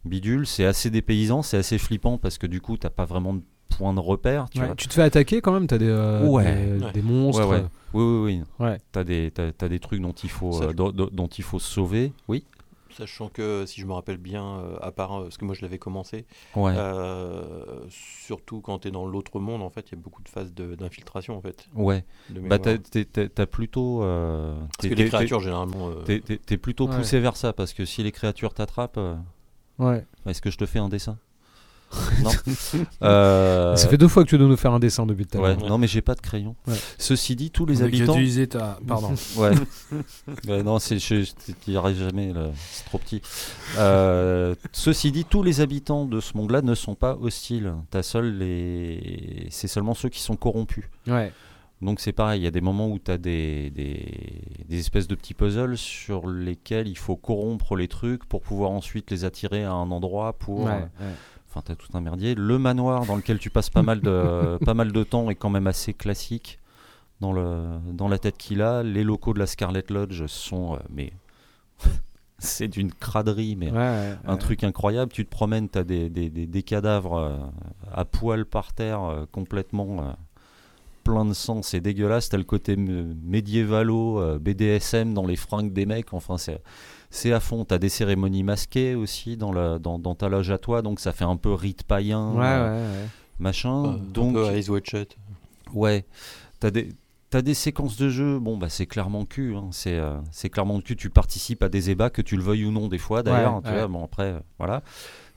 [0.04, 0.46] bidule.
[0.46, 3.94] C'est assez dépaysant, c'est assez flippant parce que du coup t'as pas vraiment de point
[3.94, 4.48] de repère.
[4.50, 4.76] Tu Ouais, vois.
[4.76, 6.44] Tu te fais attaquer quand même, t'as des, euh, Ouais.
[6.78, 6.92] des, Ouais.
[6.92, 7.46] des monstres.
[7.48, 7.66] Ouais, ouais.
[7.94, 8.66] Oui, oui, oui.
[8.66, 8.78] Ouais.
[8.92, 11.60] T'as des, t'as, t'as des trucs dont il faut, euh, dont, dont- dont il faut
[11.60, 12.12] se sauver.
[12.28, 12.44] Oui.
[12.98, 15.62] Sachant que, si je me rappelle bien, euh, à part, euh, parce que moi je
[15.62, 16.26] l'avais commencé,
[16.56, 16.74] Ouais.
[16.78, 20.30] euh, surtout quand tu es dans l'autre monde, en fait, il y a beaucoup de
[20.30, 21.68] phases de- d'infiltration, en fait.
[21.76, 22.06] ouais.
[22.30, 24.02] Bah t'as, t'es- t'as- t'as plutôt.
[24.04, 25.90] euh, Parce t'es- que t'es- les créatures, généralement.
[25.90, 26.96] euh, T'es, t'es- t'es plutôt Ouais.
[26.96, 29.16] poussé vers ça parce que si les créatures t'attrapent, euh,
[29.78, 30.06] Ouais.
[30.26, 31.18] est-ce que je te fais un dessin?
[32.24, 32.32] Non.
[33.02, 35.42] Euh, Ça fait deux fois que tu dois nous faire un dessin depuis tout à
[35.42, 35.56] ouais.
[35.58, 36.56] Non, mais j'ai pas de crayon.
[36.68, 36.74] Ouais.
[36.98, 38.14] Ceci dit, tous les habitants.
[38.14, 39.14] utiliser ta- Pardon.
[39.38, 39.52] Ouais.
[40.48, 41.26] Ouais, non, c'est, je
[41.68, 43.22] n'y arrive jamais, là, c'est trop petit.
[43.78, 47.74] Euh, ceci dit, tous les habitants de ce monde-là ne sont pas hostiles.
[47.92, 49.48] T'as seul les...
[49.52, 50.86] C'est seulement ceux qui sont corrompus.
[51.08, 51.32] Ouais.
[51.82, 55.08] Donc c'est pareil, il y a des moments où tu as des, des, des espèces
[55.10, 59.66] de petits puzzles sur lesquels il faut corrompre les trucs pour pouvoir ensuite les attirer
[59.66, 60.62] à un endroit pour...
[60.64, 61.14] Ouais, euh, ouais.
[61.56, 62.36] Enfin, t'as tout un merdier.
[62.36, 65.50] Le manoir dans lequel tu passes pas mal de, pas mal de temps est quand
[65.50, 66.60] même assez classique
[67.22, 68.84] dans, le, dans la tête qu'il a.
[68.84, 70.74] Les locaux de la Scarlet Lodge sont...
[70.76, 71.14] euh, mais
[72.40, 74.38] c'est d'une craderie, mais Ouais, ouais, un ouais.
[74.38, 75.12] truc incroyable.
[75.14, 77.38] Tu te promènes, tu as des, des- des- des cadavres euh,
[77.94, 80.12] à poil par terre, euh, complètement euh,
[81.06, 81.62] plein de sang.
[81.62, 82.28] C'est dégueulasse.
[82.28, 86.14] Tu as le côté médiévalo, BDSM dans les fringues des mecs.
[86.14, 86.62] Enfin, c'est.
[87.10, 90.52] C'est à fond, tu as des cérémonies masquées aussi dans, la, dans, dans ta loge
[90.52, 93.08] à toi, donc ça fait un peu rite païen, Ouais, euh, ouais, ouais.
[93.40, 93.86] machin.
[93.86, 94.70] euh, donc, un peu Eyes.
[95.74, 96.06] Ouais,
[96.60, 96.90] t'as des,
[97.30, 99.68] t'as des séquences de jeu, bon bah c'est clairement cul, hein.
[99.72, 102.72] c'est, euh, c'est clairement cul, tu participes à des ébats, que tu le veuilles ou
[102.72, 104.84] non des fois d'ailleurs, Ouais, vois, bon après, euh, voilà.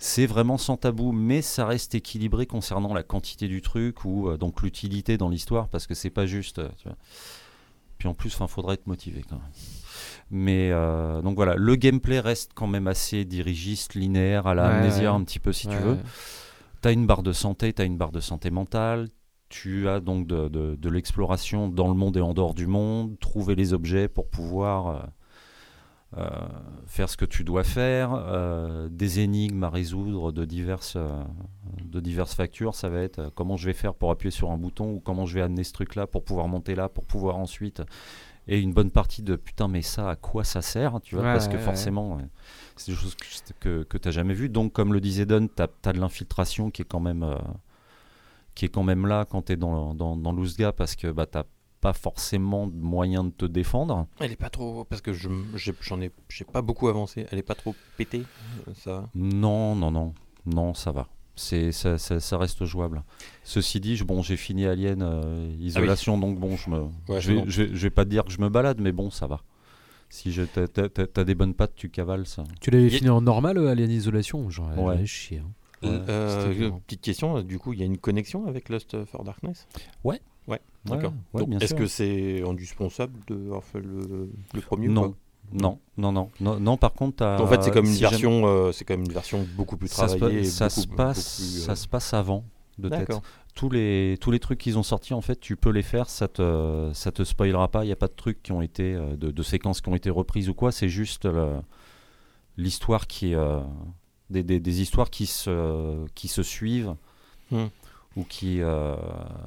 [0.01, 4.37] C'est vraiment sans tabou, mais ça reste équilibré concernant la quantité du truc ou euh,
[4.37, 6.97] donc l'utilité dans l'histoire, parce que c'est pas juste, euh, tu vois.
[7.99, 9.45] Puis en plus, il faudrait être motivé quand même.
[10.31, 14.75] Mais euh, donc voilà, le gameplay reste quand même assez dirigiste, linéaire, à la Ouais,
[14.75, 15.19] Amnesia ouais.
[15.21, 15.97] un petit peu si tu veux.
[16.83, 19.09] Tu as une barre de santé, tu as une barre de santé mentale,
[19.49, 23.19] tu as donc de, de- de l'exploration dans le monde et en dehors du monde,
[23.21, 24.99] trouver les objets pour pouvoir euh,
[26.19, 26.29] euh,
[26.87, 28.11] faire ce que tu dois faire,
[28.91, 30.97] des énigmes à résoudre de diverses,
[31.85, 34.93] de diverses factures, ça va être comment je vais faire pour appuyer sur un bouton
[34.93, 37.83] ou comment je vais amener ce truc-là pour pouvoir monter là, pour pouvoir ensuite...
[38.49, 41.33] Et une bonne partie de putain mais ça à quoi ça sert tu vois Ouais,
[41.35, 42.23] parce que ouais, forcément euh,
[42.77, 45.49] c'est des choses que, que, que tu n'as jamais vues donc comme le disait Don
[45.49, 47.37] tu as, de l'infiltration qui est quand même euh,
[48.55, 51.27] qui est quand même là quand tu es dans, dans, dans l'Ousga parce que bah,
[51.27, 51.39] tu
[51.81, 54.09] pas forcément de moyen de te défendre.
[54.19, 54.85] Elle est pas trop.
[54.85, 55.29] Parce que je-
[55.81, 57.27] j'en ai, j'ai pas beaucoup avancé.
[57.31, 58.25] Elle est pas trop pétée,
[58.67, 59.09] euh, ça.
[59.15, 60.13] Non, non, non,
[60.45, 61.07] non, ça va.
[61.39, 63.03] C'est, ça, ça, ça reste jouable.
[63.45, 67.31] Ceci dit, je- bon, j'ai fini Alien euh, Isolation, donc bon, je me, Ouais, je,
[67.33, 67.45] vais, non.
[67.47, 69.43] je, vais- je vais pas te dire que je me balade, mais bon, ça va.
[70.11, 72.43] Si je, t'as, t'as- t'as- t'as des bonnes pattes, tu cavales ça.
[72.61, 74.95] Tu l'avais fini en normal, euh, Alien Isolation Genre, Ouais.
[74.95, 75.39] j'avais chier.
[75.39, 75.51] hein.
[75.83, 76.81] Ouais, Euh, violent.
[76.87, 79.69] petite question, du coup, il y a une connexion avec Lust for Darkness?
[80.03, 80.21] Ouais.
[80.49, 81.13] Ouais, d'accord.
[81.35, 81.77] ouais, Donc, bien Est-ce sûr.
[81.77, 85.15] que c'est indispensable de avoir fait le, le premier Non.
[85.53, 88.73] Non, non, non, non, non, par contre, En fait, c'est comme une si version, euh,
[88.73, 90.45] c'est comme une version beaucoup plus travaillée.
[90.45, 92.45] ça se passe, beaucoup plus, euh, ça se passe avant.
[92.79, 93.11] de tête.
[93.55, 96.29] Tous les, tous les trucs qu'ils ont sortis, en fait, tu peux les faire, ça
[96.29, 97.83] te, ça te spoilera pas.
[97.83, 99.97] Il n'y a pas de trucs qui ont été, euh, de, de séquences qui ont
[99.97, 100.71] été reprises ou quoi.
[100.71, 101.27] C'est juste
[102.57, 103.61] l'histoire qui, euh,
[104.31, 106.95] des, des, des histoires qui se, qui se suivent
[107.51, 107.69] Hmm.
[108.17, 108.97] Ou qui, euh,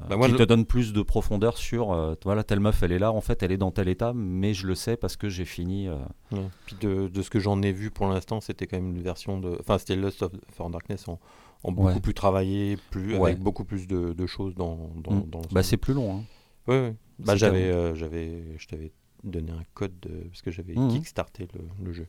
[0.08, 2.98] Bah, moi, qui te donnent plus de profondeur sur, euh, voilà, telle meuf, elle est
[2.98, 3.12] là.
[3.12, 5.88] En fait, elle est dans tel état, mais je le sais parce que j'ai fini.
[5.88, 5.96] euh,
[6.30, 6.48] Ouais.
[6.66, 9.38] Puis de, de ce que j'en ai vu pour l'instant, c'était quand même une version
[9.38, 9.56] de.
[9.60, 11.18] Enfin, c'était Lust of for Darkness en,
[11.64, 12.00] en beaucoup Ouais.
[12.00, 13.30] plus travaillé, plus, Ouais.
[13.32, 15.48] avec beaucoup plus de, de choses dans, dans, dans l'ensemble.
[15.52, 16.16] bah, c'est plus long.
[16.18, 16.22] hein.
[16.68, 16.94] Ouais.
[17.18, 18.92] Bah, j'avais, euh, j'avais, je t'avais
[19.24, 20.88] donné un code de- parce que j'avais Mhm.
[20.88, 22.06] kickstarté le, le jeu.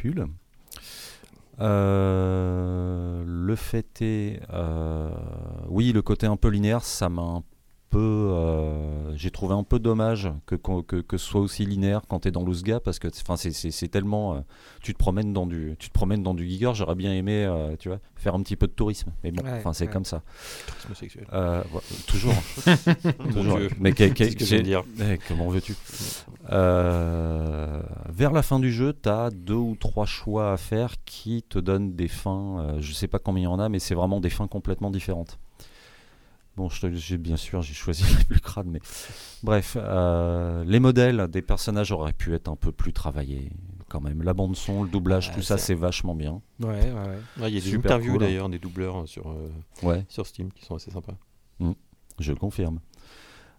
[0.00, 0.26] Cool.
[1.60, 5.10] Euh, le fait est, euh,
[5.68, 7.42] oui, le côté un peu linéaire, ça m'a un
[7.94, 12.20] peu, euh, j'ai trouvé un peu dommage que, que, que ce soit aussi linéaire quand
[12.20, 14.40] tu es dans l'Ousga parce que, enfin, c'est, tellement, euh,
[14.82, 16.72] tu te promènes dans du, tu te promènes dans du Giger.
[16.74, 19.62] J'aurais bien aimé, euh, tu vois, faire un petit peu de tourisme, mais bon, Ouais,
[19.72, 19.90] c'est ouais.
[19.92, 20.22] comme ça.
[20.66, 21.26] Tourisme sexuel.
[21.32, 22.34] Euh, voilà, toujours.
[23.32, 23.58] Toujours.
[23.80, 24.82] Mais que- que- dire.
[25.00, 25.74] eh, comment veux-tu?
[26.52, 31.42] Euh, Vers la fin du jeu, tu as deux ou trois choix à faire qui
[31.42, 32.60] te donnent des fins.
[32.60, 34.90] euh, je sais pas combien il y en a, mais c'est vraiment des fins complètement
[34.90, 35.38] différentes.
[36.56, 36.80] Bon, je
[37.18, 38.80] bien sûr, j'ai choisi les plus crades, mais
[39.42, 43.50] bref, euh, les modèles des personnages auraient pu être un peu plus travaillés
[43.88, 44.22] quand même.
[44.22, 46.40] La bande son, le doublage, Ouais, tout ça, c'est- vachement bien.
[46.60, 47.18] Ouais, ouais, ouais.
[47.40, 48.20] Ouais, il y a des Super interviews cool.
[48.20, 49.50] d'ailleurs, des doubleurs sur, euh,
[49.82, 50.04] Ouais.
[50.08, 51.14] sur Steam qui sont assez sympas.
[52.20, 52.78] Je le confirme.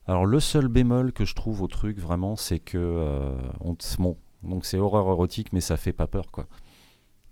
[0.07, 4.17] Alors le seul bémol que je trouve au truc vraiment, c'est que euh, on bon,
[4.43, 6.47] donc c'est horreur érotique, mais ça fait pas peur quoi.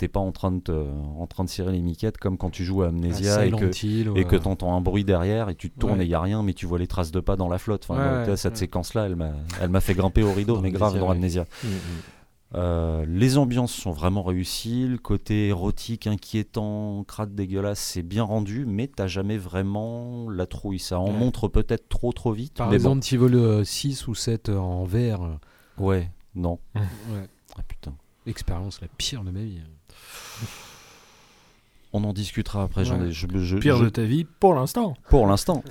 [0.04, 0.72] T'es pas en train de te-
[1.18, 3.86] en train de cirer les miquettes comme quand tu joues à Amnesia Ah, et que
[3.86, 4.24] Hill, et ouais.
[4.26, 6.06] que t'entends un bruit derrière et tu te tournes Ouais.
[6.06, 7.86] et y a rien, mais tu vois les traces de pas dans la flotte.
[7.90, 8.60] Enfin, donc, cette ouais.
[8.60, 9.32] séquence-là, elle m'a
[9.62, 11.16] elle m'a fait grimper au rideau, Dans mais grave Amnesia, dans ouais.
[11.16, 11.46] Amnesia.
[12.56, 18.66] Euh, les ambiances sont vraiment réussies, le côté érotique, inquiétant, crade dégueulasse, c'est bien rendu,
[18.68, 20.78] mais t'as jamais vraiment la trouille.
[20.80, 21.14] Ça en Ouais.
[21.18, 22.54] montre peut-être trop trop vite.
[22.56, 22.98] Par mais bon.
[23.00, 25.24] exemple, tu voles 6 ou 7 en vert.
[25.24, 25.36] euh,
[25.80, 26.60] Ouais, non.
[26.76, 26.82] Ouais.
[27.58, 27.94] Ah putain.
[28.28, 29.60] Expérience la pire de ma vie.
[31.96, 32.86] On en discutera après.
[32.86, 33.10] j'en Ouais.
[33.10, 34.96] ai- je- je- Pire je- de ta vie pour l'instant.
[35.10, 35.64] pour l'instant.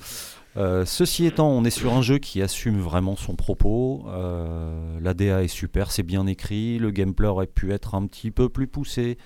[0.57, 4.05] Euh, ceci étant, on est sur un jeu qui assume vraiment son propos.
[4.09, 6.79] Euh, la DA est super, c'est bien écrit.
[6.79, 9.17] Le gameplay aurait pu être un petit peu plus poussé.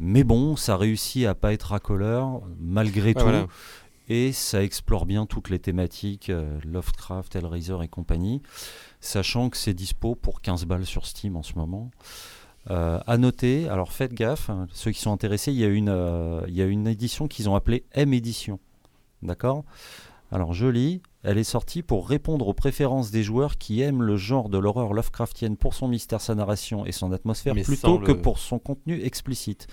[0.00, 3.22] Mais bon, ça réussit à pas être racoleur, malgré tout.
[3.22, 3.46] voilà.
[4.08, 8.42] Et ça explore bien toutes les thématiques, euh, Lovecraft, Hellraiser et compagnie.
[9.00, 11.90] Sachant que c'est dispo pour 15 balles sur Steam en ce moment.
[12.70, 15.90] Euh, à noter, alors faites gaffe, hein, ceux qui sont intéressés, il y a une,
[15.90, 18.58] euh, il y a une édition qu'ils ont appelée M Édition.
[19.22, 19.64] D'accord?
[20.32, 24.16] Alors je lis, elle est sortie pour répondre aux préférences des joueurs qui aiment le
[24.16, 28.12] genre de l'horreur Lovecraftienne pour son mystère, sa narration et son atmosphère Mais plutôt que
[28.12, 29.66] le- pour son contenu explicite.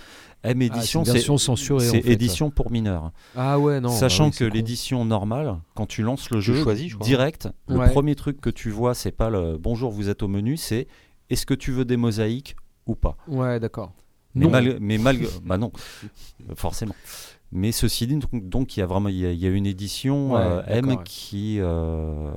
[0.43, 1.87] M Ah, c'est Édition, c'est censurée.
[1.89, 2.11] en fait.
[2.11, 3.11] édition pour mineurs.
[3.35, 3.89] Ah ouais, non.
[3.89, 7.07] Sachant bah oui, que l'édition normale, quand tu lances le Tu jeu choisis, je crois.
[7.07, 10.57] direct, le premier truc que tu vois, c'est pas le bonjour, vous êtes au menu,
[10.57, 10.87] c'est
[11.29, 12.55] est-ce que tu veux des mosaïques
[12.91, 13.15] ou pas.
[13.27, 13.91] Ouais, d'accord.
[14.35, 15.71] Mais, mal- mais malgré, bah non,
[16.55, 16.95] forcément.
[17.53, 19.65] Mais ceci dit, donc, il y a vraiment il y a, il y a une
[19.65, 20.97] édition Ouais, euh, M ouais.
[21.03, 22.31] qui euh,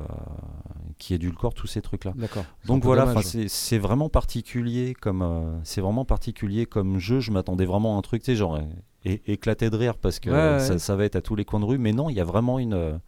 [0.99, 2.13] qui édulcore tous ces trucs là.
[2.17, 2.45] D'accord.
[2.67, 3.07] Donc voilà,
[3.47, 7.21] c'est vraiment particulier comme euh, c'est vraiment particulier comme jeu.
[7.21, 8.63] Je m'attendais vraiment à un truc, tu sais, genre euh,
[9.05, 10.59] é- éclaté de rire parce que Ouais, euh.
[10.59, 11.79] Ça, ça va être à tous les coins de rue.
[11.79, 12.99] Mais non, il y a vraiment une, euh,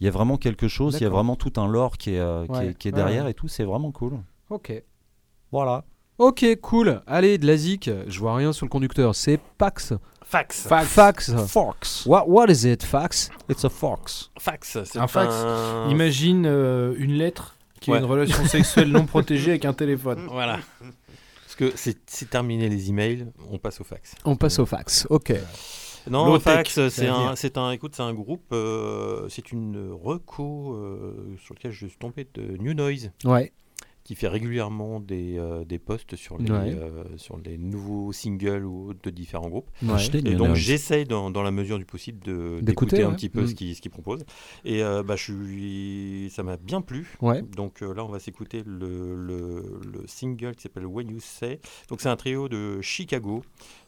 [0.00, 0.96] il y a vraiment quelque chose.
[0.98, 3.34] Il y a vraiment tout un lore qui est euh, qui est- qui derrière et
[3.34, 3.48] tout.
[3.48, 4.18] C'est vraiment cool.
[4.48, 4.82] Ok.
[5.50, 5.84] Voilà.
[6.22, 7.02] Ok, cool.
[7.08, 7.90] Allez, de la zik.
[8.06, 9.12] Je vois rien sur le conducteur.
[9.14, 9.92] C'est Pax.
[10.24, 10.62] Fax.
[10.68, 10.86] Fax.
[10.88, 11.32] Fax.
[11.48, 12.06] Fox.
[12.06, 13.28] What, what is it, Fax?
[13.50, 14.30] It's a fox.
[14.38, 14.78] Fax.
[14.84, 15.34] c'est Un fax.
[15.34, 17.96] un- Imagine euh, une lettre qui Ouais.
[17.96, 20.26] a une relation sexuelle non protégée avec un téléphone.
[20.30, 20.60] Voilà.
[21.42, 24.14] Parce que c'est terminé les emails, on passe au fax.
[24.24, 25.06] On passe au fax.
[25.10, 25.34] Ok.
[26.08, 30.72] Non, Low-tech, fax, c'est un, c'est un, écoute, c'est un groupe, euh, c'est une reco
[30.74, 33.52] euh, sur lequel je suis tombé de New Noise, Ouais.
[34.04, 36.74] Qui fait régulièrement des, euh, des posts sur les, Ouais.
[36.74, 39.70] euh, sur les nouveaux singles ou de différents groupes.
[39.82, 40.04] Ouais.
[40.24, 43.14] Et donc j'essaye dans, dans la mesure du possible de- D'écouter, un ouais.
[43.16, 43.54] petit peu ce Mm.
[43.54, 44.24] qu'ils ce qu'ils proposent.
[44.64, 47.14] Et euh, bah, je suis, ça m'a bien plu.
[47.20, 47.42] Ouais.
[47.42, 51.60] Donc euh, là, on va s'écouter le, le, le single qui s'appelle When You Say.
[51.88, 53.42] Donc c'est un trio de Chicago,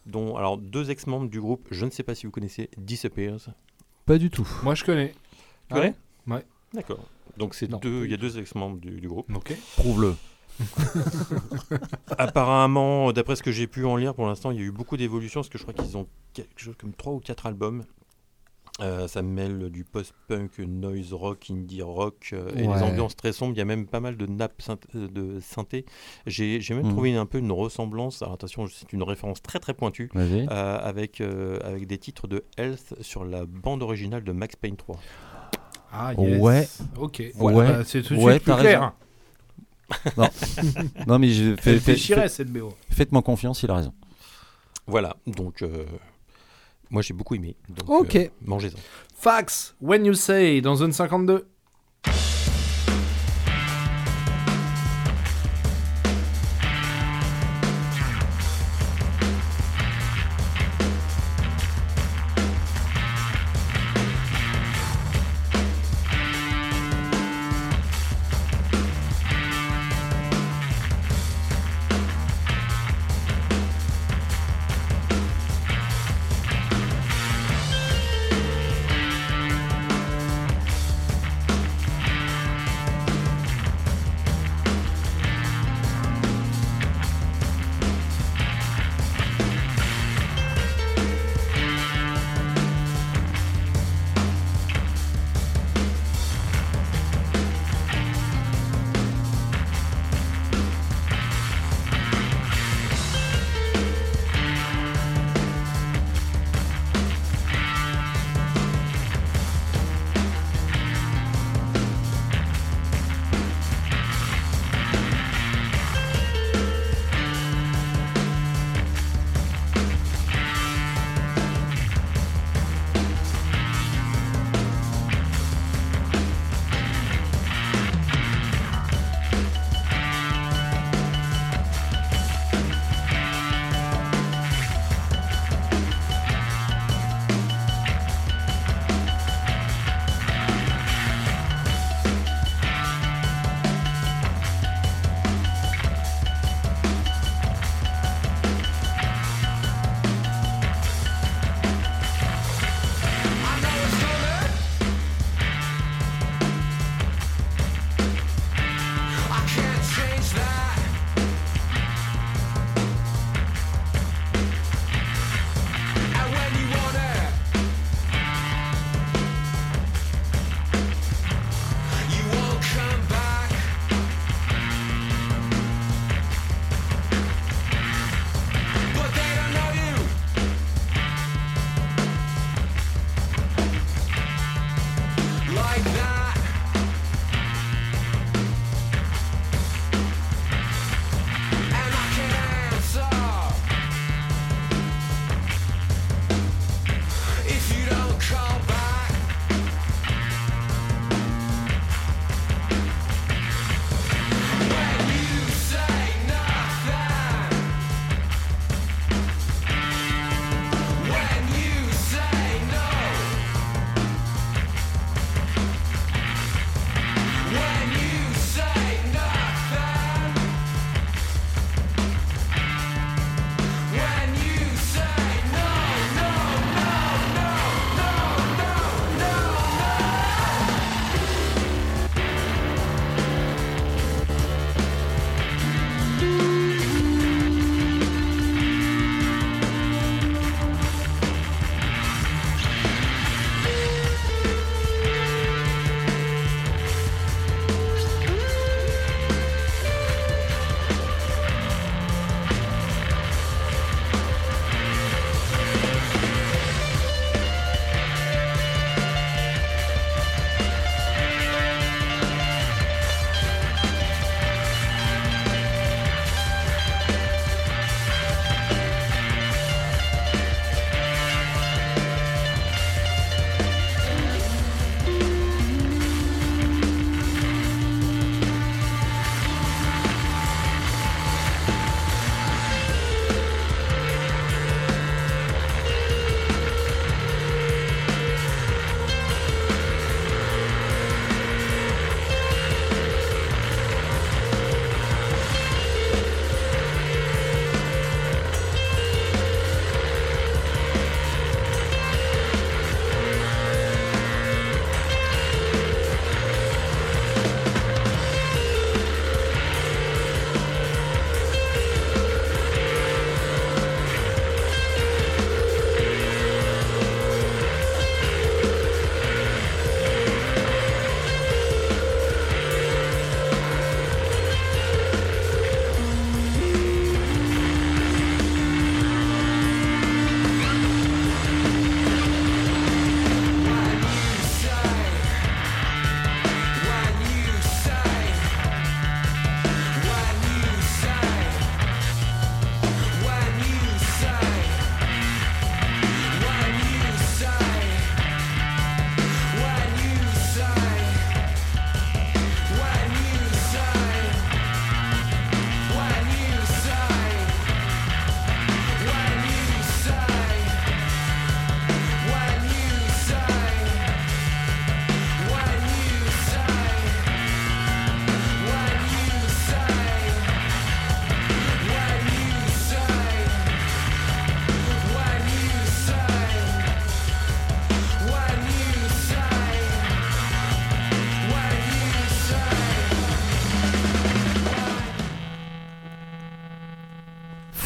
[0.06, 3.48] dont alors deux ex-membres du groupe, je ne sais pas si vous connaissez, Disappears.
[4.06, 4.46] Pas du tout.
[4.62, 5.12] Moi, je connais.
[5.68, 5.94] Tu connais?
[6.26, 6.44] Ouais.
[6.72, 7.00] D'accord.
[7.38, 9.30] Donc c'est deux, il y a deux ex-membres du, du groupe.
[9.34, 9.56] Ok.
[9.76, 10.14] Prouve-le.
[12.18, 14.96] Apparemment, d'après ce que j'ai pu en lire pour l'instant, il y a eu beaucoup
[14.96, 17.84] d'évolutions parce que je crois qu'ils ont quelque chose comme trois ou quatre albums.
[18.80, 23.52] Euh, ça mêle du post-punk, noise rock, indie rock euh, et des ambiances très sombres.
[23.54, 25.86] Il y a même pas mal de nappes synth- euh, de synthé.
[26.26, 26.90] J'ai j'ai même Mhm.
[26.92, 28.20] trouvé un peu une ressemblance.
[28.22, 30.10] Alors attention, c'est une référence très très pointue.
[30.50, 34.76] Euh, avec, euh, avec des titres de Health sur la bande originale de Max Payne
[34.76, 34.98] 3.
[35.96, 36.68] Ah, Ouais.
[36.98, 37.22] Ok.
[37.38, 37.54] Ouais.
[37.68, 38.92] Bah, c'est tout de Ouais, suite plus clair.
[41.06, 42.74] Non, mais je, fais- cette BO.
[42.90, 43.92] faites-moi confiance, il a raison.
[44.86, 45.84] Voilà, donc euh,
[46.90, 47.56] moi j'ai beaucoup aimé.
[47.68, 48.16] Donc, Ok.
[48.16, 48.78] euh, Mangez-en.
[49.16, 51.46] Fax, When You Say, dans Zone 52.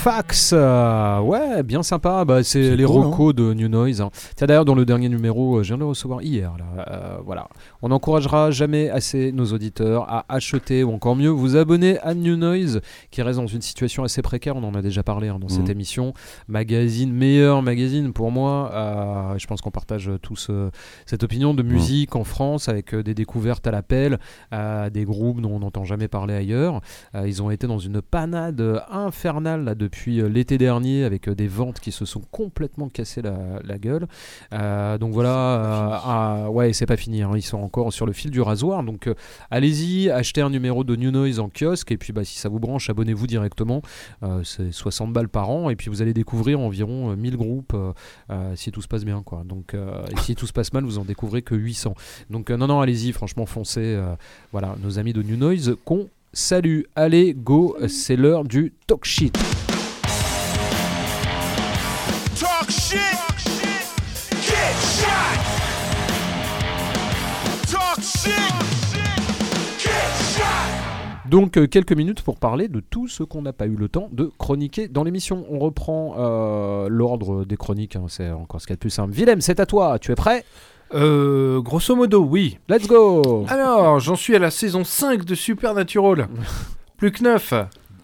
[0.08, 2.24] Fax, euh, ouais, bien sympa.
[2.24, 4.00] Bah, c'est les cool, recos de New Noise.
[4.00, 4.08] hein.
[4.36, 6.50] Tiens, d'ailleurs, dans le dernier numéro, euh, je viens de le recevoir hier.
[6.56, 7.46] Là, euh, voilà.
[7.82, 12.36] On n'encouragera jamais assez nos auditeurs à acheter ou encore mieux vous abonner à New
[12.36, 12.80] Noise,
[13.10, 14.56] qui reste dans une situation assez précaire.
[14.56, 15.72] On en a déjà parlé hein, dans cette Mhm.
[15.72, 16.14] émission.
[16.48, 18.70] Magazine, meilleur magazine pour moi.
[18.72, 20.50] Euh, je pense qu'on partage tous
[21.04, 24.18] cette opinion de musique en France avec des découvertes à l'appel,
[24.90, 26.80] des groupes dont on n'entend jamais parler ailleurs.
[27.26, 31.46] Ils ont été dans une panade infernale là, depuis euh, l'été dernier avec euh, des
[31.48, 34.06] ventes qui se sont complètement cassées la, la gueule.
[34.52, 37.22] Euh, donc voilà, ah, ouais, c'est pas fini.
[37.22, 37.32] hein.
[37.34, 38.82] Ils sont encore sur le fil du rasoir.
[38.82, 39.08] Donc
[39.50, 42.58] allez-y, achetez un numéro de New Noise en kiosque et puis bah, si ça vous
[42.58, 43.82] branche, abonnez-vous directement.
[44.44, 47.76] C'est 60 balles par an et puis vous allez découvrir environ euh, 1000 groupes
[48.54, 49.22] si tout se passe bien.
[49.22, 49.42] Quoi.
[49.44, 51.94] Donc, et si tout se passe mal, vous en découvrez que 800.
[52.30, 53.98] Donc non, non, allez-y, franchement, foncez.
[54.52, 56.82] voilà, nos amis de New Noise qu'on salue.
[56.94, 59.36] Allez, go, c'est l'heure du talk shit.
[71.26, 74.08] Donc euh, quelques minutes pour parler de tout ce qu'on n'a pas eu le temps
[74.12, 75.44] de chroniquer dans l'émission.
[75.50, 78.90] On reprend euh, l'ordre des chroniques, hein, c'est encore ce qu'il y a de plus
[78.90, 79.12] simple.
[79.12, 80.44] Willem, c'est à toi, tu es prêt?
[80.94, 82.58] Euh, grosso modo, oui.
[82.70, 86.28] Let's go Alors, j'en suis à la saison 5 de Supernatural.
[86.96, 87.52] Plus que 9.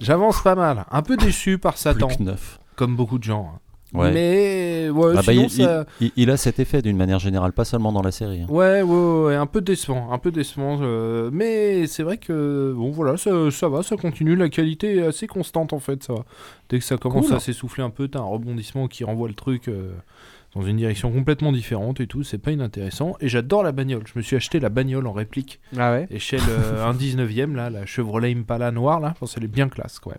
[0.00, 0.84] J'avance pas mal.
[0.90, 2.58] Un peu déçu par Satan, Plus que neuf.
[2.76, 3.58] comme beaucoup de gens.
[3.94, 4.10] Ouais.
[4.12, 5.86] Mais ouais, Ah bah, sinon il, ça...
[6.00, 8.42] il- il a cet effet d'une manière générale, pas seulement dans la série.
[8.42, 8.46] hein.
[8.48, 10.78] Ouais, ouais, ouais, un peu décevant, un peu décevant.
[10.82, 14.34] euh, mais c'est vrai que bon, voilà, ça, ça va, ça continue.
[14.36, 16.14] La qualité est assez constante en fait, ça.
[16.68, 17.36] Dès que ça commence Cool.
[17.36, 19.92] à s'essouffler un peu, t'as un rebondissement qui renvoie le truc euh,
[20.54, 22.22] dans une direction complètement différente et tout.
[22.22, 23.16] C'est pas inintéressant.
[23.20, 24.02] Et j'adore la bagnole.
[24.06, 27.70] Je me suis acheté la bagnole en réplique, Ah ouais échelle euh, 1 19e là,
[27.70, 29.14] la Chevrolet Impala noire là.
[29.20, 30.14] Enfin, elle est bien classe, quoi.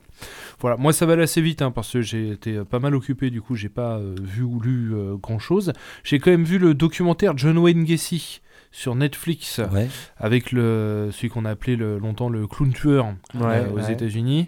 [0.59, 2.95] Voilà, moi ça va aller assez vite hein, parce que j'ai été euh, pas mal
[2.95, 3.29] occupé.
[3.29, 5.73] Du coup, j'ai pas euh, vu ou lu grand chose.
[6.03, 8.41] J'ai quand même vu le documentaire John Wayne Gacy
[8.71, 9.87] sur Netflix Ouais.
[10.17, 13.05] avec le celui qu'on a appelé le- longtemps le clown tueur
[13.35, 13.93] Ouais, euh, aux ouais.
[13.93, 14.47] États-Unis.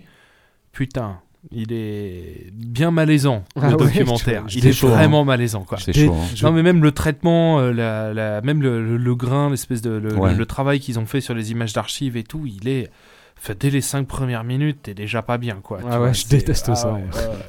[0.73, 1.19] Putain,
[1.51, 4.43] il est bien malaisant Ah le ouais, documentaire.
[4.47, 4.95] je- il est chaud, hein.
[4.95, 5.77] vraiment malaisant quoi.
[5.77, 6.14] C'est chaud.
[6.14, 6.26] hein.
[6.43, 9.91] Non mais même le traitement, euh, la, la- même le, le- le grain, l'espèce de
[9.91, 10.34] le, Ouais.
[10.34, 12.89] le travail qu'ils ont fait sur les images d'archives et tout, il est
[13.39, 15.77] Enfin, dès les cinq premières minutes, t'es déjà pas bien, quoi.
[15.77, 17.03] tu Ah vois, ouais, je déteste ah ça, ouais,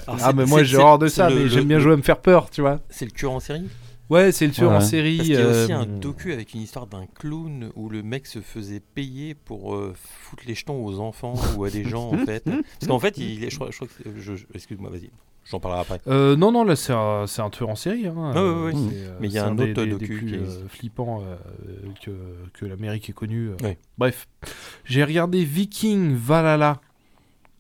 [0.07, 2.03] Ah, mais moi j'ai horreur de ça, le- mais j'aime bien le- jouer à me
[2.03, 2.81] faire peur, tu vois.
[2.91, 3.63] C'est le tueur en série?
[4.11, 5.17] Ouais, c'est le tueur en série.
[5.19, 8.03] Parce qu'il y a aussi euh, un docu avec une histoire d'un clown où le
[8.03, 12.09] mec se faisait payer pour euh, foutre les jetons aux enfants ou à des gens
[12.13, 12.45] en fait.
[12.45, 15.11] Parce qu'en fait, il est, je, crois, je crois que c'est- je- je- excuse-moi, vas-y,
[15.45, 16.01] j'en parlerai après.
[16.07, 18.07] Euh, non, non, là c'est un, c'est un tueur en série.
[18.07, 18.33] Hein.
[18.35, 18.73] ouais, ouais,
[19.21, 21.23] Mais il y a un des- autre des- docu des plus qui est- euh, flippants
[21.23, 21.37] euh,
[22.03, 22.11] que,
[22.55, 23.49] que l'Amérique ait connu.
[23.49, 23.57] euh.
[23.63, 23.77] Ouais.
[23.99, 24.27] Bref,
[24.85, 26.81] j'ai regardé Viking Valhalla,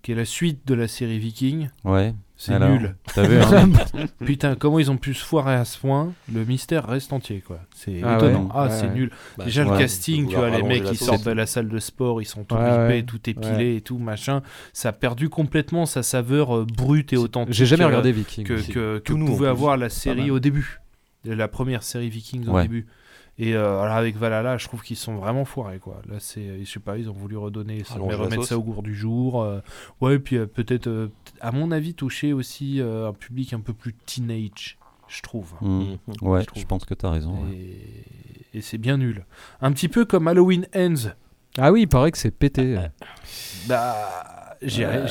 [0.00, 1.68] qui est la suite de la série Viking.
[1.84, 2.14] Ouais.
[2.40, 2.94] C'est Alors, nul.
[3.15, 3.69] T'as vu hein
[4.24, 7.59] Putain, comment ils ont pu se foirer à ce point Le mystère reste entier, quoi.
[7.74, 8.44] C'est Ah étonnant.
[8.44, 8.94] ouais, ah, ouais, c'est ouais.
[8.94, 9.10] nul.
[9.36, 9.78] Bah, Déjà, le ouais.
[9.78, 11.09] casting, tu vois, les rallonger mecs la qui sauce.
[11.09, 13.02] sortent de la salle de sport, ils sont tout Ouais, ripés, ouais.
[13.02, 14.43] tout épilé et tout, machin.
[14.73, 17.52] Ça a perdu complètement sa saveur euh, brute et authentique.
[17.55, 18.44] J'ai jamais euh, regardé Viking.
[18.47, 19.51] que, que, que tout nous, en pouvait plus.
[19.51, 19.90] avoir la mal.
[19.90, 20.78] série au début.
[21.24, 22.62] La première série Vikings au Ouais.
[22.62, 22.86] début.
[23.40, 26.02] Et euh, alors avec Valhalla, je trouve qu'ils sont vraiment foirés quoi.
[26.10, 28.82] Là c'est, je sais pas, ils ont voulu redonner, ça, mais remettre ça au goût
[28.82, 29.43] du jour.
[29.43, 29.60] euh,
[30.01, 31.09] ouais, et puis euh, peut-être, euh,
[31.40, 35.52] à mon avis, toucher aussi euh, un public un peu plus teenage, je trouve.
[35.60, 35.81] Hmm.
[35.82, 35.97] Mhm.
[36.23, 36.62] Ouais, je trouve.
[36.62, 37.32] je pense que t'as raison.
[37.44, 37.56] ouais.
[38.55, 39.24] Et, c'est bien nul.
[39.60, 41.10] Un petit peu comme Halloween Ends.
[41.59, 42.77] Ah oui, il paraît que c'est pété.
[43.69, 43.94] Bah,
[44.62, 45.06] j'ai, Euh.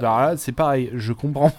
[0.02, 0.90] là, c'est pareil.
[0.94, 1.56] Je comprends pas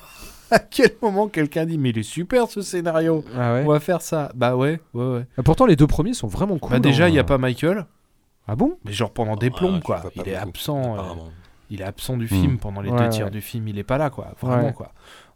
[0.56, 3.24] à quel moment quelqu'un dit mais il est super ce scénario.
[3.38, 3.64] Ah ouais.
[3.66, 4.32] On va faire ça.
[4.36, 5.26] Bah ouais, ouais, ouais.
[5.38, 6.72] Ah, Pourtant, les deux premiers sont vraiment cool.
[6.72, 7.16] Bah déjà, il hein.
[7.16, 7.86] y a pas Michael,
[8.48, 8.78] Ah bon?
[8.86, 9.98] Mais genre pendant des Ah, plombs tu quoi.
[9.98, 10.78] vois pas Il est beaucoup, absent.
[10.82, 11.30] euh, apparemment.
[11.70, 12.58] il est absent du film Hmm.
[12.58, 13.10] pendant les Ouais, deux ouais.
[13.10, 13.68] tiers du film.
[13.68, 14.34] Il est pas là quoi.
[14.42, 14.74] Vraiment Ouais.
[14.74, 14.92] quoi.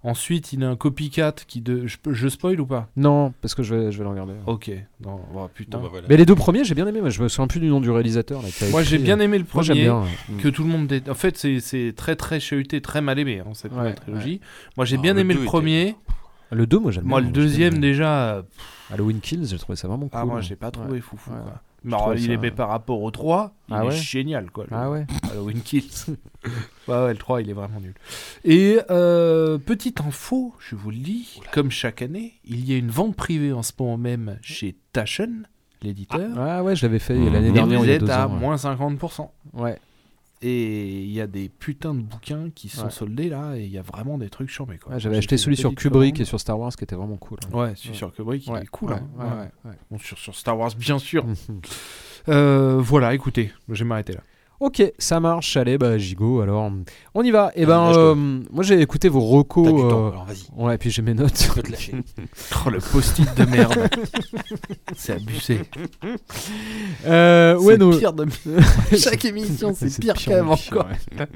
[0.07, 1.88] Ensuite, il a un copycat qui de.
[1.88, 2.90] Je, spoil ou pas?
[2.95, 4.34] Non, parce que je vais, je vais le regarder.
[4.45, 4.69] Ok.
[5.03, 5.19] Non.
[5.36, 5.80] oh, putain.
[5.80, 6.07] Bon, bah, voilà.
[6.07, 7.02] Mais les deux premiers, j'ai bien aimé.
[7.02, 8.41] Moi, je me souviens plus du nom du réalisateur.
[8.44, 9.65] Là, qui a Moi, j'ai bien euh, aimé le Moi, premier.
[9.65, 10.02] j'aime bien.
[10.02, 10.41] ouais.
[10.44, 10.86] Que tout le monde.
[10.86, 14.41] dé- En fait, c'est- c'est très très chahuté, très mal aimé hein, cette Ouais, trilogie.
[14.77, 15.95] Moi, j'ai Ah, bien le aimé le était- premier.
[16.52, 17.30] Le 2, moi, j'aime Moi, bien.
[17.32, 18.44] le J'aime deuxième déjà.
[18.91, 20.19] Halloween Kills, j'ai trouvé ça vraiment cool.
[20.22, 21.02] Ah, moi, j'ai pas trouvé Ouais.
[21.02, 21.32] foufou.
[21.32, 21.38] Ouais.
[21.44, 21.61] Quoi.
[21.86, 24.64] Il est par rapport au 3, il Ah est génial quoi.
[24.66, 25.90] le- Ah ouais Halloween Kills.
[26.88, 27.94] ouais, ouais, le 3, il est vraiment nul.
[28.44, 32.90] Et euh, petite info, je vous le dis, comme chaque année, il y a une
[32.90, 35.48] vente privée en ce moment même chez Taschen,
[35.82, 36.30] l'éditeur.
[36.38, 37.80] Ah ouais, je l'avais fait l'année dernière.
[37.80, 39.30] vous êtes à moins 50%.
[39.53, 39.78] Ouais.
[40.41, 42.91] Et il y a des putains de bouquins qui sont Ouais.
[42.91, 44.78] soldés là, et il y a vraiment des trucs chambés.
[44.78, 44.94] Quoi.
[44.94, 47.40] Ouais, J'avais acheté celui sur Kubrick et sur Star Wars qui était vraiment cool.
[47.52, 47.57] hein.
[47.57, 48.94] Ouais, celui sur Kubrick, il est cool.
[48.94, 49.48] hein.
[49.90, 51.26] Bon, sur, sur Star Wars, bien sûr.
[52.28, 54.22] Euh, voilà, écoutez, je vais m'arrêter là.
[54.60, 55.57] Ok, ça marche.
[55.57, 56.72] Allez, bah, Gigo, alors.
[57.14, 57.52] On y va.
[57.56, 58.15] Et Allez, ben, euh,
[58.52, 59.65] moi j'ai écouté vos recos.
[59.65, 60.45] T'as du temps, euh, alors vas-y.
[60.64, 61.34] Ouais, et puis j'ai mes notes.
[61.34, 61.94] Tu peux te lâcher.
[62.65, 63.88] Oh, le post-it de merde.
[64.95, 65.61] c'est abusé.
[67.06, 67.98] Euh, ouais, c'est non.
[67.98, 68.26] pire de
[68.98, 70.56] Chaque émission, c'est C'est pire pire, qu'avant.
[70.56, 71.27] ouais.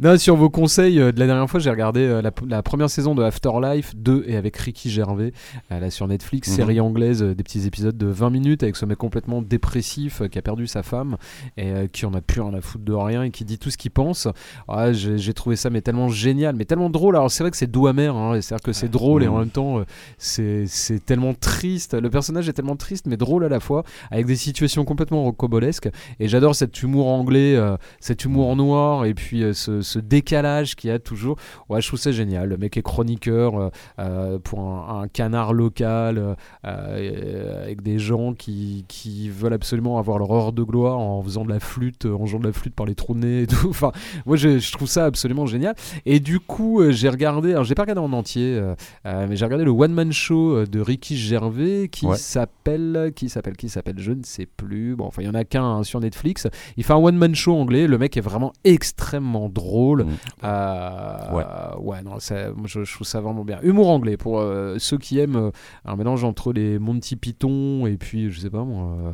[0.00, 2.88] non, sur vos conseils euh, de la dernière fois, j'ai regardé euh, la, la première
[2.90, 5.32] saison de Afterlife 2 et avec Ricky Gervais,
[5.72, 6.54] euh, là sur Netflix, Mhm.
[6.56, 10.28] série anglaise, euh, des petits épisodes de 20 minutes avec ce mec complètement dépressif euh,
[10.28, 11.16] qui a perdu sa femme
[11.56, 13.70] et euh, qui en a plus rien à foutre de rien et qui dit tout
[13.70, 14.28] ce qu'il pense.
[14.68, 17.16] Ah, j'ai trouvé ça mais tellement génial, mais tellement drôle.
[17.16, 19.38] Alors c'est vrai que c'est doux amer, hein, c'est-à-dire que c'est drôle et en Mhm.
[19.40, 19.84] même temps euh,
[20.18, 21.94] c'est c'est tellement triste.
[21.94, 25.88] Le personnage est tellement triste mais drôle à la fois, avec des situations complètement rocobolesques.
[26.20, 30.76] Et j'adore cet humour anglais, euh, cet humour noir et puis euh, ce, ce décalage
[30.76, 31.36] qu'il y a toujours.
[31.68, 32.48] Ouais, je trouve ça génial.
[32.48, 39.28] Le mec est chroniqueur euh, pour un, un canard local avec des gens qui, qui
[39.28, 42.46] veulent absolument avoir leur heure de gloire en faisant de la flûte, en jouant de
[42.46, 43.68] la flûte par les trous de nez et tout.
[43.74, 43.92] Enfin,
[44.26, 45.74] moi je, je trouve ça absolument génial.
[46.06, 48.74] Et du coup, euh, j'ai regardé, alors j'ai pas regardé en entier, euh,
[49.06, 52.16] euh, mais j'ai regardé le one man show euh, de Ricky Gervais qui Ouais.
[52.16, 54.94] s'appelle, qui s'appelle, qui s'appelle, je ne sais plus.
[54.96, 56.46] Bon, enfin, il y en a qu'un hein, sur Netflix.
[56.76, 57.86] Il fait un one man show anglais.
[57.86, 60.04] Le mec est vraiment extrêmement drôle.
[60.04, 60.08] Mm.
[60.44, 61.44] Euh, Ouais.
[61.80, 63.58] ouais, non, ça- je, je trouve ça vraiment bien.
[63.62, 65.50] Humour anglais pour euh, ceux qui aiment euh,
[65.84, 69.12] un mélange entre les Monty Python et puis, je sais pas moi, euh,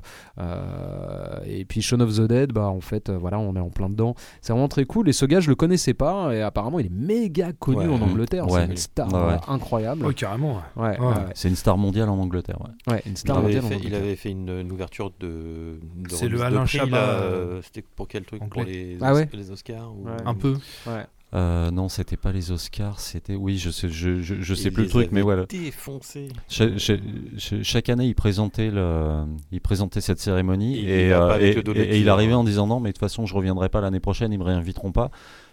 [0.60, 2.52] euh, et puis Shaun of the Dead.
[2.52, 4.14] Bah, en fait, euh, voilà, on est en plein dedans.
[4.40, 5.08] C'est vraiment très cool.
[5.08, 6.34] Et ce gars, je le connaissais pas.
[6.34, 7.86] Et apparemment, il est méga connu Ouais.
[7.94, 8.48] en Angleterre.
[8.50, 8.60] Ouais.
[8.66, 9.34] C'est une star Ouais, ouais.
[9.34, 10.04] euh, incroyable.
[10.06, 10.54] Oh, carrément.
[10.76, 10.82] ouais.
[10.82, 11.06] Ouais, Ouais.
[11.06, 12.60] ouais, C'est une star mondiale en Angleterre.
[12.60, 12.92] ouais.
[12.94, 15.78] ouais, une Il star avait, mondiale en fait, il avait fait une, une ouverture de.
[15.96, 17.20] de C'est le Alain Chabat, euh,
[17.58, 18.42] euh, C'était pour quel truc?
[18.42, 18.62] anglais.
[18.62, 20.04] Pour les, Ah ouais les Oscars ou...
[20.06, 20.12] Ouais.
[20.24, 20.54] Un peu.
[20.86, 21.04] Ouais.
[21.32, 23.36] Euh, non, c'était pas les Oscars, c'était.
[23.36, 25.46] Oui, je sais, je, je, je sais Il plus le truc, mais voilà.
[25.46, 26.28] Défoncé.
[26.48, 26.94] Cha- cha-
[27.38, 32.34] cha- chaque année, il présentait, le, il présentait cette cérémonie et, euh, et- il arrivait
[32.34, 34.90] en disant non, mais de toute façon, je reviendrai pas l'année prochaine, ils me réinviteront
[34.92, 35.10] pas.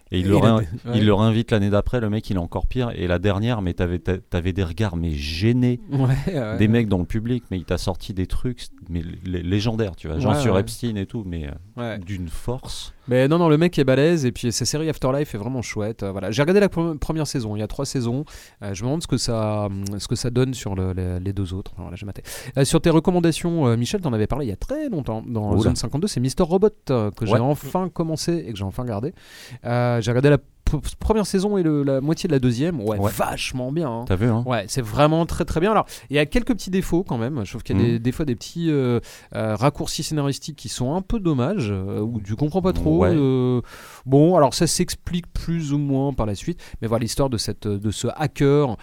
[0.09, 0.67] Et il, le, ouais.
[0.95, 2.91] il le réinvite l'année d'après, le mec il est encore pire.
[2.95, 6.57] Et la dernière, mais t'avais t'a- t'avais des regards mais gênés, Ouais, ouais.
[6.57, 10.07] des mecs dans le public, mais il t'a sorti des trucs mais lé- légendaires, tu
[10.07, 10.57] vois, genre sur.
[10.57, 12.93] Epstein et tout, mais euh, d'une force.
[13.07, 16.03] Mais non, non, le mec est balèze et puis sa série Afterlife est vraiment chouette.
[16.03, 17.55] Euh, voilà, j'ai regardé la pre- première saison.
[17.55, 18.25] Il y a trois saisons.
[18.63, 21.19] Euh, je me demande ce que ça, hum, ce que ça donne sur le- les,
[21.19, 21.71] les deux autres.
[21.93, 22.23] J'ai maté.
[22.57, 25.51] Euh, sur tes recommandations, euh, Michel, t'en avais parlé il y a très longtemps dans
[25.51, 25.61] Oula.
[25.61, 26.07] Zone 52.
[26.07, 27.39] C'est Mister Robot que j'ai Ouais.
[27.39, 29.13] enfin commencé et que j'ai enfin regardé.
[29.63, 30.37] J'ai regardé la
[30.99, 32.79] première saison et le- la moitié de la deuxième.
[32.81, 33.11] Ouais, Ouais.
[33.15, 33.89] vachement bien.
[33.89, 34.05] hein.
[34.07, 35.71] T'as vu, hein Ouais, c'est vraiment très très bien.
[35.71, 37.43] Alors, il y a quelques petits défauts quand même.
[37.45, 38.99] Je trouve qu'il y a des, des fois des petits euh,
[39.35, 42.99] euh, raccourcis scénaristiques qui sont un peu dommages, euh, ou tu comprends pas trop.
[43.03, 43.09] Ouais.
[43.13, 43.61] euh,
[44.05, 47.67] bon, alors ça s'explique plus ou moins par la suite, mais voilà l'histoire de cette
[47.67, 48.75] de ce hacker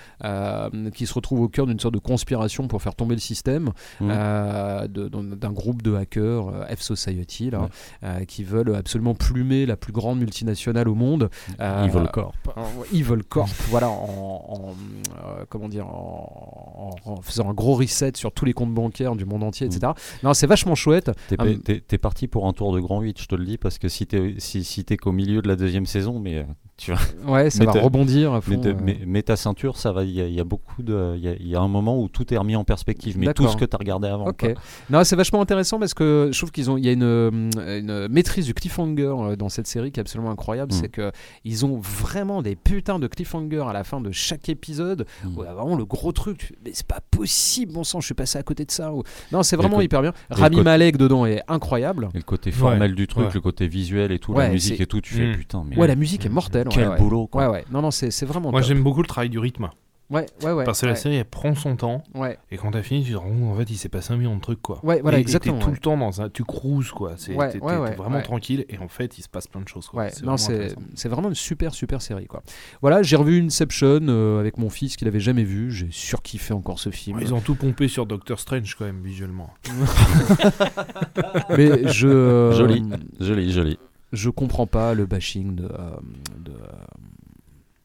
[0.94, 3.70] qui se retrouve au cœur d'une sorte de conspiration pour faire tomber le système
[4.00, 7.68] de- d'un groupe de hackers euh, F Society là,
[8.02, 8.26] Ouais.
[8.26, 11.30] qui veulent absolument plumer la plus grande multinationale au monde.
[11.74, 12.34] Euh, Evil Corp.
[12.56, 18.32] en- Evil Corp, voilà, en, en, euh, comment dire, en, faisant un gros reset sur
[18.32, 19.92] tous les comptes bancaires du monde entier, etc.
[20.22, 21.10] Non, c'est vachement chouette.
[21.28, 23.78] T'es, mais- t'es- parti pour un tour de grand 8, je te le dis, parce
[23.78, 24.62] que si t'es, si,
[24.96, 26.44] qu'au milieu de la deuxième saison, mais euh,
[26.76, 27.00] tu vois,
[27.34, 28.50] Ouais, ça Mais va rebondir à fond.
[28.50, 28.74] mais, te- euh.
[28.82, 31.22] mais- mais ta ceinture, ça va, il y, a- il y a beaucoup de, il
[31.22, 33.46] y a, il y a un moment où tout est remis en perspective, mais tout
[33.48, 34.26] ce que t'as regardé avant.
[34.28, 34.38] Ok.
[34.40, 34.62] quoi.
[34.90, 37.30] Non, c'est vachement intéressant parce que je trouve qu'ils ont, il y a une, euh,
[37.78, 40.72] une maîtrise du cliffhanger euh, dans cette série qui est absolument incroyable.
[40.72, 40.76] Mm.
[40.80, 41.12] C'est que
[41.44, 45.06] ils ont vraiment des putains de cliffhanger à la fin de chaque épisode.
[45.24, 45.28] Mm.
[45.38, 46.38] Où il y a vraiment le gros truc.
[46.38, 48.92] tu fais, Mais c'est pas possible, bon sang, je suis passé à côté de ça.
[48.92, 49.02] ou-
[49.32, 50.12] Non, c'est vraiment hyper bien.
[50.30, 52.08] Rami côté- Malek dedans est incroyable.
[52.14, 53.30] Et le côté formel Ouais, du truc, ouais.
[53.34, 55.36] le côté visuel et tout, Ouais, la musique et tout, tu fais Mm.
[55.36, 56.63] putain, mais Ouais, la musique est mortelle.
[56.70, 56.98] Quel ouais, ouais.
[56.98, 57.46] boulot quoi.
[57.46, 57.64] Ouais, ouais.
[57.70, 58.50] Non, non, c'est c'est vraiment.
[58.50, 59.70] Moi, j'aime beaucoup le travail du rythme.
[60.10, 60.64] Ouais, ouais, ouais.
[60.64, 62.04] Parce que la série, elle prend son temps.
[62.14, 64.18] Ouais, Et quand t'as fini, tu te rends compte, en fait, il s'est passé un
[64.18, 64.78] million de trucs, quoi.
[64.84, 65.58] ouais, voilà, Et- et exactement.
[65.58, 66.28] tout le temps dans un.
[66.28, 67.14] Tu cruises, quoi.
[67.16, 68.22] C'est, Ouais, vraiment ouais.
[68.22, 68.66] tranquille.
[68.68, 70.04] Et en fait, il se passe plein de choses, quoi.
[70.22, 72.42] Non, vraiment c'est vraiment une super super série quoi.
[72.82, 76.78] Voilà, j'ai revu Inception euh, avec mon fils qu'il avait jamais vu, j'ai surkiffé encore
[76.78, 77.18] ce film.
[77.22, 79.48] Ils ont tout pompé sur Doctor Strange, quand même, visuellement.
[81.56, 82.84] Mais je euh, Joli.
[83.20, 83.78] Joli, joli.
[84.14, 85.96] Je comprends pas le bashing de, euh,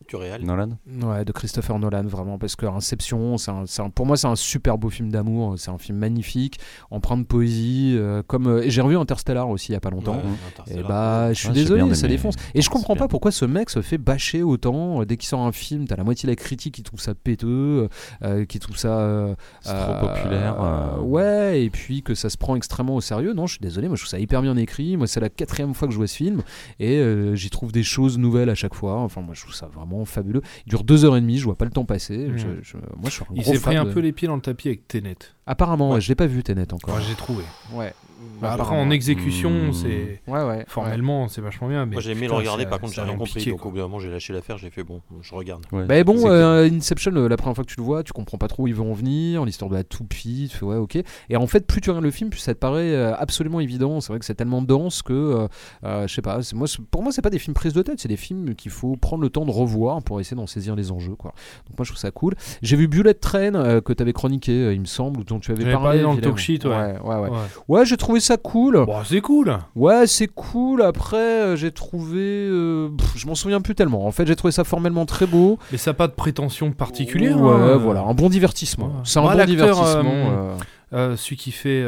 [0.09, 0.43] Du réel.
[0.43, 0.69] Nolan
[1.03, 4.77] Ouais, de Christopher Nolan, vraiment, parce que Inception, un- un- pour moi, c'est un super
[4.77, 6.59] beau film d'amour, c'est un film magnifique,
[6.89, 9.91] empreint de poésie, euh, comme, euh, et j'ai revu Interstellar aussi il y a pas
[9.91, 10.15] longtemps.
[10.15, 10.87] Ouais, Et Interstellar.
[10.87, 12.35] bah, je suis Ah, désolé, ça défonce.
[12.55, 15.01] Et je comprends pas pourquoi ce mec se fait bâcher autant.
[15.01, 17.13] Euh, Dès qu'il sort un film, t'as la moitié de la critique qui trouve ça
[17.15, 17.87] péteux,
[18.23, 18.99] euh, qui trouve ça.
[18.99, 20.99] euh, C'est trop populaire, euh.
[21.01, 23.33] Ouais, et puis que ça se prend extrêmement au sérieux.
[23.33, 24.97] Non, je suis désolé, moi je trouve ça hyper bien écrit.
[24.97, 26.41] Moi, c'est la quatrième fois que je vois ce film
[26.79, 28.97] et euh, j'y trouve des choses nouvelles à chaque fois.
[28.99, 30.41] Enfin, moi je trouve ça vraiment fabuleux.
[30.65, 32.17] Il dure deux heures et demie, je vois pas le temps passer.
[32.17, 32.37] Mhm.
[32.37, 34.35] Je- je- moi je suis un Il s'est pris un de- peu les pieds dans
[34.35, 35.15] le tapis avec Tenet.
[35.49, 36.01] Apparemment, Ouais.
[36.01, 36.93] je l'ai pas vu Tenet encore.
[36.95, 37.43] Moi, j'ai trouvé.
[37.73, 37.91] Ouais.
[38.41, 38.81] Bah, après, apparemment.
[38.81, 39.73] en exécution, Hmm.
[39.73, 40.21] c'est.
[40.27, 40.65] Ouais, ouais.
[40.67, 41.85] Formellement, c'est vachement bien.
[41.85, 43.33] Mais Moi j'ai aimé putain, le regarder, par contre j'ai rien compris.
[43.39, 45.63] piqué, donc au bout d'un moment j'ai lâché l'affaire, j'ai fait bon, je regarde.
[45.71, 45.85] Ouais.
[45.85, 48.49] Bah bon, euh, Inception, euh, la première fois que tu le vois, tu comprends pas
[48.49, 50.97] trop où ils vont en venir, l'histoire de la toupie, tu fais ouais, ok.
[51.29, 54.01] Et en fait, plus tu regardes le film, plus ça te paraît euh, absolument évident.
[54.01, 55.47] C'est vrai que c'est tellement dense que,
[55.85, 58.01] euh, je sais pas, c'est- moi, pour moi, c'est pas des films prises de tête,
[58.01, 60.91] c'est des films qu'il faut prendre le temps de revoir pour essayer d'en saisir les
[60.91, 61.33] enjeux, quoi.
[61.69, 62.35] Donc moi, je trouve ça cool.
[62.61, 65.51] J'ai vu Bullet Train euh, que tu avais chroniqué, il me semble, ou dont tu
[65.51, 65.83] avais parlé.
[65.83, 66.69] parlé dans le talk sheet, ouais.
[66.71, 67.29] Ouais, ouais, ouais.
[67.29, 67.37] Ouais.
[67.67, 68.85] Ouais, j'ai trouvé ça cool.
[68.85, 69.57] Bon, c'est cool.
[69.75, 70.81] Ouais, c'est cool.
[70.81, 72.19] Après, euh, j'ai trouvé.
[72.49, 74.05] euh, pff, je m'en souviens plus tellement.
[74.05, 75.57] En fait, j'ai trouvé ça formellement très beau.
[75.71, 77.39] Mais ça n'a pas de prétention particulière.
[77.41, 77.77] Ouais, hein.
[77.77, 78.87] voilà, un bon divertissement.
[78.87, 78.91] Ouais.
[79.03, 80.03] C'est un bon divertissement.
[80.05, 80.55] euh,
[80.93, 81.83] euh, Euh, celui qui fait.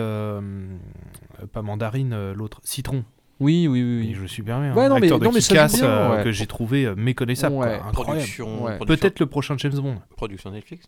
[1.53, 2.60] pas mandarine, euh, l'autre.
[2.64, 3.03] Citron.
[3.40, 4.02] Oui, oui, oui.
[4.03, 4.14] Il oui.
[4.14, 4.73] joue super bien.
[4.76, 6.23] Ouais, Un non, mais- acteur de non, mais ça bien, euh, ouais.
[6.23, 7.56] que j'ai trouvé méconnaissable.
[7.56, 7.73] Ouais.
[7.73, 7.94] Incroyable.
[7.94, 8.76] Production, Ouais.
[8.76, 9.95] production- Peut-être le prochain James Bond.
[10.15, 10.86] production Netflix.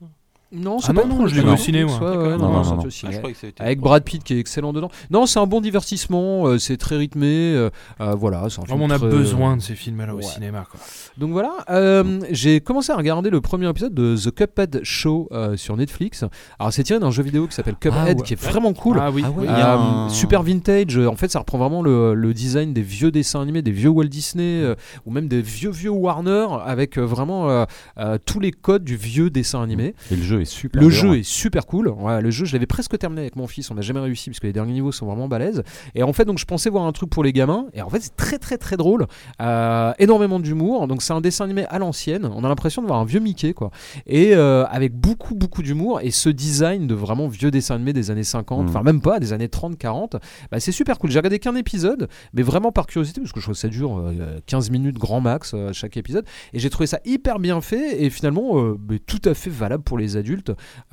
[0.54, 1.98] Non Non, Ah non, non, je l'ai vu au ciné, moi.
[2.00, 2.62] Ouais, ouais, non, Non.
[3.06, 4.90] Ah, Avec Brad Pitt qui est excellent dedans.
[5.12, 7.54] Non, c'est un bon divertissement, euh, c'est très rythmé.
[7.54, 7.70] euh,
[8.02, 10.66] euh, voilà, c'est un film Vraiment, on a très- besoin de ces films-là au cinéma.
[10.70, 10.80] Quoi.
[11.18, 15.58] Donc voilà, euh, j'ai commencé à regarder le premier épisode de The Cuphead Show euh,
[15.58, 16.24] sur Netflix.
[16.60, 18.24] Alors c'est tiré d'un jeu vidéo qui s'appelle Cuphead, Ah ouais.
[18.24, 18.98] qui est vraiment cool.
[19.02, 19.24] Ah oui.
[19.26, 19.46] Ah oui.
[19.48, 22.82] il y a un- super vintage, en fait ça reprend vraiment le, le design des
[22.82, 24.76] vieux dessins animés, des vieux Walt Disney euh,
[25.06, 27.66] ou même des vieux vieux Warner avec vraiment euh,
[27.98, 29.96] euh, tous les codes du vieux dessin animé.
[30.12, 30.82] Et le jeu est super.
[30.82, 31.90] Le jeu est super cool.
[31.90, 33.72] Ouais, le jeu, je l'avais presque terminé avec mon fils.
[33.72, 35.64] On n'a jamais réussi parce que les derniers niveaux sont vraiment balèzes.
[35.96, 37.66] Et en fait, donc je pensais voir un truc pour les gamins.
[37.74, 39.08] Et en fait, c'est très très très drôle.
[39.42, 40.88] Euh, énormément d'humour.
[40.88, 42.26] Donc c'est un dessin animé à l'ancienne.
[42.26, 43.72] On a l'impression de voir un vieux Mickey quoi.
[44.06, 48.12] Et euh, avec beaucoup beaucoup d'humour et ce design de vraiment vieux dessin animé des
[48.12, 48.70] années 50, Mm.
[48.70, 50.18] enfin même pas des années 30, 40.
[50.52, 51.12] Bah, c'est super cool.
[51.12, 53.98] J'ai regardé qu'un épisode, mais vraiment par curiosité parce que je trouve que ça dure
[54.00, 56.26] euh, 15 minutes grand max euh, chaque épisode.
[56.54, 59.98] Et j'ai trouvé ça hyper bien fait et finalement euh, tout à fait valable pour
[59.98, 60.33] les adultes.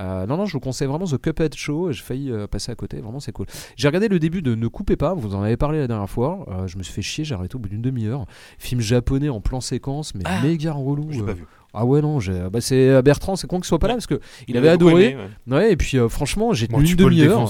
[0.01, 1.93] Euh, non, non, je vous conseille vraiment The Cuphead Show.
[1.93, 3.01] J'ai failli euh, passer à côté.
[3.01, 3.47] Vraiment, c'est cool.
[3.77, 5.15] J'ai regardé le début de Ne coupez pas.
[5.15, 6.47] Vous en avez parlé la dernière fois.
[6.49, 7.25] Euh, je me suis fait chier.
[7.25, 8.27] J'ai arrêté au bout d'une demi-heure.
[8.59, 11.09] Film japonais en plan séquence, mais Ah, méga relou.
[11.11, 11.47] J'ai pas vu.
[11.73, 12.21] Ah ouais, non.
[12.21, 13.37] j'ai- Bah, c'est euh, Bertrand.
[13.37, 15.11] C'est con qu'il soit pas là parce que il avait adoré.
[15.13, 15.17] aimé,
[15.49, 15.55] ouais.
[15.57, 17.41] Ouais, et puis euh, franchement, j'ai tenu une demi-heure.
[17.41, 17.47] hein,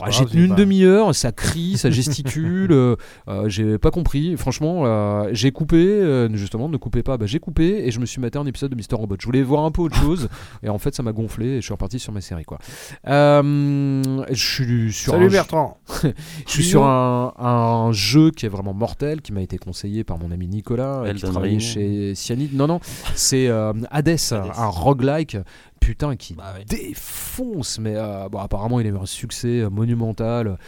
[0.00, 2.96] Ah, j'ai tenu une pas- demi-heure, ça crie, ça gesticule, euh,
[3.28, 4.36] euh, j'ai pas compris.
[4.36, 8.06] Franchement, euh, j'ai coupé, euh, justement, ne coupez pas, bah, j'ai coupé et je me
[8.06, 9.16] suis maté un épisode de Mister Robot.
[9.20, 10.28] Je voulais voir un peu autre chose
[10.62, 12.44] et en fait, ça m'a gonflé et je suis reparti sur ma série.
[12.44, 12.58] Quoi.
[13.26, 15.78] Euh, je suis sur Salut un jeu- Bertrand.
[16.46, 20.18] je suis sur un, un jeu qui est vraiment mortel, qui m'a été conseillé par
[20.18, 22.54] mon ami Nicolas, euh, qui travaillait chez Cyanide.
[22.54, 22.80] Non, non,
[23.14, 25.36] c'est euh, Hades, un roguelike,
[25.80, 27.78] putain, qui Bah défonce.
[27.78, 30.58] Mais euh, bon, apparemment, il a eu un succès euh, monumental.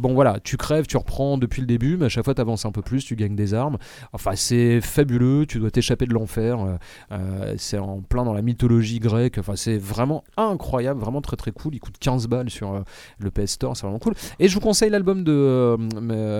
[0.00, 2.64] Bon, voilà, tu crèves, tu reprends depuis le début, mais à chaque fois, tu avances
[2.64, 3.78] un peu plus, tu gagnes des armes.
[4.12, 6.60] Enfin, c'est fabuleux, tu dois t'échapper de l'enfer.
[6.60, 6.76] euh,
[7.12, 9.38] euh, c'est en plein dans la mythologie grecque.
[9.38, 11.74] Enfin, c'est vraiment incroyable, vraiment très très cool.
[11.74, 12.80] Il coûte 15 balles sur euh,
[13.18, 14.14] le PS Store, c'est vraiment cool.
[14.38, 15.76] Et je vous conseille l'album de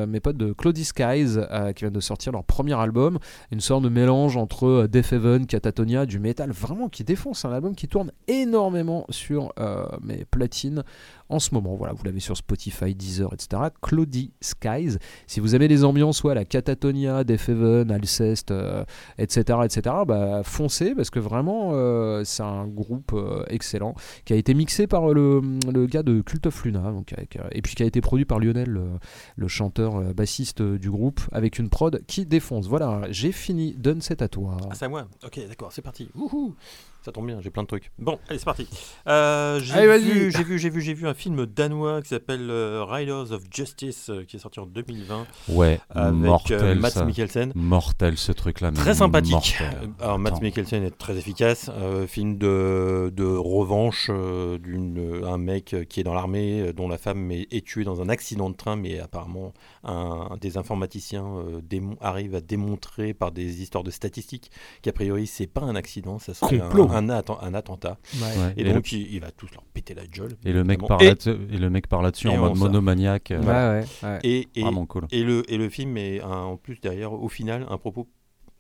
[0.07, 1.37] mes, potes de Cloudy Skies
[1.75, 3.19] qui viennent de sortir leur premier album.
[3.51, 7.45] Une sorte de mélange entre Death Heaven, Catatonia, du métal vraiment qui défonce.
[7.45, 9.53] Un album qui tourne énormément sur
[10.03, 10.85] mes platines
[11.33, 11.75] en ce moment.
[11.75, 13.63] Voilà, vous l'avez sur Spotify, Deezer, etc.
[13.81, 14.99] Cloudy Skies.
[15.27, 18.85] Si vous aimez les ambiances, ouais, la Catatonia, Death Heaven, Alceste, euh,
[19.19, 23.95] etc., etc., bah, foncez parce que vraiment, euh, c'est un groupe euh, excellent
[24.25, 25.41] qui a été mixé par le,
[25.73, 28.39] le gars de Cult of Luna, donc avec, et puis qui a été produit par
[28.39, 28.85] Lionel, le,
[29.37, 32.67] le chanteur bassiste du groupe, avec une prod qui défonce.
[32.67, 33.75] Voilà, j'ai fini.
[33.75, 34.57] Donne c'est à toi.
[34.71, 36.09] Ah, c'est à moi Ok, d'accord, c'est parti.
[36.15, 36.55] Wouhou
[37.03, 37.91] ça tombe bien, j'ai plein de trucs.
[37.99, 38.69] Bon, allez, c'est parti.
[39.09, 42.85] Euh, j'ai vu, j'ai vu, j'ai vu, j'ai vu un film danois qui s'appelle euh,
[42.85, 47.05] Riders of Justice, euh, qui est sorti en 2020 Ouais, avec mortel euh, Mads ça.
[47.05, 47.53] Mikkelsen.
[47.55, 48.70] Mortel ce truc-là.
[48.73, 49.32] Très sympathique.
[49.32, 49.90] mortel.
[50.01, 50.40] Alors, Attends.
[50.40, 51.70] Mikkelsen est très efficace.
[51.77, 56.99] Euh, film de, de revanche euh, d'un mec qui est dans l'armée, euh, dont la
[56.99, 59.53] femme est, est tuée dans un accident de train, mais apparemment
[59.85, 64.51] un, un des informaticiens euh, démon- arrive à démontrer par des histoires de statistiques
[64.82, 66.89] qu'a priori c'est pas un accident, ça serait un, Complot.
[66.90, 67.99] un un attentat.
[68.15, 70.36] Ouais, Et, et, donc il, il va tous leur péter la gueule.
[70.44, 73.31] le, et le mec par et le mec par là-dessus en mode monomaniaque.
[73.31, 73.73] euh, Voilà.
[73.73, 74.19] Ouais, ouais, ouais.
[74.25, 75.07] Et, et, Vraiment cool.
[75.11, 78.09] et le, et le film est un- en plus derrière, au final, un propos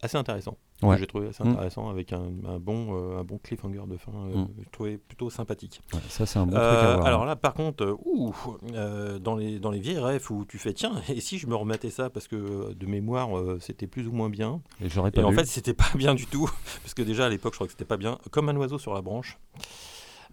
[0.02, 0.56] assez intéressant.
[0.80, 0.98] que Ouais.
[0.98, 1.48] J'ai trouvé assez Mm.
[1.50, 4.10] intéressant avec un, un bon, euh, un bon cliffhanger de fin.
[4.12, 4.48] euh, Mm.
[4.58, 5.80] J'ai trouvé plutôt sympathique.
[5.94, 7.06] Ouais, ça c'est un bon truc Euh, à voir.
[7.06, 8.32] alors là, par contre, euh,
[8.74, 11.54] euh, dans, les, dans les vieilles refs où tu fais tiens, et si je me
[11.54, 14.60] remettais ça parce que de mémoire euh, c'était plus ou moins bien.
[14.84, 16.50] et j'aurais Et pas en fait, c'était pas bien du tout
[16.82, 18.18] parce que déjà à l'époque, je crois que c'était pas bien.
[18.32, 19.38] Comme un oiseau sur la branche.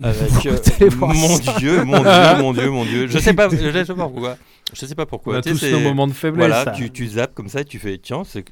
[0.02, 2.12] Avec euh, mon ça dieu, mon dieu,
[2.42, 3.08] mon dieu, mon dieu.
[3.08, 4.38] Je sais pas, je sais pas pourquoi.
[4.72, 5.38] Je sais pas On pourquoi.
[5.38, 6.48] a Tu sais, tous c'est- nos moments de faiblesse.
[6.48, 6.72] Voilà, ça.
[6.72, 8.46] tu, tu zappes comme ça, et tu fais tiens, c'est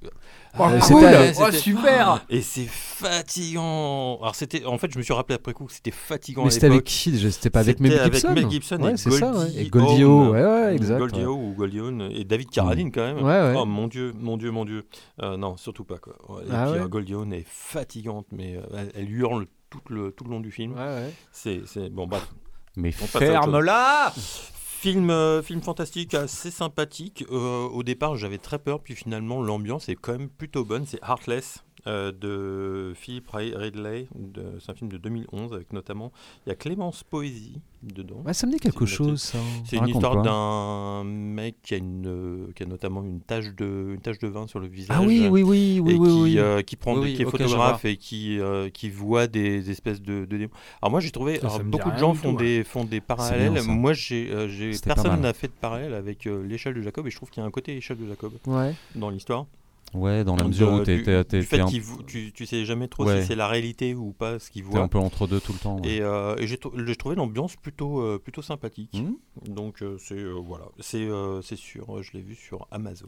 [0.60, 4.18] Oh, Euh, cool c'était- Oh, super et c'est fatigant.
[4.22, 6.66] Alors c'était, en fait, je me suis rappelé après coup que c'était fatigant Mais c'était
[6.66, 9.32] avec qui C'était pas avec C'était Mel avec Gibson Mel Gibson Ouais, et c'est ça,
[9.32, 9.46] ouais.
[9.46, 10.30] Goldie Et Goldie-Haut, Hawn.
[10.32, 10.98] ouais, ouais, exact.
[10.98, 11.26] Goldie ouais.
[11.26, 13.18] Hawn ou Goldie Hawn et David Carradine quand même.
[13.18, 13.54] Ouais, ouais.
[13.56, 14.86] Oh mon dieu, mon dieu, mon dieu.
[15.22, 16.14] Euh, non, surtout pas quoi.
[16.30, 19.82] Ouais, Et Ah puis ouais euh, Goldie Hawn est fatigante, mais elle, elle hurle tout
[19.90, 20.74] le, tout le long du film.
[20.74, 21.14] Ouais, ouais.
[21.32, 22.28] C'est, c'est bon, bref.
[22.76, 27.26] Mais ferme-la Film, euh, film fantastique, assez sympathique.
[27.32, 30.86] Euh, au départ, j'avais très peur, puis finalement, l'ambiance est quand même plutôt bonne.
[30.86, 34.08] C'est Heartless euh, de Philip Ri- Ridley.
[34.60, 36.12] C'est un film de 2011 avec notamment.
[36.46, 38.22] Il y a Clémence Poésie dedans.
[38.26, 39.38] Ouais, ça me dit quelque chose, ça.
[39.66, 43.94] C'est une histoire d'un mec qui a, une, euh, qui a notamment une tache, de,
[43.96, 44.98] une tache de vin sur le visage.
[45.00, 46.08] Ah oui, oui, oui, oui, et oui.
[46.10, 46.40] qui, oui.
[46.40, 50.26] euh, qui prend Oui, qui est photographe et qui, euh, qui voit des espèces de,
[50.26, 50.52] de démons.
[50.82, 53.00] Alors moi j'ai trouvé Ça, alors, beaucoup de gens du font tout, des font des
[53.02, 53.54] parallèles.
[53.54, 54.32] bien, moi j'ai
[54.84, 57.48] personne n'a fait de parallèle avec l'échelle de Jacob et je trouve qu'il y a
[57.48, 58.74] un côté échelle de Jacob Ouais.
[58.96, 59.46] dans l'histoire.
[59.94, 61.82] Ouais, dans la De- mesure où t'es du, t'es- du t'es- fait t'es un, qu'il
[62.06, 63.22] tu, tu sais jamais trop Ouais.
[63.22, 64.82] si c'est la réalité ou pas ce qu'il t'es voit.
[64.82, 65.80] un peu entre deux tout le temps.
[65.80, 65.90] ouais.
[65.90, 68.94] Et, euh, et j'ai trou- j'ai trouvé l'ambiance plutôt, euh, plutôt sympathique.
[68.94, 69.18] Mhm.
[69.54, 73.08] Donc euh, c'est euh, voilà, c'est euh, c'est sûr, je l'ai vu sur Amazon,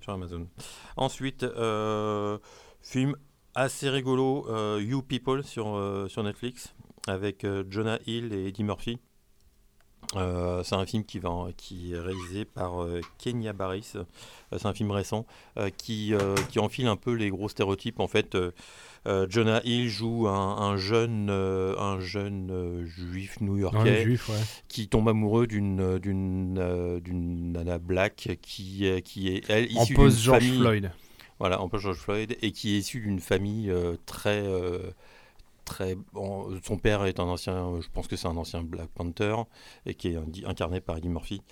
[0.00, 0.48] sur Amazon.
[0.96, 2.38] Ensuite, euh,
[2.82, 3.14] film
[3.54, 6.74] assez rigolo, euh, You People sur euh, sur Netflix
[7.06, 8.98] avec euh, Jonah Hill et Eddie Murphy.
[10.16, 13.92] Euh, c'est un film qui, va, qui est réalisé par euh, Kenya Barris.
[13.94, 14.04] Euh,
[14.58, 15.24] c'est un film récent
[15.56, 18.00] euh, qui, euh, qui enfile un peu les gros stéréotypes.
[18.00, 18.50] En fait, euh,
[19.28, 24.18] Jonah Hill joue un, un jeune, un jeune juif new-yorkais ouais.
[24.68, 30.42] qui tombe amoureux d'une d'une d'une nana black qui qui est elle issue d'une George
[30.42, 30.92] famille Floyd.
[31.38, 33.72] voilà en George Floyd et qui est issue d'une famille
[34.04, 34.44] très
[35.78, 39.36] son père est un ancien je pense que c'est un ancien Black Panther
[39.86, 41.42] et qui est incarné par Eddie Murphy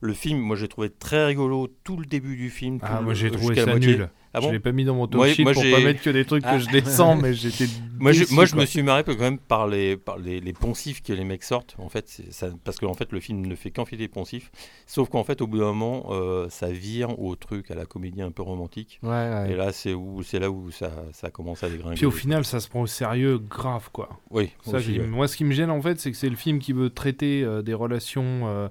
[0.00, 3.30] le film moi j'ai trouvé très rigolo tout le début du film Ah, moi j'ai
[3.30, 4.08] trouvé ça nul.
[4.34, 6.02] ah je bon l'ai pas mis dans mon top Moi- sheet moi, pour pas mettre
[6.02, 6.54] que des trucs Ah.
[6.56, 7.66] que je descends, mais j'étais.
[7.98, 11.02] Moi, je, moi, je me suis marré quand même par les, par les, les poncifs
[11.02, 11.74] que les mecs sortent.
[11.78, 14.50] En fait, ça, parce que en fait, le film ne fait qu'enfiler des poncifs.
[14.86, 18.20] Sauf qu'en fait, au bout d'un moment, euh, ça vire au truc, à la comédie
[18.20, 19.00] un peu romantique.
[19.02, 19.52] Ouais, ouais.
[19.52, 21.96] Et là, c'est où, c'est là où ça, ça commence à dégringoler.
[21.96, 24.10] Puis au final, ça se prend au sérieux grave, quoi.
[24.30, 24.50] oui.
[24.66, 25.06] Ça, aussi, ouais.
[25.06, 27.42] Moi, ce qui me gêne en fait, c'est que c'est le film qui veut traiter
[27.44, 28.68] euh, des relations euh,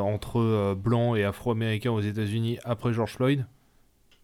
[0.00, 3.46] entre euh, blancs et afro-américains aux États-Unis après George Floyd,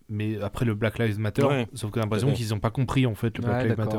[0.08, 1.44] mais après le Black Lives Matter.
[1.44, 3.78] Ouais, sauf que j'ai l'impression qu'ils n'ont pas compris en fait le Black Ouais, Lives
[3.78, 3.98] Matter.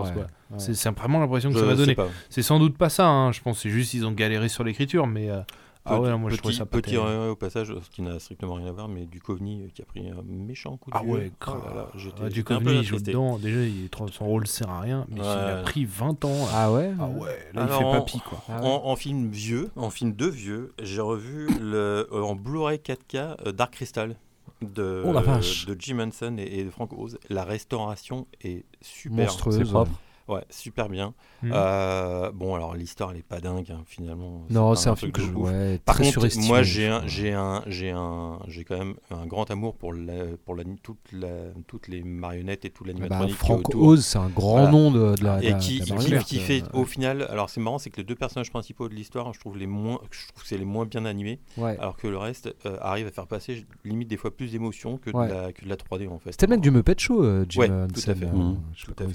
[0.58, 1.96] C'est vraiment l'impression que Je ça m'a donné.
[2.30, 3.60] C'est sans doute pas ça, hein, je pense.
[3.62, 5.30] C'est juste qu'ils ont galéré sur l'écriture, mais.
[5.30, 5.42] euh,
[5.86, 8.02] ah ouais, Petit- moi je petit, trouvais ça pas petit euh, au passage, ce qui
[8.02, 10.92] n'a strictement rien à voir, mais du Duchovny euh, qui a pris un méchant coup
[10.92, 11.14] de Ah vieux.
[11.14, 11.92] ouais, Oh grave.
[11.96, 13.38] j'étais- Ah, Duchovny, il joue dedans.
[13.38, 15.64] Déjà, il est trop- son rôle sert à rien, mais il a Ouais.
[15.64, 16.48] pris 20 ans.
[16.54, 18.42] Ah ouais Ah ouais, là Alors, il fait papy quoi.
[18.50, 18.68] Ah ouais.
[18.68, 23.36] En, en film vieux, en film de vieux, j'ai revu le, euh, en Blu-ray 4K
[23.48, 24.16] euh, Dark Crystal
[24.62, 27.18] de, Oh de Jim Henson et, et de Frank Oz.
[27.30, 29.18] La restauration est super.
[29.26, 29.58] Monstrueuse.
[29.58, 29.92] C'est propre.
[30.28, 31.14] Ouais, super bien.
[31.42, 31.52] Mhm.
[31.54, 34.46] Euh, bon, alors l'histoire, elle est pas dingue hein, finalement.
[34.50, 37.62] Non, c'est un film que je ouais, Par très contre, moi j'ai un, j'ai un,
[37.68, 40.14] j'ai un, j'ai quand même un grand amour pour la,
[40.46, 41.28] pour la, toute la,
[41.68, 43.84] toutes les marionnettes et tout bah, l'animatronique Frank autour.
[43.88, 44.72] Oz, c'est un grand Voilà.
[44.72, 45.44] nom de, de la.
[45.44, 47.98] et qui, de la qui- qui fait euh, au final alors c'est marrant c'est que
[47.98, 50.64] les deux personnages principaux de l'histoire je trouve les moins je trouve que c'est les
[50.66, 51.78] moins bien animés ouais.
[51.80, 55.10] alors que le reste euh, arrive à faire passer limite des fois plus d'émotion que,
[55.12, 55.28] de Ouais.
[55.28, 57.60] la- que de la 3D en fait C'était le mec du Muppet Show, euh, Jim
[57.62, 58.26] Ouais, Henson, tout à fait.
[58.26, 58.54] euh.
[58.74, 59.10] Je sais Tout pas à comment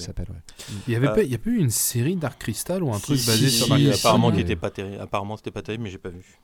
[0.88, 1.06] il ouais.
[1.06, 3.02] Avait Euh, pas, il y a pas eu une série Dark Crystal ou un Si,
[3.02, 5.62] truc si, basé si, sur Dark Crystal apparemment qui était pas terrible apparemment c'était pas
[5.62, 6.38] terrible mais j'ai pas vu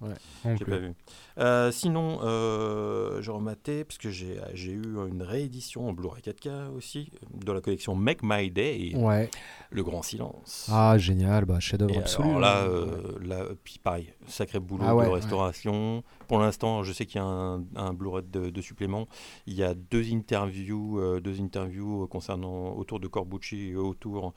[0.45, 0.71] j'ai plus.
[0.73, 0.93] pas vu
[1.39, 6.71] Euh, sinon euh, j'ai rematé parce que j'ai j'ai eu une réédition en Blu-ray 4K
[6.77, 9.29] aussi de la collection Make My Day Ouais.
[9.71, 12.29] Le Grand Silence Ah, génial, bah, chef-d'œuvre absolu.
[12.29, 12.67] alors là, hein.
[12.69, 15.15] euh, là, puis pareil, sacré boulot Ah ouais, de ouais.
[15.17, 16.05] restauration.
[16.29, 19.07] Pour l'instant, je sais qu'il y a un, un Blu-ray de, de supplément.
[19.47, 24.33] Il y a deux interviews, euh, deux interviews concernant autour de Corbucci et autour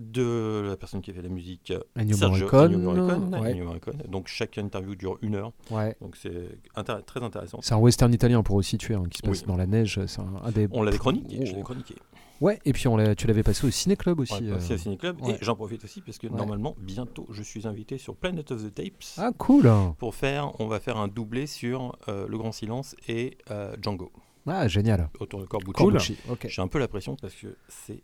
[0.00, 4.08] de la personne qui a fait la musique, Ennio Morricone, Ennio Morricone, ouais.
[4.08, 5.96] Donc chaque interview dure une heure, Ouais.
[6.00, 7.58] donc c'est intér- très intéressant.
[7.62, 9.46] C'est un western italien pour resituer, hein, qui se passe Oui.
[9.46, 10.00] dans la neige.
[10.06, 10.68] C'est un, un des.
[10.72, 11.52] On l'avait chroniqué, je Oh.
[11.52, 11.94] l'avais chroniqué.
[12.40, 14.48] Ouais, et puis on l'a- tu l'avais passé au Ciné-Club aussi.
[14.48, 14.54] Euh.
[14.54, 15.32] passé au Ciné Club ouais.
[15.34, 16.36] et j'en profite aussi parce que Ouais.
[16.36, 19.04] normalement, bientôt, je suis invité sur Planet of the Tapes.
[19.18, 23.36] Ah, cool pour faire, on va faire un doublé sur euh, Le Grand Silence et
[23.50, 24.10] euh, Django
[24.46, 25.10] Ah, génial.
[25.20, 25.72] autour de Corbucci.
[25.74, 26.46] Corbucci, ok.
[26.48, 28.02] J'ai un peu la pression parce que c'est.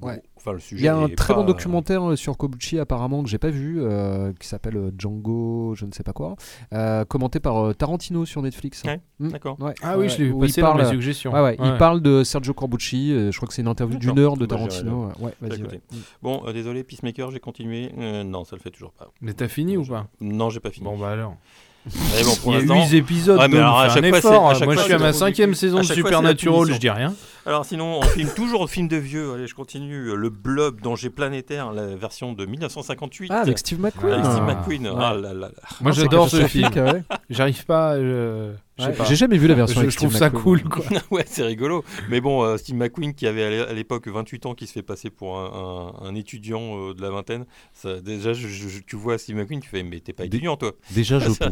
[0.00, 0.20] Ouais.
[0.36, 0.80] Enfin, le sujet.
[0.82, 3.50] Il y a un très pas- bon documentaire euh, sur Corbucci apparemment que j'ai pas
[3.50, 6.34] vu, euh, qui s'appelle euh, Django, je ne sais pas quoi,
[6.72, 8.82] euh, commenté par euh, Tarantino sur Netflix.
[8.84, 9.28] Ouais, Mm.
[9.28, 9.56] D'accord.
[9.60, 9.74] Ouais.
[9.82, 11.32] Ah oui, Ouais, je l'ai vu il dans parle- mes suggestions.
[11.62, 13.12] Il parle de Sergio Corbucci.
[13.12, 15.10] euh, je crois que c'est une interview d'une heure de Bah, Tarantino.
[15.40, 15.62] Vas-y.
[15.62, 15.80] ouais.
[16.22, 17.92] Bon, euh, désolé, Peacemaker, j'ai continué.
[17.98, 19.08] Euh, non, ça le fait toujours pas.
[19.20, 20.06] Mais t'as fini ou pas?
[20.20, 20.84] Non, j'ai pas fini.
[20.84, 21.36] Bon bah alors.
[21.86, 22.88] Mais bon, pour Il y a l'instant.
[22.90, 24.50] 8 épisodes, Ouais, mais alors, à chaque un fois, effort.
[24.50, 27.12] à chaque Moi je suis à ma cinquième saison de Supernatural, je dis rien.
[27.44, 30.14] Alors sinon, en film, toujours en film de vieux, allez, je continue.
[30.16, 33.30] Le Blob, Danger planétaire, la version de 1958.
[33.32, 34.12] Ah, avec Steve McQueen.
[34.12, 34.54] Avec Steve Ah.
[34.54, 34.86] McQueen.
[34.86, 34.94] Ouais.
[34.96, 35.50] Ah là là là.
[35.80, 36.68] Moi j'adore ce film.
[36.76, 37.02] ouais.
[37.30, 37.94] J'arrive pas.
[37.94, 38.94] euh, je Ouais.
[39.08, 40.62] J'ai jamais vu la version Je, avec je trouve Steve ça McQueen.
[40.62, 40.84] cool quoi.
[41.10, 41.84] ouais, c'est rigolo.
[42.08, 44.72] Mais bon, euh, Steve McQueen, qui avait à l'é- à l'époque 28 ans, qui se
[44.72, 46.60] fait passer pour un, un- un étudiant
[46.90, 47.44] euh, de la vingtaine,
[47.74, 50.72] ça, déjà, je- je- tu vois Steve McQueen, tu fais, mais t'es pas étudiant, toi.
[50.92, 51.48] Déjà, je Ça.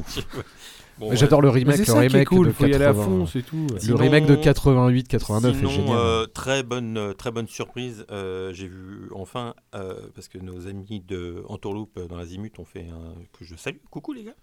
[1.00, 2.46] Bon, J'adore le remake, c'est le ça qui est remake cool.
[2.48, 3.04] de Faut y aller à 80.
[3.04, 3.66] fond, c'est tout.
[3.72, 5.96] Le Sinon- remake de 88-89 Sinon, est génial.
[5.98, 8.04] euh, très bonne, euh, très bonne surprise.
[8.10, 12.86] euh, J'ai vu enfin euh, parce que nos amis de Entourloupe dans l'Azimut ont fait
[12.90, 13.76] un que je salue.
[13.90, 14.34] Coucou les gars.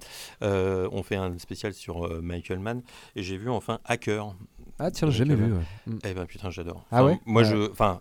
[0.44, 2.82] Euh, ont fait un spécial sur euh, Michael Mann
[3.16, 4.34] et j'ai vu enfin Hacker.
[4.80, 5.54] Ah tiens, j'ai jamais vu.
[5.54, 5.60] ouais.
[5.88, 5.98] Mm.
[6.06, 6.84] Eh ben putain, j'adore.
[6.92, 7.48] Ah ouais Moi Ouais.
[7.50, 8.00] je, enfin,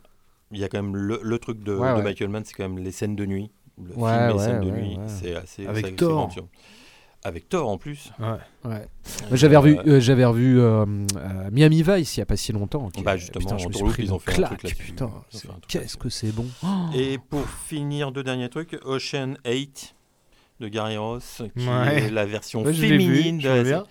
[0.50, 2.02] il y a quand même le, le truc de, Ouais, de ouais.
[2.02, 3.50] Michael Mann, c'est quand même les scènes de nuit.
[3.82, 5.02] Le Ouais, film, les ouais, scènes de ouais, nuit, ouais.
[5.08, 5.66] c'est assez.
[5.66, 6.30] Avec Thor.
[7.26, 8.12] Avec Thor en plus.
[8.20, 8.26] Ouais.
[8.64, 8.86] Ouais.
[9.28, 10.84] Moi, J'avais revu, Euh, euh, j'avais revu euh,
[11.16, 12.88] euh, Miami Vice il y a pas si longtemps.
[12.90, 14.76] qui- Bah, justement, putain, je me suis Entourloupe, pris ils ont fait un truc.
[14.78, 15.10] Putain,
[15.66, 16.46] qu'est-ce que c'est bon.
[16.94, 19.94] Et pour finir, deux derniers trucs Ocean 8
[20.60, 22.04] de Gary Ross, qui Ouais.
[22.04, 23.82] est la version Ouais, vu, féminine je de.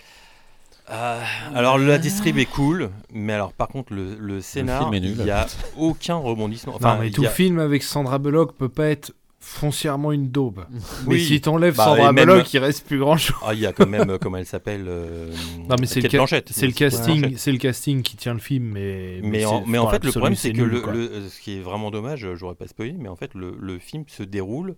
[0.88, 1.20] Ah,
[1.56, 5.16] alors la distrib est cool, mais alors par contre le, le scénar, film est nul.
[5.18, 5.48] il n'y a
[5.78, 6.76] aucun rebondissement.
[6.76, 9.12] Enfin, non mais il tout a- film avec Sandra Bullock peut pas être
[9.46, 10.66] foncièrement une daube.
[11.08, 11.24] Mais Oui.
[11.24, 13.36] si t'enlèves Bah, Sandra même- Bullock, il reste plus grand chose.
[13.46, 15.32] Ah, il y a quand même, euh, comment elle s'appelle euh,
[15.70, 18.66] Non mais c'est le, ca- c'est le casting, c'est le casting qui tient le film,
[18.74, 20.94] mais Mais, en, mais fait, le problème, c'est que nul, le, quoi.
[20.94, 23.78] le- ce qui est vraiment dommage, euh, j'aurais pas spoilé, mais en fait, le, le
[23.80, 24.76] film se déroule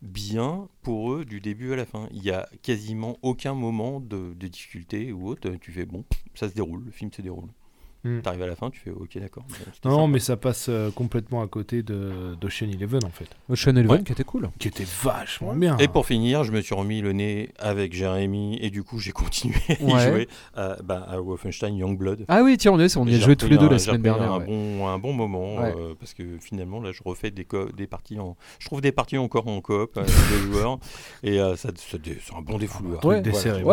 [0.00, 2.08] bien pour eux du début à la fin.
[2.12, 5.50] Il y a quasiment aucun moment de, de difficulté ou autre.
[5.60, 6.04] Tu fais bon,
[6.34, 7.48] ça se déroule, le film se déroule.
[8.04, 8.20] Hmm.
[8.20, 9.44] T'arrives à la fin, tu fais ok, d'accord.
[9.84, 10.06] Non, sympa.
[10.12, 14.02] mais ça passe euh, complètement à côté de d'Ocean Eleven en fait, Ocean Eleven Ouais.
[14.02, 14.50] qui était cool.
[14.58, 15.76] qui était vachement bien.
[15.78, 19.12] Et pour finir, je me suis remis le nez avec Jérémy et du coup j'ai
[19.12, 20.10] continué à y Ouais.
[20.10, 22.26] jouer à, bah, à Wolfenstein Youngblood.
[22.28, 24.02] Ah oui, tiens, on, est, on y a joué tous les deux un- la semaine
[24.02, 24.32] dernière.
[24.32, 24.46] Un, ouais.
[24.46, 25.74] bon, un bon moment Ouais.
[25.76, 28.36] euh, parce que finalement là je refais des, des parties en.
[28.58, 30.78] Je trouve des parties encore en coop avec des joueurs
[31.22, 33.00] et euh, ça, c'est un bon défouloir.
[33.02, 33.22] Voilà.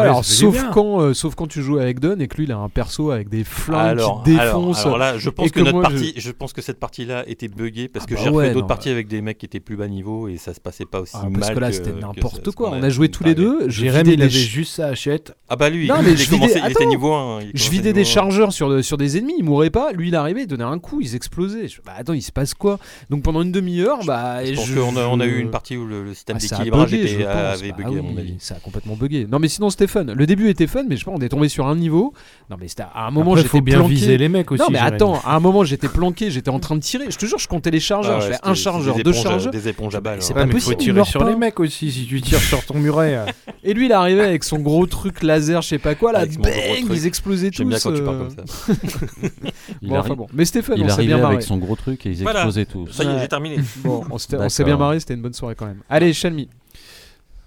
[0.03, 2.57] alors, sauf, quand, euh, sauf quand tu joues avec Don et que lui il a
[2.57, 3.97] un perso avec des flingues
[4.37, 6.31] Alors, qui alors, là, je pense que, que notre moi, partie, je...
[6.31, 8.89] pense que cette partie-là était buggée parce Ah que bah j'ai refait ouais, d'autres parties
[8.89, 8.93] bah.
[8.93, 11.29] avec des mecs qui étaient plus bas niveau et ça se passait pas aussi Ah,
[11.29, 11.39] mal.
[11.39, 12.69] parce que là c'était n'importe quoi.
[12.71, 13.45] qu'on On a joué tous les arrivé.
[13.45, 13.69] deux.
[13.69, 15.33] Jérém, il avait juste ça achète.
[15.49, 16.87] Ah bah lui, Non, lui, mais il, il était attends.
[16.89, 17.41] niveau 1.
[17.41, 18.03] il Je vidais des 1.
[18.05, 19.91] chargeurs sur, de- sur des ennemis, ils mouraient pas.
[19.91, 21.67] Lui, il arrivait, il donnait un coup, ils explosaient.
[21.85, 22.79] Bah attends, il se passe quoi?
[23.09, 24.43] Donc pendant une demi-heure, bah.
[24.45, 26.39] Je pense je- qu'on a, on a eu une partie où le, le système Ah,
[26.41, 27.35] d'équilibrage était- pense.
[27.35, 28.35] avait Bah bugué à oui, mon avis.
[28.39, 29.27] Ça a complètement bugué.
[29.29, 30.03] Non, mais sinon c'était fun.
[30.05, 32.13] Le début était fun, mais je sais pas, on est tombé sur un niveau.
[32.49, 33.95] Non, mais c'était à un moment, j'étais bien planqué.
[34.17, 34.61] Les mecs aussi.
[34.61, 34.95] non, mais Jérémy.
[34.95, 37.09] attends, à un moment, j'étais planqué, j'étais en train de tirer.
[37.09, 38.15] Je te jure, je comptais les chargeurs.
[38.15, 39.51] Ah ouais, je fais un chargeur, des deux éponges chargeurs.
[39.51, 40.21] Des éponges à balles.
[40.21, 40.35] C'est hein.
[40.35, 41.29] pas mais possible, faut tirer sur pas.
[41.29, 43.15] les mecs aussi si tu tires sur ton muret.
[43.15, 43.25] euh.
[43.63, 46.51] Et lui, il arrivait avec son gros truc laser, je sais pas quoi, là, bang,
[46.91, 47.57] ils explosaient tous.
[47.57, 48.73] J'aime bien quand tu euh, parles comme ça.
[49.81, 50.27] Il, Bon, arri- enfin bon.
[50.33, 51.33] Mais fun, il on s'est bien marré.
[51.35, 52.91] avec son gros truc et ils explosaient tous.
[52.91, 53.57] Ça y est, j'ai terminé.
[53.83, 55.81] Bon, on s'est bien marré, c'était une bonne soirée quand même.
[55.89, 56.49] Allez, Shelmy.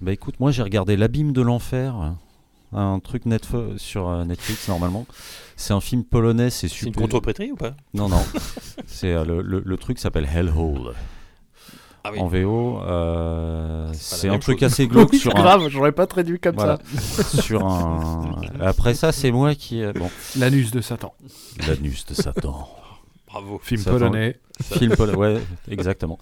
[0.01, 1.95] Bah écoute, moi j'ai regardé L'abîme de l'enfer,
[2.73, 5.07] un truc Netf- sur euh, Netflix normalement.
[5.57, 7.03] C'est un film polonais, c'est C'est une super.
[7.03, 7.75] contreprétrie ou pas?
[7.95, 8.23] Non, non.
[8.87, 10.95] c'est euh, le, le- le truc s'appelle Hellhole
[12.03, 12.19] Ah oui.
[12.21, 12.81] en VO.
[12.83, 14.73] euh, C'est la c'est un truc chose.
[14.73, 15.43] assez glauque Oui, sur c'est un.
[15.43, 16.79] grave, j'aurais pas traduit comme Voilà.
[17.41, 18.41] sur un.
[18.61, 19.83] Après ça, c'est moi qui.
[19.83, 20.41] euh, Bon, ça.
[20.41, 21.15] L'anus de Satan.
[21.69, 22.69] l'anus de Satan.
[23.29, 23.59] Bravo.
[23.63, 24.39] Film Ça polonais.
[24.63, 26.19] Film polo- ouais, exactement.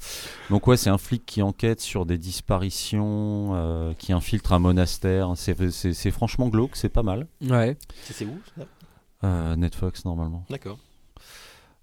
[0.49, 5.33] Donc ouais, c'est un flic qui enquête sur des disparitions, euh, qui infiltre un monastère.
[5.37, 7.27] C'est, c'est- c'est franchement glauque, c'est pas mal.
[7.47, 7.77] Ouais.
[8.05, 8.65] C'est c'est où ça?
[9.23, 10.45] Netflix normalement.
[10.51, 10.79] D'accord.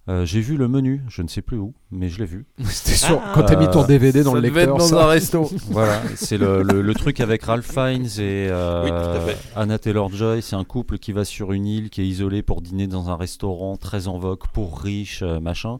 [0.07, 2.47] Euh, j'ai vu le menu, je ne sais plus où, mais je l'ai vu.
[2.65, 3.31] C'était sûr, Ah.
[3.35, 4.77] quand t'as mis ton Euh, DVD dans ça le être lecteur.
[4.77, 5.03] dans ça.
[5.03, 5.51] un resto.
[5.69, 9.33] Voilà, c'est le, le- le truc avec Ralph Fiennes et euh, Oui.
[9.55, 10.41] Anna Taylor-Joy.
[10.41, 13.15] C'est un couple qui va sur une île qui est isolée pour dîner dans un
[13.17, 15.79] restaurant très en vogue pour riches, euh, machin.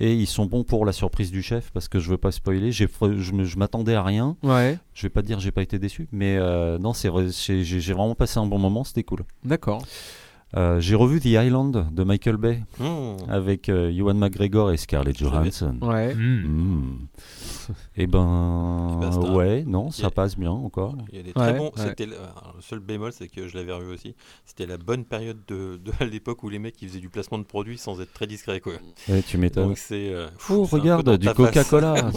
[0.00, 2.72] Et ils sont bons pour la surprise du chef parce que je veux pas spoiler.
[2.72, 4.34] J'ai, je, je m'attendais à rien.
[4.42, 7.92] Ouais, Je vais pas dire j'ai pas été déçu, mais euh, non, c'est j'ai- j'ai
[7.92, 9.20] vraiment passé un bon moment, c'était cool.
[9.44, 9.84] d'accord.
[10.56, 13.14] Euh, j'ai revu The Island de Michael Bay Hmm.
[13.28, 15.16] avec euh, Ewan McGregor et Scarlett.
[15.16, 15.76] Johansson.
[15.80, 16.12] Ouais.
[16.14, 16.18] Hmm.
[16.46, 17.06] Mm.
[17.96, 19.32] Et ben, Superstar.
[19.36, 20.96] ouais, non, ça a- passe bien encore.
[21.12, 21.66] Il y a des Ouais, très bons.
[21.66, 21.70] ouais.
[21.76, 22.16] C'était le,
[22.60, 24.16] seul bémol, c'est que je l'avais revu aussi.
[24.44, 27.38] C'était la bonne période de, de à l'époque où les mecs ils faisaient du placement
[27.38, 28.72] de produits sans être très discrets quoi.
[29.08, 29.68] Ouais, tu m'étonnes.
[29.68, 30.12] Donc c'est.
[30.12, 31.28] euh, Oh, regarde, du.
[31.32, 31.94] Coca-Cola.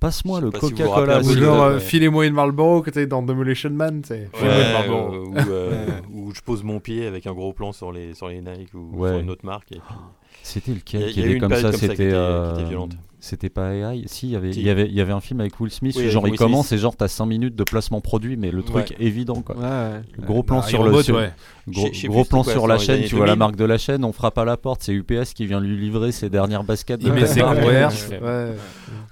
[0.00, 1.14] Passe-moi le si Coca-Cola.
[1.16, 4.28] rappelez Ou genre, euh, filez-moi une Marlboro que t'es dans Demolition Man, tu sais.
[4.34, 7.90] Ouais, euh, ou, euh, ou où je pose mon pied avec un gros plan sur
[7.90, 9.10] les, sur les Nike ou Ouais.
[9.10, 9.72] sur une autre marque.
[9.72, 9.94] Et puis...
[10.42, 11.62] C'était Il y lequel qui a eu était une comme ça?
[11.62, 12.96] comme ça qui C'était était- euh, qui était violente.
[13.20, 14.60] C'était pas AI Si, il y avait, Si.
[14.60, 15.94] il y avait, il y avait un film avec Will Smith.
[15.98, 16.78] Oui, genre, avec il Will commence Smith.
[16.78, 18.96] et genre, t'as 5 minutes de placement produit, mais le truc Ouais.
[19.06, 19.56] évident, quoi.
[19.56, 20.00] Ouais, ouais.
[20.16, 21.32] Le Gros plan Bah, sur le Bot, sur- ouais.
[21.66, 23.02] gros, Je sais- plan c'était sur la chaîne.
[23.04, 23.38] Tu vois la 2000.
[23.40, 24.04] marque de la chaîne.
[24.04, 24.82] On frappe à la porte.
[24.84, 27.00] C'est UPS qui vient lui livrer ses dernières baskets.
[27.02, 27.42] de met ses.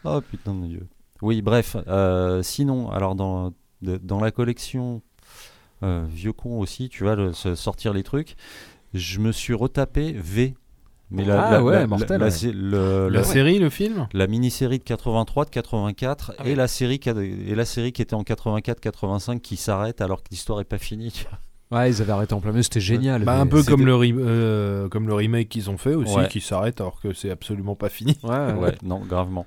[0.05, 0.87] Oh putain de Dieu.
[1.23, 1.77] Oui, bref.
[1.89, 5.03] euh, sinon, alors dans, de- dans la collection
[5.83, 8.35] euh, Vieux con aussi, tu vois, le- se- sortir les trucs,
[8.95, 10.55] je me suis retapé V.
[11.11, 12.31] Mais la, Ah la- ouais, la- mortel, la- ouais.
[12.33, 14.09] c'est le- La la- série, le film?
[14.13, 16.55] la mini-série de 83, de 84 Ah et, ouais.
[16.57, 20.29] la série qui a- et la série qui était en 84-85 qui s'arrête alors que
[20.31, 21.25] l'histoire est pas finie.
[21.71, 23.25] Ouais, ils avaient arrêté en plein milieu, c'était génial.
[23.25, 26.29] Bah, un peu comme le, re- euh, comme le remake qu'ils ont fait aussi, Ouais.
[26.29, 28.17] qui s'arrête alors que c'est absolument pas fini.
[28.23, 28.53] Ouais, ouais.
[28.55, 29.47] Ouais, non, gravement.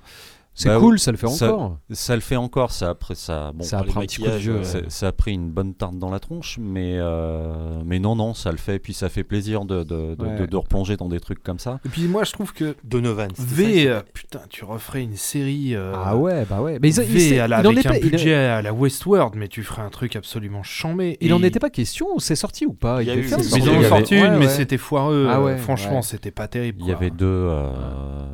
[0.52, 1.78] C'est Bah, cool, ça le fait ça- encore.
[1.90, 3.52] Ça le fait encore, ça après ça.
[3.54, 4.64] Bon, ça a pris un petit coup de ouais.
[4.64, 8.34] Ça, ça a pris une bonne tarte dans la tronche, mais, euh, mais non, non,
[8.34, 8.78] ça le fait.
[8.78, 10.38] Puis ça fait plaisir de, de, de, Ouais.
[10.40, 11.78] de- de replonger dans des trucs comme ça.
[11.86, 13.30] Et puis moi, je trouve que Donovan.
[13.38, 15.74] V, euh, putain, tu referais une série.
[15.74, 16.78] euh, Ah ouais, bah ouais.
[16.82, 17.04] Mais V
[17.34, 19.82] il, à la- il avec un pas, il, budget à la Westworld, mais tu ferais
[19.82, 21.16] un truc absolument chambé.
[21.22, 23.02] il Et en était pas question, c'est sorti ou pas?
[23.02, 24.22] Il y a eu- une Mais ils sorti, en il ont y avait- sorti une,
[24.24, 25.28] Ouais, mais c'était foireux.
[25.30, 26.78] Ah ouais, Franchement, c'était pas terrible.
[26.82, 27.48] Il y avait deux,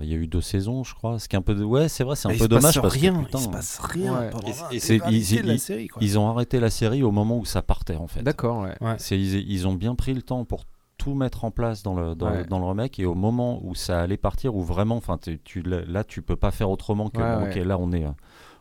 [0.02, 1.18] il y a eu deux saisons, je crois.
[1.18, 3.24] Ce qui est un peu, ouais, c'est vrai, c'est un peu dommage parce rien, que
[3.26, 4.30] putain, il se passe rien Ouais.
[4.30, 5.88] pendant Et- l'intégralité et c'est- ils- la série.
[5.88, 6.02] Quoi.
[6.02, 8.22] ils ont arrêté la série au moment où ça partait en fait.
[8.22, 8.74] D'accord, ouais.
[8.80, 8.94] Ouais.
[8.98, 10.64] C'est ils, ils ont bien pris le temps pour
[10.96, 12.38] tout mettre en place dans le dans, Ouais.
[12.38, 15.62] le, dans le remake et au moment où ça allait partir où vraiment enfin tu
[15.62, 17.60] là tu peux pas faire autrement que Ouais, bon, ouais.
[17.60, 18.10] ok là on est euh,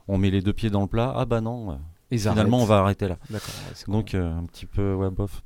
[0.10, 1.76] on met les deux pieds dans le plat ah bah non euh,
[2.12, 3.18] Ils finalement on va arrêter là
[3.88, 5.44] donc euh, un petit peu ouais bof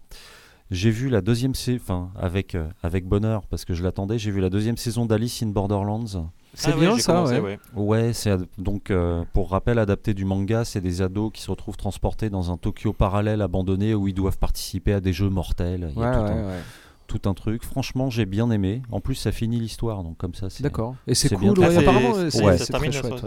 [0.71, 4.31] j'ai vu la deuxième saison enfin avec euh, avec bonheur parce que je l'attendais j'ai
[4.31, 6.31] vu la deuxième saison d'Alice in Borderlands.
[6.55, 7.59] C'est Ah bien ça, commencé, ouais.
[7.75, 7.81] ouais.
[8.07, 11.77] Ouais, c'est donc euh, pour rappel adapté du manga, c'est des ados qui se retrouvent
[11.77, 15.91] transportés dans un Tokyo parallèle abandonné où ils doivent participer à des jeux mortels.
[15.95, 16.59] Il y a tout, ouais, un, ouais.
[17.07, 17.63] tout un truc.
[17.63, 18.81] Franchement, j'ai bien aimé.
[18.91, 20.95] En plus, ça finit l'histoire, donc comme ça, c'est D'accord.
[21.07, 21.77] Et c'est cool, bien ouais, fait.
[21.87, 23.25] apparemment, c'est- très chouette.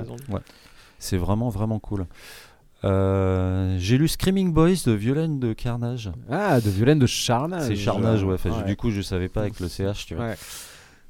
[0.99, 2.07] c'est vraiment vraiment cool.
[2.85, 6.11] Euh, j'ai lu Screaming Boys de Violaine de Carnage.
[6.29, 7.69] Ah, de Violaine de Charnage.
[7.69, 8.35] c'est Charnage, ouais.
[8.35, 8.65] Enfin, Ouais.
[8.65, 10.31] Du coup, je savais pas avec le CH, tu vois.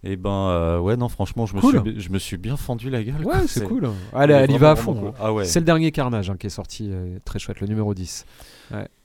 [0.04, 0.10] Ouais.
[0.12, 1.80] Et ben, euh, ouais, non, franchement, je me, Cool.
[1.82, 3.24] suis, je me suis bien fendu la gueule.
[3.24, 3.88] Ouais, c'est cool.
[4.12, 4.92] Allez, elle y va à fond.
[4.96, 5.00] hein.
[5.00, 5.12] cool.
[5.20, 5.44] Ah ouais.
[5.44, 8.26] C'est le dernier Carnage hein, qui est sorti, euh, très chouette, le numéro 10.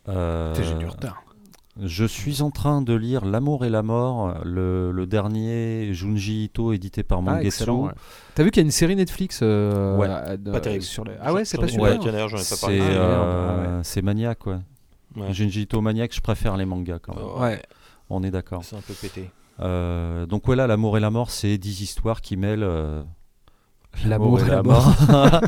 [0.10, 1.24] Euh, Putain, J'ai du retard.
[1.80, 6.74] Je suis en train de lire L'amour et la mort, le, le dernier Junji Ito
[6.74, 7.70] édité par Ah, Mangetsu.
[7.70, 7.92] ouais.
[8.34, 10.08] T'as vu qu'il y a une série Netflix euh, Ouais.
[10.52, 10.82] Pas terrible.
[10.82, 11.12] sur le...
[11.22, 12.00] Ah ouais, c'est pas super.
[12.38, 12.80] c'est.
[12.80, 14.58] Ah, euh, ah c'est maniaque, ouais.
[15.16, 15.32] Ouais.
[15.34, 17.42] Junji Ito maniaque, je préfère les mangas quand même.
[17.44, 17.62] Ouais.
[18.10, 18.64] On est d'accord.
[18.64, 19.30] C'est un peu pété.
[19.60, 23.04] Euh, donc voilà, L'amour et la mort, c'est 10 histoires qui mêlent euh,
[24.06, 24.62] L'amour et la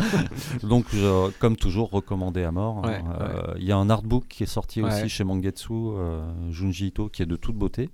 [0.63, 2.83] donc je- comme toujours, recommandé à mort.
[2.83, 4.89] Ouais, Euh, Il y a un artbook qui est sorti Ouais.
[4.91, 7.89] aussi chez Mangetsu, euh, Junji Ito, qui est de toute beauté.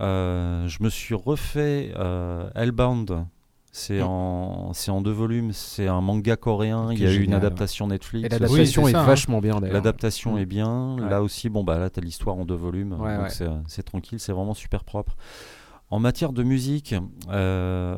[0.00, 1.92] Euh, je me suis refait
[2.54, 3.24] Hellbound.
[3.72, 4.06] C'est Mm.
[4.06, 5.52] en, c'est en deux volumes.
[5.52, 6.92] C'est un manga coréen.
[6.92, 8.26] Il y a eu une adaptation Netflix.
[8.26, 9.06] Et l'adaptation Oui, est ça, hein.
[9.06, 9.74] vachement bien d'ailleurs.
[9.74, 10.38] L'adaptation Mm.
[10.38, 10.96] est bien.
[10.96, 11.08] Ouais.
[11.08, 13.48] Là aussi, bon bah là t'as l'histoire en deux volumes, Ouais, donc ouais.
[13.66, 15.16] c'est- tranquille, c'est vraiment super propre.
[15.92, 16.94] En matière de musique,
[17.30, 17.96] euh,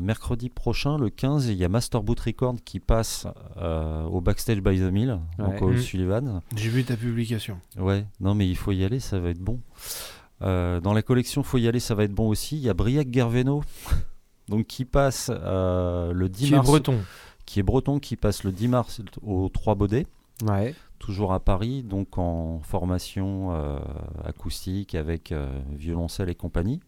[0.00, 3.26] mercredi prochain, le 15, il y a Master Boot Record qui passe
[3.58, 5.62] euh, au Backstage by the Mill, donc Ouais.
[5.62, 5.78] au Mm.
[5.78, 6.40] Sullivan.
[6.56, 7.58] J'ai vu ta publication.
[7.78, 9.60] Ouais, non mais il faut y aller, ça va être bon.
[10.42, 12.56] Euh, dans la collection, faut y aller, ça va être bon aussi.
[12.56, 13.62] Il y a Briac Gerveno,
[14.52, 16.98] donc qui passe euh, le 10 Qui est mars, breton.
[17.46, 20.06] qui est breton, qui passe le 10 mars au 3 Baudets
[20.44, 20.74] Ouais.
[20.98, 23.78] toujours à Paris, donc en formation euh,
[24.24, 26.80] acoustique avec euh, violoncelle et compagnie.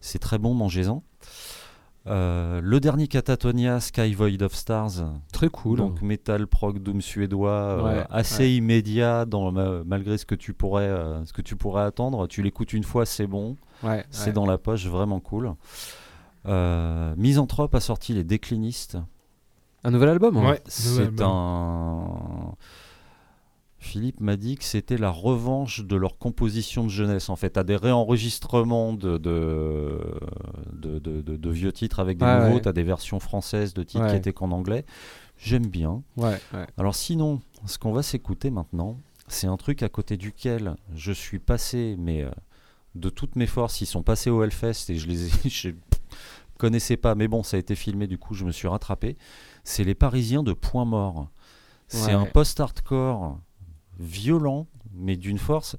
[0.00, 1.02] C'est très bon, mangez-en.
[2.08, 5.78] Le dernier Catatonia, Sky Void of Stars, Très cool.
[5.78, 8.54] donc metal prog doom suédois, Ouais, assez ouais.
[8.54, 9.50] immédiat dans,
[9.84, 10.88] malgré ce que tu pourrais,
[11.24, 12.28] ce que tu pourrais attendre.
[12.28, 13.56] Tu l'écoutes une fois, c'est bon,
[14.10, 15.52] c'est dans la poche, vraiment cool.
[16.46, 18.98] Euh, Misanthrope a sorti Les Déclinistes.
[19.84, 20.60] Un nouvel album hein Ouais.
[20.66, 22.54] C'est un.
[23.78, 27.28] Philippe m'a dit que c'était la revanche de leur composition de jeunesse.
[27.28, 30.00] En fait, à des réenregistrements de, de,
[30.72, 32.60] de, de- de- de vieux titres avec des Ouais, nouveaux, ouais.
[32.62, 34.84] tu as des versions françaises de titres qui étaient qu'en anglais.
[35.38, 36.02] J'aime bien.
[36.16, 36.66] Ouais, ouais.
[36.78, 38.98] Alors, sinon, ce qu'on va s'écouter maintenant,
[39.28, 42.30] c'est un truc à côté duquel je suis passé, mais euh,
[42.96, 45.30] de toutes mes forces, ils sont passés au Hellfest et je les ai.
[46.56, 49.16] je connaissais pas, mais bon, ça a été filmé, du coup, je me suis rattrapé.
[49.62, 51.28] C'est Les Parisiens de Point Mort.
[51.86, 52.12] C'est Ouais.
[52.14, 53.38] un post-hardcore
[53.98, 55.76] violent, mais d'une force.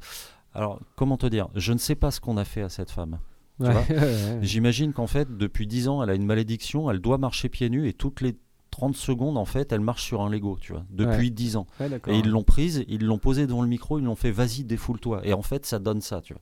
[0.53, 1.47] Alors, comment te dire?
[1.55, 3.19] Je ne sais pas ce qu'on a fait à cette femme.
[3.59, 4.39] Ouais, ouais, ouais.
[4.41, 7.87] J'imagine qu'en fait, depuis 10 ans, elle a une malédiction, elle doit marcher pieds nus
[7.87, 8.37] et toutes les
[8.69, 11.65] 30 secondes, en fait, elle marche sur un Lego, tu vois, depuis 10 ans.
[11.79, 11.89] Ouais.
[12.07, 15.25] Et ils l'ont prise, ils l'ont posée devant le micro, ils l'ont fait vas-y, défoule-toi.
[15.25, 16.41] Et en fait, ça donne ça, tu vois.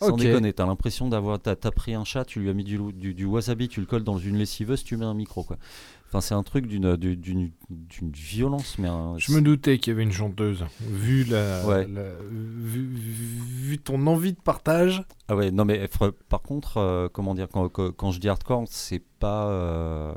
[0.00, 0.18] Sans Ok.
[0.20, 1.40] déconner, t'as l'impression d'avoir.
[1.40, 3.86] T'as t'as pris un chat, tu lui as mis du, du, du wasabi, tu le
[3.86, 5.56] colles dans une lessiveuse, tu mets un micro, quoi.
[6.08, 9.92] Enfin, c'est un truc d'une d'une- d'une d'une violence, mais un- Je me doutais qu'il
[9.92, 10.64] y avait une chanteuse.
[10.80, 11.86] Vu, la, Ouais.
[11.88, 15.88] la- vu, vu- vu ton envie de partage, Ah ouais, non mais
[16.28, 19.48] par contre, euh, comment dire, quand, quand, quand je dis hardcore, c'est pas.
[19.48, 20.14] euh,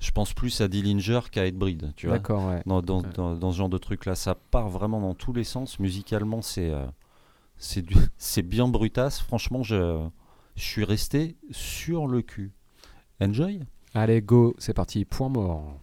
[0.00, 2.16] je pense plus à Dillinger qu'à Ed Breed, tu vois.
[2.18, 2.62] D'accord, ouais.
[2.66, 3.08] Dans, dans, Ouais.
[3.14, 5.78] dans, dans ce genre de truc là, ça part vraiment dans tous les sens.
[5.80, 6.84] Musicalement, c'est euh,
[8.18, 9.20] c'est bien brutasse.
[9.20, 10.08] Franchement, je
[10.56, 12.52] suis resté sur le cul.
[13.20, 13.60] Enjoy?
[13.94, 15.80] Allez, go, c'est parti, point mort.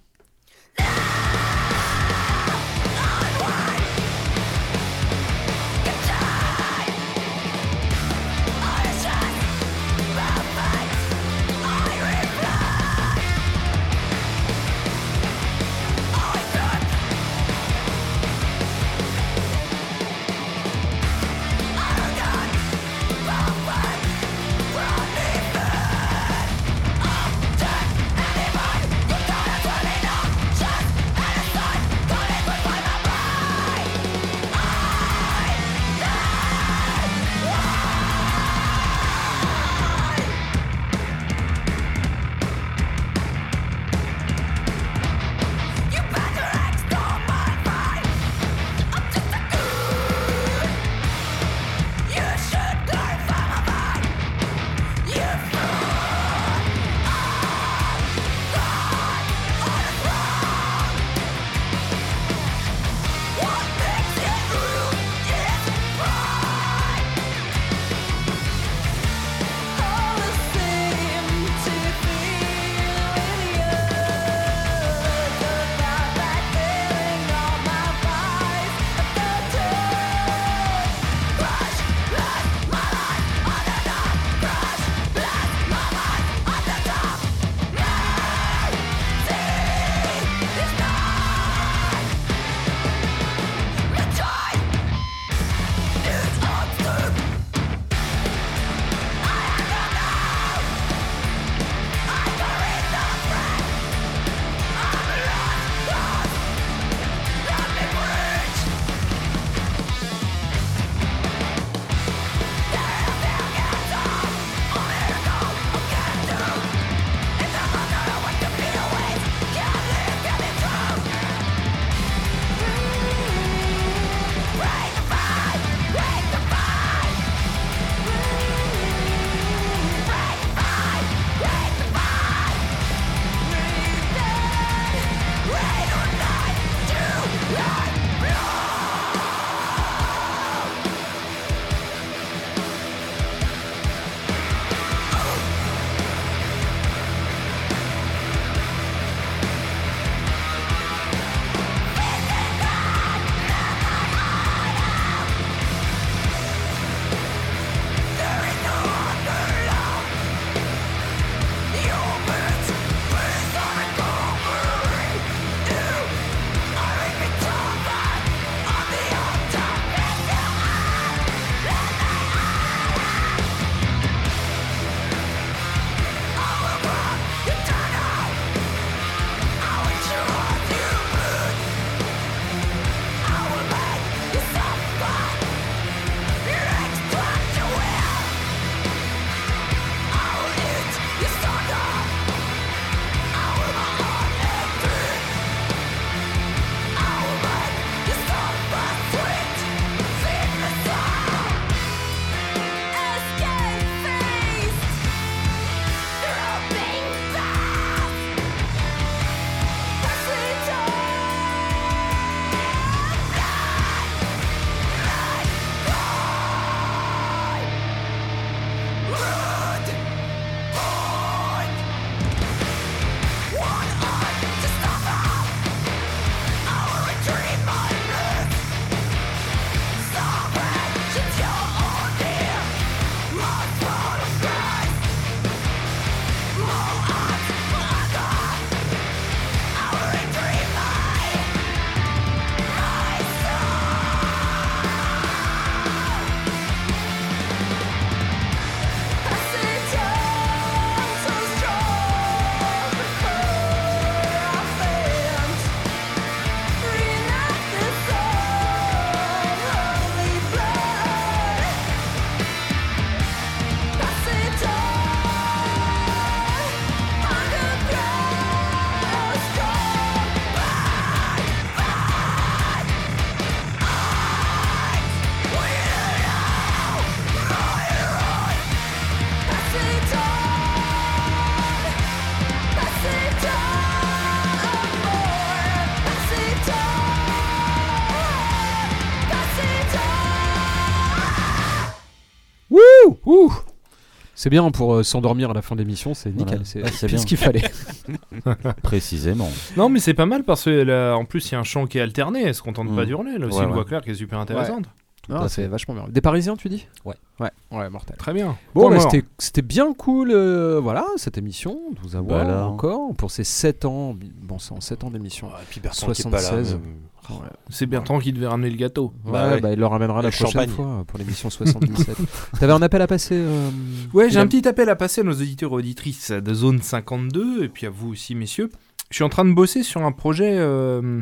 [294.45, 296.65] C'est bien pour euh, s'endormir à la fin de l'émission, c'est nickel, Voilà.
[296.65, 297.17] c'est Ouais, c'est pile bien.
[297.17, 297.63] ce qu'il fallait.
[298.83, 299.49] Précisément.
[299.75, 301.87] Non, mais c'est pas mal parce que là, en plus, il y a un chant
[301.87, 302.43] qui est alterné.
[302.43, 302.95] Elle se contente Mm.
[302.95, 303.39] pas d'hurler.
[303.39, 303.73] Là aussi, Ouais, une ouais.
[303.75, 304.85] voix claire qui est super intéressante.
[305.31, 305.67] Ah, à c'est fait.
[305.67, 306.05] vachement bien.
[306.09, 306.85] Des Parisiens, tu dis?
[307.05, 307.15] Ouais.
[307.39, 308.15] Ouais, ouais, mortel.
[308.17, 308.55] Très bien.
[308.75, 309.11] Bon, Point bah, mort.
[309.11, 312.67] c'était c'était bien cool, euh, voilà, cette émission, de vous avoir Bah là.
[312.67, 314.15] encore pour ces 7 ans.
[314.43, 315.47] Bon, c'est en 7 ans d'émission.
[315.47, 316.43] Et puis Bertrand qui est pas là.
[316.43, 316.73] 76.
[316.75, 316.81] même.
[317.29, 317.49] Ouais.
[317.69, 319.13] C'est Bertrand qui devait ramener le gâteau.
[319.25, 319.61] Bah ouais.
[319.61, 320.69] bah, il le ramènera la Le prochaine champagne.
[320.69, 322.15] fois pour l'émission 77.
[322.59, 323.69] T'avais un appel à passer euh,
[324.13, 327.63] Ouais, j'ai un petit appel à passer à nos auditeurs et auditrices de zone 52
[327.63, 328.69] et puis à vous aussi, messieurs.
[329.09, 331.21] Je suis en train de bosser sur un projet euh,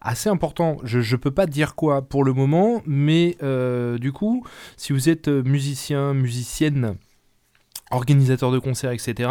[0.00, 0.76] assez important.
[0.84, 4.44] Je, je peux pas dire quoi pour le moment, mais euh, du coup,
[4.76, 6.96] si vous êtes euh, musicien, musicienne,
[7.90, 9.30] organisateur de concerts, etc.,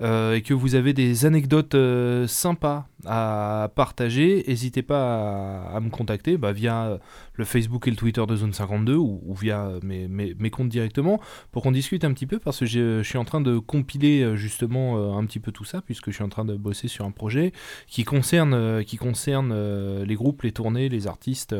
[0.00, 5.90] euh, et que vous avez des anecdotes euh, sympas à partager, n'hésitez pas à, me
[5.90, 6.98] contacter bah, via euh,
[7.34, 11.20] le Facebook et le Twitter de Zone 52 ou, via mes, comptes directement
[11.52, 15.16] pour qu'on discute un petit peu parce que je suis en train de compiler justement
[15.16, 17.52] un petit peu tout ça puisque je suis en train de bosser sur un projet
[17.86, 21.54] qui concerne, qui concerne les groupes, les tournées, les artistes,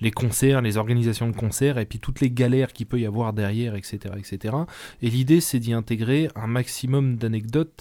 [0.00, 3.32] les concerts, les organisations de concerts et puis toutes les galères qu'il peut y avoir
[3.32, 4.14] derrière, etc.
[4.16, 4.54] etc.
[5.02, 7.75] Et l'idée c'est d'y intégrer un maximum d'anecdotes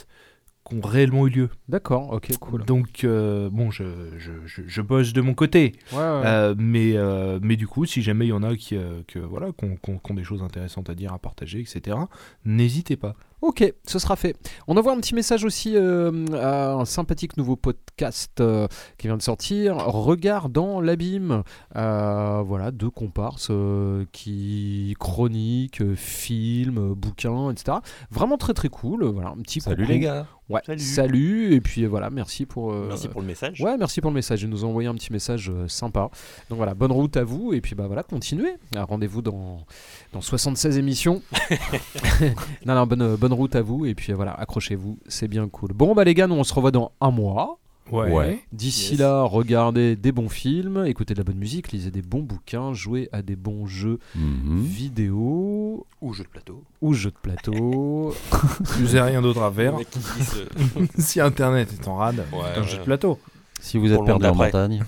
[0.67, 1.49] qui ont réellement eu lieu.
[1.69, 2.65] D'accord, ok, cool.
[2.65, 3.83] Donc, euh, bon, je,
[4.17, 5.73] je, je, je bosse de mon côté.
[5.91, 6.03] Ouais, ouais.
[6.25, 8.75] Euh, mais, euh, mais du coup, si jamais il y en a qui,
[9.07, 11.59] que, voilà, qui ont, qui ont- qui ont des choses intéressantes à dire, à partager,
[11.59, 11.97] etc.,
[12.45, 13.15] n'hésitez pas.
[13.45, 14.35] Ok, ce sera fait.
[14.67, 18.67] On envoie un petit message aussi euh, à un sympathique nouveau podcast euh,
[18.97, 19.77] qui vient de sortir.
[19.77, 21.43] Regard dans l'abîme.
[21.75, 27.77] Euh, voilà, deux comparses euh, qui chroniquent, films, bouquins, etc.
[28.09, 29.03] Vraiment très très cool.
[29.05, 29.91] Voilà, un petit Salut coucou.
[29.91, 30.25] les gars.
[30.47, 30.79] Ouais, Salut.
[30.79, 31.53] salut.
[31.55, 32.71] Et puis voilà, merci pour.
[32.71, 33.61] euh, Merci pour le message.
[33.61, 34.43] Ouais, merci pour le message.
[34.43, 36.09] Ils nous ont envoyé un petit message euh, sympa.
[36.49, 37.53] Donc voilà, bonne route à vous.
[37.53, 38.55] Et puis bah voilà, continuez.
[38.75, 39.65] Rendez-vous dans,
[40.13, 41.21] dans 76 émissions.
[42.65, 43.85] non, non, bonne, bonne route à vous.
[43.85, 45.71] Et puis euh, voilà, accrochez-vous, c'est bien cool.
[45.73, 47.59] Bon, bah les gars, nous on se revoit dans un mois.
[47.91, 48.39] Ouais.
[48.51, 49.01] D'ici Yes.
[49.01, 53.09] là, regardez des bons films, écoutez de la bonne musique, lisez des bons bouquins, jouez
[53.11, 54.59] à des bons jeux Mhm.
[54.63, 56.63] vidéo Ou jeu de plateau.
[56.81, 58.15] ou jeux de plateau.
[58.79, 59.75] Vous n'avez rien d'autre à faire.
[59.77, 62.67] euh, si Internet est en rade, Ouais, un ouais.
[62.67, 63.19] jeu de plateau.
[63.61, 64.83] Si vous Pour êtes perdu en montagne.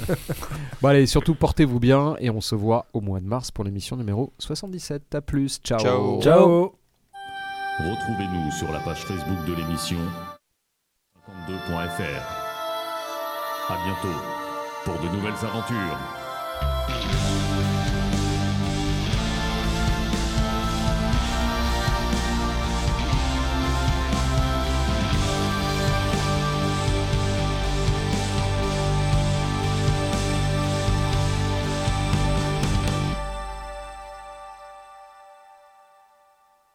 [0.82, 3.96] bon allez, surtout portez-vous bien et on se voit au mois de mars pour l'émission
[3.96, 5.14] numéro 77.
[5.14, 5.78] À plus, ciao.
[5.78, 6.20] Ciao.
[6.22, 6.79] Ciao
[7.88, 9.98] Retrouvez-nous sur la page Facebook de l'émission
[11.48, 12.22] 52.fr.
[13.68, 14.18] À bientôt
[14.84, 17.29] pour de nouvelles aventures.